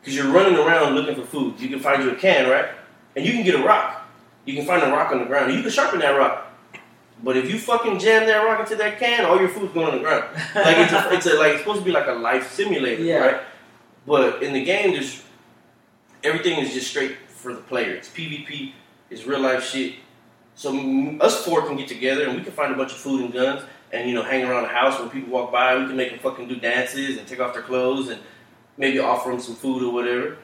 [0.00, 1.60] because you're running around looking for food.
[1.60, 2.70] You can find you a can, right?
[3.14, 4.08] And you can get a rock.
[4.46, 5.52] You can find a rock on the ground.
[5.52, 6.46] You can sharpen that rock.
[7.22, 9.92] But if you fucking jam that rock into that can, all your food's going on
[9.92, 10.24] the ground.
[10.56, 13.18] Like it's a, it's a like it's supposed to be like a life simulator, Yeah.
[13.18, 13.40] right?
[14.06, 15.22] But in the game, there's
[16.24, 17.94] everything is just straight for the player.
[17.94, 18.72] It's PvP.
[19.10, 19.94] It's real life shit.
[20.54, 20.70] So
[21.20, 23.62] us four can get together and we can find a bunch of food and guns
[23.92, 25.76] and you know hang around the house when people walk by.
[25.76, 28.20] We can make them fucking do dances and take off their clothes and
[28.76, 30.38] maybe offer them some food or whatever.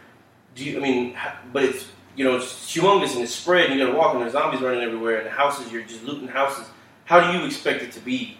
[0.54, 0.78] Do you?
[0.78, 1.16] I mean,
[1.52, 1.86] but it's
[2.16, 3.70] you know it's humongous and it's spread.
[3.70, 6.28] And you gotta walk and there's zombies running everywhere and the houses you're just looting
[6.28, 6.66] houses.
[7.04, 8.36] How do you expect it to be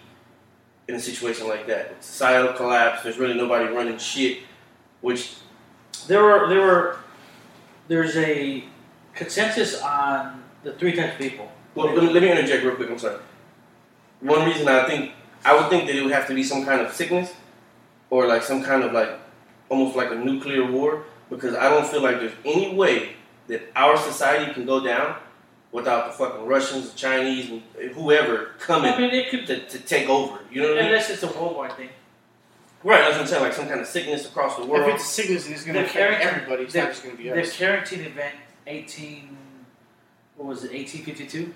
[0.88, 2.02] in a situation like that?
[2.02, 3.02] Societal collapse.
[3.02, 4.40] There's really nobody running shit.
[5.01, 5.36] Which
[6.07, 6.96] There were there were
[7.88, 8.64] there's a
[9.14, 11.51] consensus on the three types of people.
[11.74, 12.90] Well, let me, let me interject real quick.
[12.90, 13.20] I'm sorry.
[14.20, 15.12] One reason I think
[15.44, 17.32] I would think that it would have to be some kind of sickness,
[18.11, 19.11] or like some kind of like
[19.68, 23.11] almost like a nuclear war, because I don't feel like there's any way
[23.46, 25.16] that our society can go down
[25.72, 29.46] without the fucking Russians, the Chinese, and whoever coming I mean, it could.
[29.46, 30.38] to, to take over.
[30.51, 30.90] You know what I mean?
[30.92, 31.90] Unless it's a World War thing.
[32.84, 33.00] Right.
[33.00, 33.42] That's what I'm saying.
[33.42, 34.88] Like some kind of sickness across the if world.
[34.90, 37.02] it's a sickness and it's going to The affect character- everybody, it's the- not just
[37.02, 37.56] going to be The us.
[37.56, 38.34] Carrington event,
[38.66, 39.36] eighteen,
[40.36, 41.52] what was it, eighteen fifty two?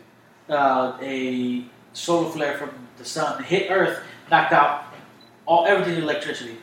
[0.48, 4.00] Uh, a solar flare from the sun hit Earth,
[4.30, 4.84] knocked out
[5.46, 6.56] all everything in electricity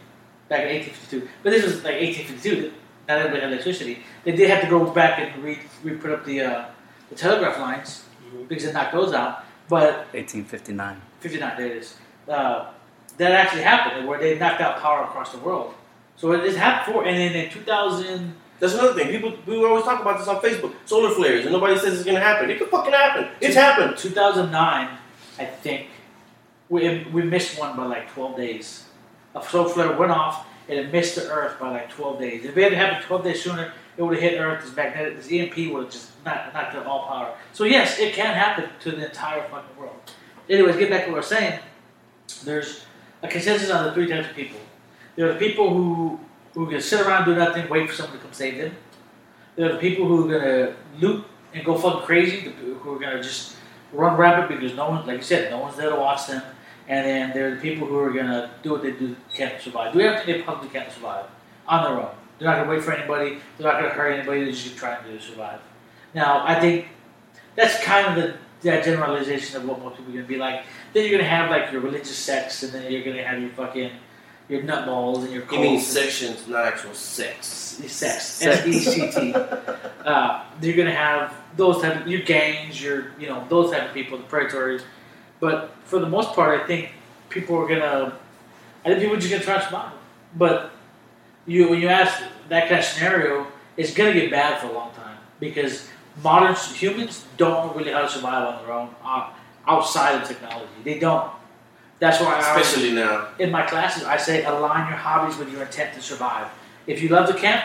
[0.49, 1.30] back in eighteen fifty two.
[1.43, 2.74] But this was like eighteen fifty two.
[3.07, 4.03] Not everybody had electricity.
[4.26, 6.66] They did have to go back and re, re put up the uh,
[7.10, 8.03] the telegraph lines
[8.47, 9.45] because it knocked those out.
[9.70, 10.99] But 1859.
[11.20, 11.95] 59, there it is.
[12.28, 12.72] Uh,
[13.20, 15.74] that actually happened, where they knocked out power across the world.
[16.16, 19.10] So it has happened before, and then in 2000, That's another thing.
[19.10, 20.74] People we always talk about this on Facebook.
[20.86, 22.50] Solar flares, and nobody says it's gonna happen.
[22.50, 23.28] It could fucking happen.
[23.40, 23.98] It's happened.
[23.98, 24.98] 2009,
[25.38, 25.88] I think,
[26.70, 28.86] we, we missed one by like 12 days.
[29.36, 32.46] A solar flare went off, and it missed the Earth by like 12 days.
[32.46, 34.64] If it had happened 12 days sooner, it would have hit Earth.
[34.64, 37.36] This magnetic, this EMP would have just knocked, knocked out all power.
[37.54, 39.96] So yes, it can happen to the entire fucking world.
[40.50, 41.60] Anyways, get back to what I was saying.
[42.44, 42.86] There's
[43.22, 44.60] a consensus on the three types of people.
[45.16, 46.20] There are the people who
[46.54, 48.76] who are gonna sit around do nothing, wait for someone to come save them.
[49.56, 53.22] There are the people who are gonna loot and go fucking crazy, who are gonna
[53.22, 53.56] just
[53.94, 56.42] run rapid because no one, like you said, no one's there to watch them.
[56.88, 59.94] And then there are the people who are gonna do what they do can't survive,
[59.94, 61.26] do everything they possibly can to survive
[61.68, 62.16] on their own.
[62.38, 63.38] They're not gonna wait for anybody.
[63.58, 64.44] They're not gonna hurt anybody.
[64.44, 65.60] They're just trying to survive.
[66.14, 66.88] Now, I think
[67.56, 70.64] that's kind of the that generalization of what most people are gonna be like.
[70.94, 73.92] Then you're gonna have like your religious sects, and then you're gonna have your fucking
[74.48, 77.46] your nutballs and your You mean cults and- sections, not actual sex.
[77.48, 78.60] sex, Sex.
[78.62, 79.34] S E C T.
[79.34, 83.94] Uh, you're gonna have those type of your gangs, your you know those type of
[83.94, 84.82] people, the predatories.
[85.40, 86.90] But for the most part, I think
[87.30, 88.14] people are gonna.
[88.84, 89.92] I think people are just gonna try to survive.
[90.36, 90.72] But
[91.46, 93.46] you when you ask that kind of scenario,
[93.78, 95.88] it's gonna get bad for a long time because
[96.24, 99.30] modern humans don't know really how to survive on their own uh,
[99.74, 100.70] outside of technology.
[100.84, 101.30] They don't.
[102.00, 103.28] That's why I always- Especially now.
[103.40, 106.48] in my classes, I say align your hobbies with your intent to survive.
[106.88, 107.64] If you love to camp,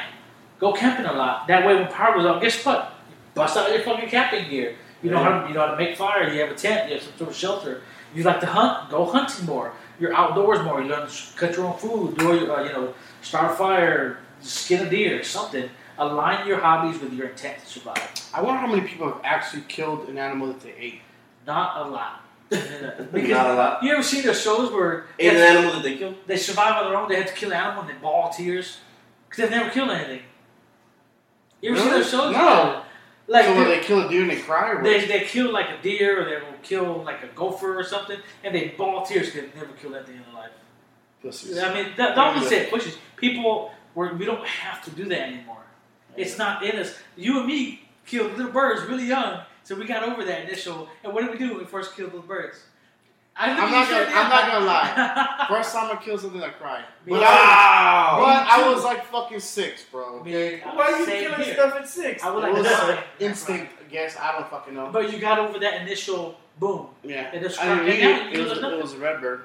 [0.59, 1.47] go camping a lot.
[1.49, 2.81] That way, when power goes out, guess what?
[3.09, 4.75] You bust out your fucking camping gear.
[5.03, 6.33] You know how to, you know how to make fire.
[6.33, 6.89] You have a tent.
[6.89, 7.83] You have some sort of shelter.
[8.15, 9.73] You like to hunt, go hunting more.
[10.01, 10.81] You're outdoors more.
[10.83, 12.17] You learn to cut your own food.
[12.19, 15.69] Do your, uh, you know, start a fire, skin a deer, something.
[15.99, 18.11] Align your hobbies with your intent to survive.
[18.33, 21.01] I wonder how many people have actually killed an animal that they ate.
[21.47, 22.21] Not a lot.
[22.51, 23.83] because Not a lot.
[23.83, 26.17] you ever seen those shows where an animal that they killed?
[26.27, 27.09] they survive on their own.
[27.09, 28.79] They have to kill an animal and they bawl tears
[29.29, 30.23] because they've never killed anything.
[31.61, 32.33] You ever seen those shows?
[32.33, 32.83] No.
[33.27, 35.71] Like so they, they kill a deer and they cry, or they they kill like
[35.71, 39.31] a deer or they will kill like a gopher or something, and they bawl tears
[39.31, 40.51] because they've never killed anything in their life.
[41.23, 41.59] Pussies.
[41.59, 43.71] I mean, that, don't just say it pushes people.
[43.95, 45.63] We're, we don't have to do that anymore.
[46.17, 46.99] It's not in us.
[47.17, 50.89] You and me killed little birds really young, so we got over that initial.
[51.03, 52.59] And what did we do when we first killed little birds?
[53.37, 55.47] I I'm, not gonna- I'm not gonna lie.
[55.49, 56.85] First time I killed something, I cried.
[57.05, 57.25] But, too.
[57.25, 58.17] I, Wow!
[58.21, 60.23] but I was like fucking six, bro.
[60.23, 61.55] Me, Why are you killing here.
[61.55, 62.23] stuff at six?
[62.23, 63.05] I would It like was to die.
[63.19, 64.17] instinct, I guess.
[64.17, 64.91] I don't fucking know.
[64.93, 66.87] But you got over that initial boom.
[67.03, 67.33] Yeah.
[67.35, 68.39] It I didn't and it.
[68.39, 69.43] It was, it was a red bird.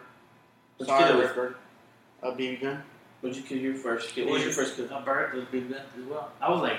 [0.77, 1.35] What'd you Sorry, kill it red with?
[1.35, 1.55] bird.
[2.21, 2.83] A BB gun.
[3.21, 4.25] What'd you kill your first kill?
[4.25, 4.85] What was your first kill?
[4.95, 6.29] A bird was big gun as well.
[6.39, 6.77] I was like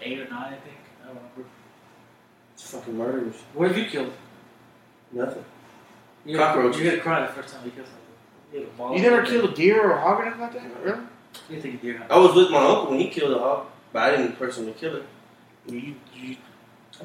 [0.00, 0.76] eight or nine, I think.
[1.02, 1.50] I don't remember.
[2.54, 3.36] It's fucking murderers.
[3.54, 4.12] What have you killed?
[5.12, 5.44] Nothing.
[6.24, 6.78] You Cockroach.
[6.78, 8.02] You got to cry the first time you killed something.
[8.52, 10.52] You, had a ball You never killed a deer or a hog or anything like
[10.52, 10.84] that?
[10.84, 11.00] Really?
[11.50, 12.10] You think a deer hunt?
[12.10, 14.96] I was with my uncle when he killed a hog, but I didn't personally kill
[14.96, 15.04] it.
[15.66, 16.36] You, you,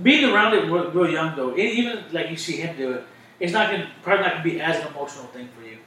[0.02, 3.04] Being around it real, real young though, e- even like you see him do it,
[3.40, 5.78] it's not gonna probably not gonna be as an emotional thing for you.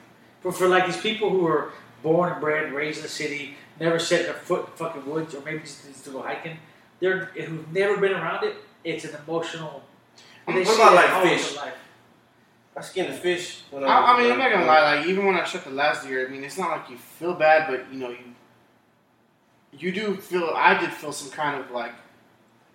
[0.40, 1.72] For for like these people who are
[2.02, 5.42] born and bred, raised in the city, never set their foot in fucking woods, or
[5.42, 6.56] maybe just, just to go hiking,
[7.00, 8.56] they're who've never been around it.
[8.84, 9.82] It's an emotional.
[10.44, 11.56] What they about, like, oh, fish?
[11.56, 11.74] life.
[12.76, 13.62] I skinned a fish.
[13.70, 14.96] When I, I mean, I'm not gonna lie.
[14.96, 17.34] Like even when I shot the last deer, I mean, it's not like you feel
[17.34, 18.18] bad, but you know, you
[19.72, 20.52] you do feel.
[20.54, 21.92] I did feel some kind of like,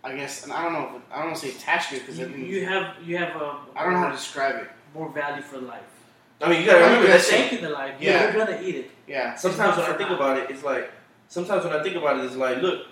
[0.04, 0.98] I guess, and I don't know.
[0.98, 3.84] If, I don't want to say attachment because You, you have you have a I
[3.84, 4.70] don't know how to describe it.
[4.94, 5.82] more value for life.
[6.42, 7.50] I mean, you gotta remember You're that shit.
[7.50, 7.96] taking the life.
[8.00, 8.24] Yeah.
[8.34, 8.92] You're gonna eat it.
[9.08, 10.92] Yeah, Sometimes when I think for about it, it's like
[11.30, 12.88] sometimes when I think about it, it's like, look,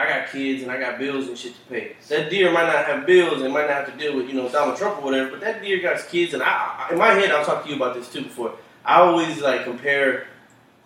[0.00, 1.96] I got kids and I got bills and shit to pay.
[2.08, 4.48] That deer might not have bills and might not have to deal with you know
[4.48, 6.32] Donald Trump or whatever, but that deer got kids.
[6.32, 8.54] And I, in my head, I'll talk to you about this too before.
[8.84, 10.26] I always like compare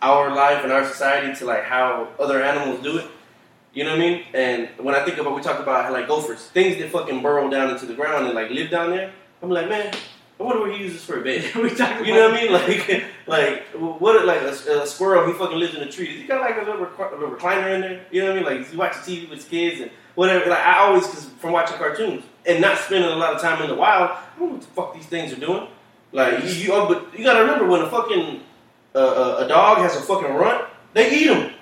[0.02, 3.06] our life and our society to like how other animals do it.
[3.72, 4.24] You know what I mean?
[4.34, 7.70] And when I think about, we talked about like gophers, things that fucking burrow down
[7.70, 9.12] into the ground and like live down there.
[9.42, 9.94] I'm like, man,
[10.44, 11.54] I wonder what he uses for a bed.
[11.54, 12.52] we You know what I mean?
[12.52, 14.26] Like, like what?
[14.26, 16.08] Like a, a squirrel, he fucking lives in a tree.
[16.08, 18.04] Does he got like a little, rec- a little recliner in there?
[18.10, 18.60] You know what I mean?
[18.60, 20.50] Like he watches TV with his kids and whatever.
[20.50, 23.68] Like I always, cause from watching cartoons and not spending a lot of time in
[23.68, 25.66] the wild, I don't know what the fuck these things are doing.
[26.12, 28.42] Like you, you oh, but you gotta remember when a fucking
[28.94, 31.54] uh, uh, a dog has a fucking runt, they eat him.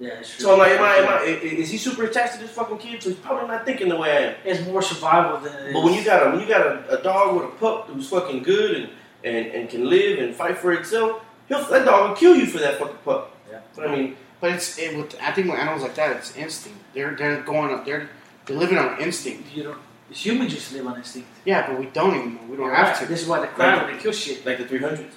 [0.00, 0.44] Yeah, it's true.
[0.46, 2.78] So I'm like, am I, am I, i- is he super attached to this fucking
[2.78, 3.02] kid?
[3.02, 4.34] So he's probably not thinking the way I am.
[4.44, 5.72] It's more survival than it is.
[5.74, 8.08] But when you got a when you got a, a dog with a pup who's
[8.08, 8.88] fucking good and,
[9.22, 12.58] and, and can live and fight for itself, he'll that dog will kill you for
[12.58, 13.36] that fucking pup.
[13.50, 13.60] Yeah.
[13.76, 16.78] But I mean, but it's it, with I think with animals like that, it's instinct.
[16.92, 17.84] They're they're going up.
[17.86, 18.08] They're
[18.46, 19.54] they're living on instinct.
[19.54, 19.78] you don't,
[20.10, 21.28] humans just live on instinct.
[21.44, 22.42] Yeah, but we don't anymore.
[22.50, 22.96] We don't You're have right.
[22.98, 23.06] to.
[23.06, 24.44] This is why the crowd when they kill shit.
[24.44, 25.14] like the three hundreds.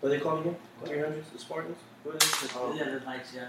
[0.00, 0.56] What are they called again?
[0.84, 1.76] Three hundreds, the Spartans.
[2.04, 2.52] What is it?
[2.56, 2.74] Oh.
[2.76, 3.48] Yeah, the knights, yeah.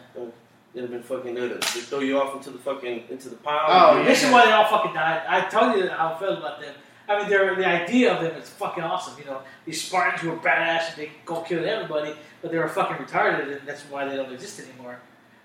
[0.74, 3.66] They've been fucking there to, to throw you off into the fucking into the pile.
[3.68, 4.06] Oh, yeah.
[4.06, 5.22] This is why they all fucking died.
[5.28, 6.74] I told you how I felt about them.
[7.08, 9.14] I mean, they're, the idea of them is fucking awesome.
[9.20, 13.06] You know, these Spartans were badass and they go kill everybody, but they were fucking
[13.06, 15.00] retarded, and that's why they don't exist anymore.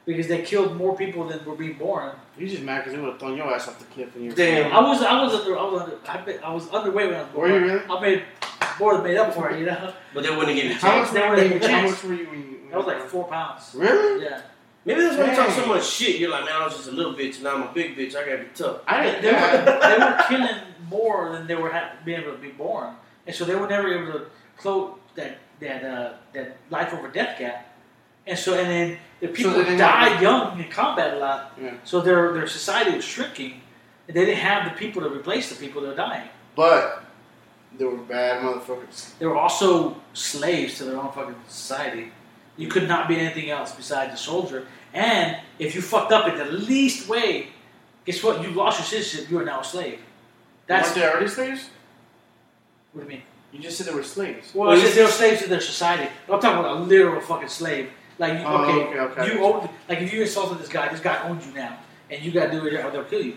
[0.06, 2.12] Because they killed more people than were being born.
[2.39, 4.32] You just mad because they would have thrown your ass off the cliff and you.
[4.32, 4.72] Damn.
[4.72, 7.22] I was, I was under, I was under, I, been, I was underweight when I
[7.24, 7.51] was Were born.
[7.51, 7.85] you really?
[7.90, 8.22] I made
[8.80, 9.59] more than made up for it.
[9.59, 11.12] You know, But they wouldn't give you a How chance.
[11.12, 11.59] much They were wouldn't you?
[11.60, 12.26] give you a How much were you?
[12.30, 13.74] When you when that was like four pounds.
[13.74, 14.24] Really?
[14.24, 14.43] Yeah,
[14.85, 16.19] Maybe that's why you talk so much shit.
[16.20, 18.15] You're like, man, I was just a little bitch, and now I'm a big bitch.
[18.15, 18.81] I gotta be tough.
[18.86, 19.23] I they, didn't.
[19.23, 19.65] they, Yeah.
[19.65, 22.95] were, they were killing more than they were ha- being able to be born,
[23.27, 24.27] and so they were never able to
[24.57, 27.65] close that that uh, that life over death gap.
[28.27, 31.59] And so, and then the people they didn't died young in combat a lot.
[31.61, 31.74] Yeah.
[31.85, 33.61] So their their society was shrinking,
[34.07, 36.28] and they didn't have the people to replace the people that were dying.
[36.55, 37.05] But
[37.78, 39.19] they were bad motherfuckers.
[39.19, 42.12] They were also slaves to their own fucking society.
[42.59, 44.66] You could not be anything else besides a soldier.
[44.93, 47.48] And if you fucked up in the least way,
[48.05, 48.43] guess what?
[48.43, 49.30] You lost your citizenship.
[49.30, 50.01] You are now a slave.
[50.66, 51.70] That's Weren't they already slaves?
[52.93, 53.22] what do you mean?
[53.52, 54.51] You just said they were slaves.
[54.55, 56.10] Well, Well, you- they were slaves to their society.
[56.28, 57.90] I'm talking about a literal fucking slave.
[58.18, 59.32] Like, you, Oh, okay, okay, okay.
[59.35, 61.78] you own, like if you insulted this guy, this guy owns you now,
[62.10, 63.36] and you got to do it or they'll kill you.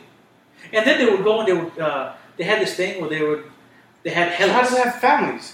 [0.73, 3.21] And then they would go and they would, uh, they had this thing where they
[3.21, 3.43] would,
[4.03, 5.53] they had So how do they have families?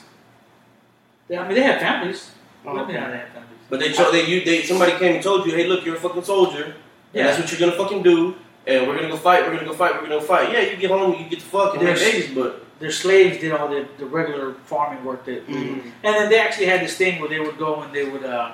[1.28, 2.32] They- I mean, they had families.
[2.66, 3.18] Oh, What do you mean okay.
[3.18, 3.47] had families?
[3.70, 6.00] But they, cho- they, you, they, somebody came and told you, hey, look, you're a
[6.00, 6.74] fucking soldier, and
[7.14, 7.24] Yeah.
[7.28, 8.36] that's what you're gonna fucking do,
[8.66, 10.52] and we're gonna go fight, we're gonna go fight, we're gonna go fight.
[10.54, 13.52] Yeah, you get home, you get the fuck and have babies, but their slaves did
[13.52, 15.82] all the, the regular farming work that, Mhm.
[16.04, 18.54] and then they actually had this thing where they would go and they would, uh,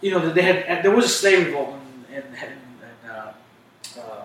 [0.00, 1.74] you know, they had there was a slave revolt
[2.10, 2.52] in, in, in,
[3.04, 3.32] in uh,
[3.98, 4.24] uh,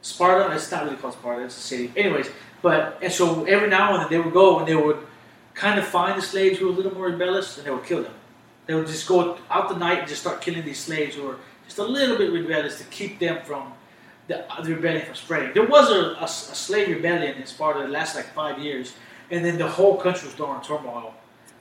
[0.00, 0.54] Sparta.
[0.54, 1.92] It's not really called Sparta; it's a city.
[1.96, 2.28] Anyways,
[2.62, 4.98] but and so every now and then they would go and they would
[5.54, 8.02] kind of find the slaves who were a little more rebellious and they would kill
[8.02, 8.14] them.
[8.72, 11.36] They would just go out the night and just start killing these slaves who were
[11.66, 13.74] just a little bit rebellious to keep them from
[14.28, 15.52] the, the rebellion from spreading.
[15.52, 18.94] There was a, a, a slave rebellion in Sparta that lasted like five years,
[19.30, 21.12] and then the whole country was thrown in turmoil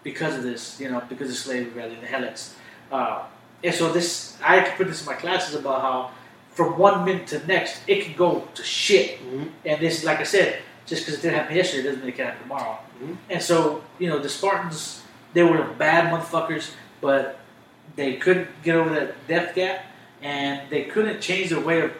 [0.03, 2.53] because of this, you know, because of slave rebellion, the Helots.
[2.89, 3.23] Uh,
[3.61, 6.11] and so this, I could put this in my classes about how
[6.51, 9.19] from one minute to the next, it can go to shit.
[9.19, 9.49] Mhm.
[9.65, 12.27] And this, like I said, just because it didn't happen yesterday doesn't mean it can
[12.27, 12.77] happen tomorrow.
[13.03, 13.17] Mhm.
[13.29, 15.01] And so, you know, the Spartans,
[15.33, 16.71] they were bad motherfuckers,
[17.01, 17.39] but
[17.95, 19.85] they couldn't get over that death gap,
[20.21, 21.91] and they couldn't change their way of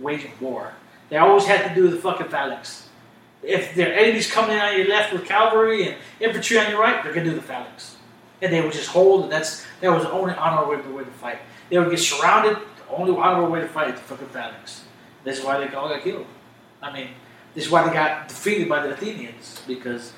[0.00, 0.72] waging war.
[1.10, 2.88] They always had to do the fucking phalanx.
[3.42, 7.12] If their enemies coming on your left with cavalry and infantry on your right, they're
[7.12, 7.96] gonna do the phalanx,
[8.40, 9.24] and they would just hold.
[9.24, 11.38] And that's that was the only honorable way to fight.
[11.68, 12.56] They would get surrounded.
[12.56, 14.84] The only honorable way to fight is the fucking phalanx.
[15.24, 16.26] This is why they all got killed.
[16.82, 17.08] I mean,
[17.54, 20.12] this is why they got defeated by the Athenians because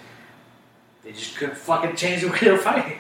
[1.04, 2.98] they just couldn't fucking change the way they were fighting.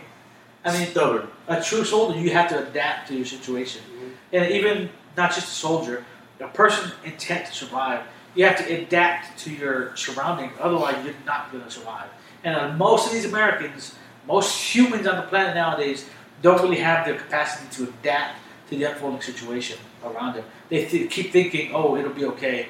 [0.66, 1.28] I mean, Stubborn.
[1.48, 3.82] a true soldier, you have to adapt to your situation.
[3.82, 4.10] Mhm.
[4.32, 6.04] And even not just a soldier,
[6.40, 8.00] a person intent to survive,
[8.34, 10.52] you have to adapt to your surroundings.
[10.60, 12.08] Otherwise, you're not going to survive.
[12.44, 13.94] And uh, most of these Americans,
[14.26, 16.04] most humans on the planet nowadays,
[16.42, 18.36] don't really have the capacity to adapt
[18.68, 20.44] to the unfolding situation around them.
[20.68, 22.68] They th- keep thinking, "Oh, it'll be okay.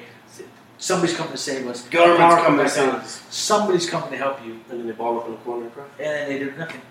[0.77, 1.81] Somebody's coming to save us.
[1.89, 3.23] Government's coming to back save us.
[3.29, 5.83] Somebody's coming to help you." And then they ball up in the corner and cry.
[5.99, 6.81] and then they do nothing,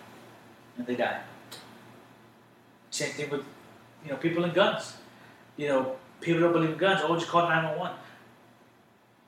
[0.78, 1.20] and they die.
[2.90, 3.42] Same thing with,
[4.04, 4.94] you know, people in guns.
[5.56, 7.00] You know, people don't believe in guns.
[7.02, 7.92] Oh, just call nine one one.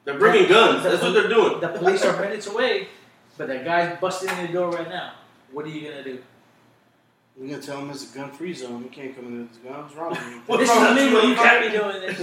[0.05, 0.83] They're bringing guns.
[0.83, 1.61] That's what they're doing.
[1.61, 2.89] The police are minutes away,
[3.37, 5.13] but that guy's busting in the door right now.
[5.53, 6.19] What are you gonna do?
[7.37, 8.83] We're gonna tell him it's a gun-free zone.
[8.85, 9.95] You can't come in with guns.
[9.95, 10.43] What's wrong with you?
[10.47, 11.29] What's this wrong is with you, illegal.
[11.29, 12.19] You can't be doing this.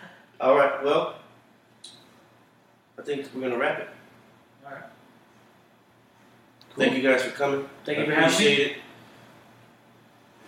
[0.40, 0.84] All right.
[0.84, 1.16] Well,
[2.98, 3.88] I think we're gonna wrap it.
[6.80, 6.92] All right.
[6.92, 7.68] Thank you guys for coming.
[7.84, 8.52] Thank you for having me.
[8.52, 8.76] appreciate it.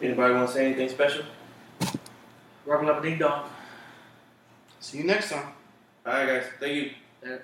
[0.01, 1.25] Anybody want to say anything special?
[2.65, 3.49] Robin up a Ding Dong.
[4.81, 5.49] See you next time.
[6.07, 6.45] All right, guys.
[6.59, 6.91] Thank you.
[7.25, 7.37] Yeah.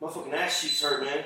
[0.00, 1.24] My fucking ass cheeks hurt, man.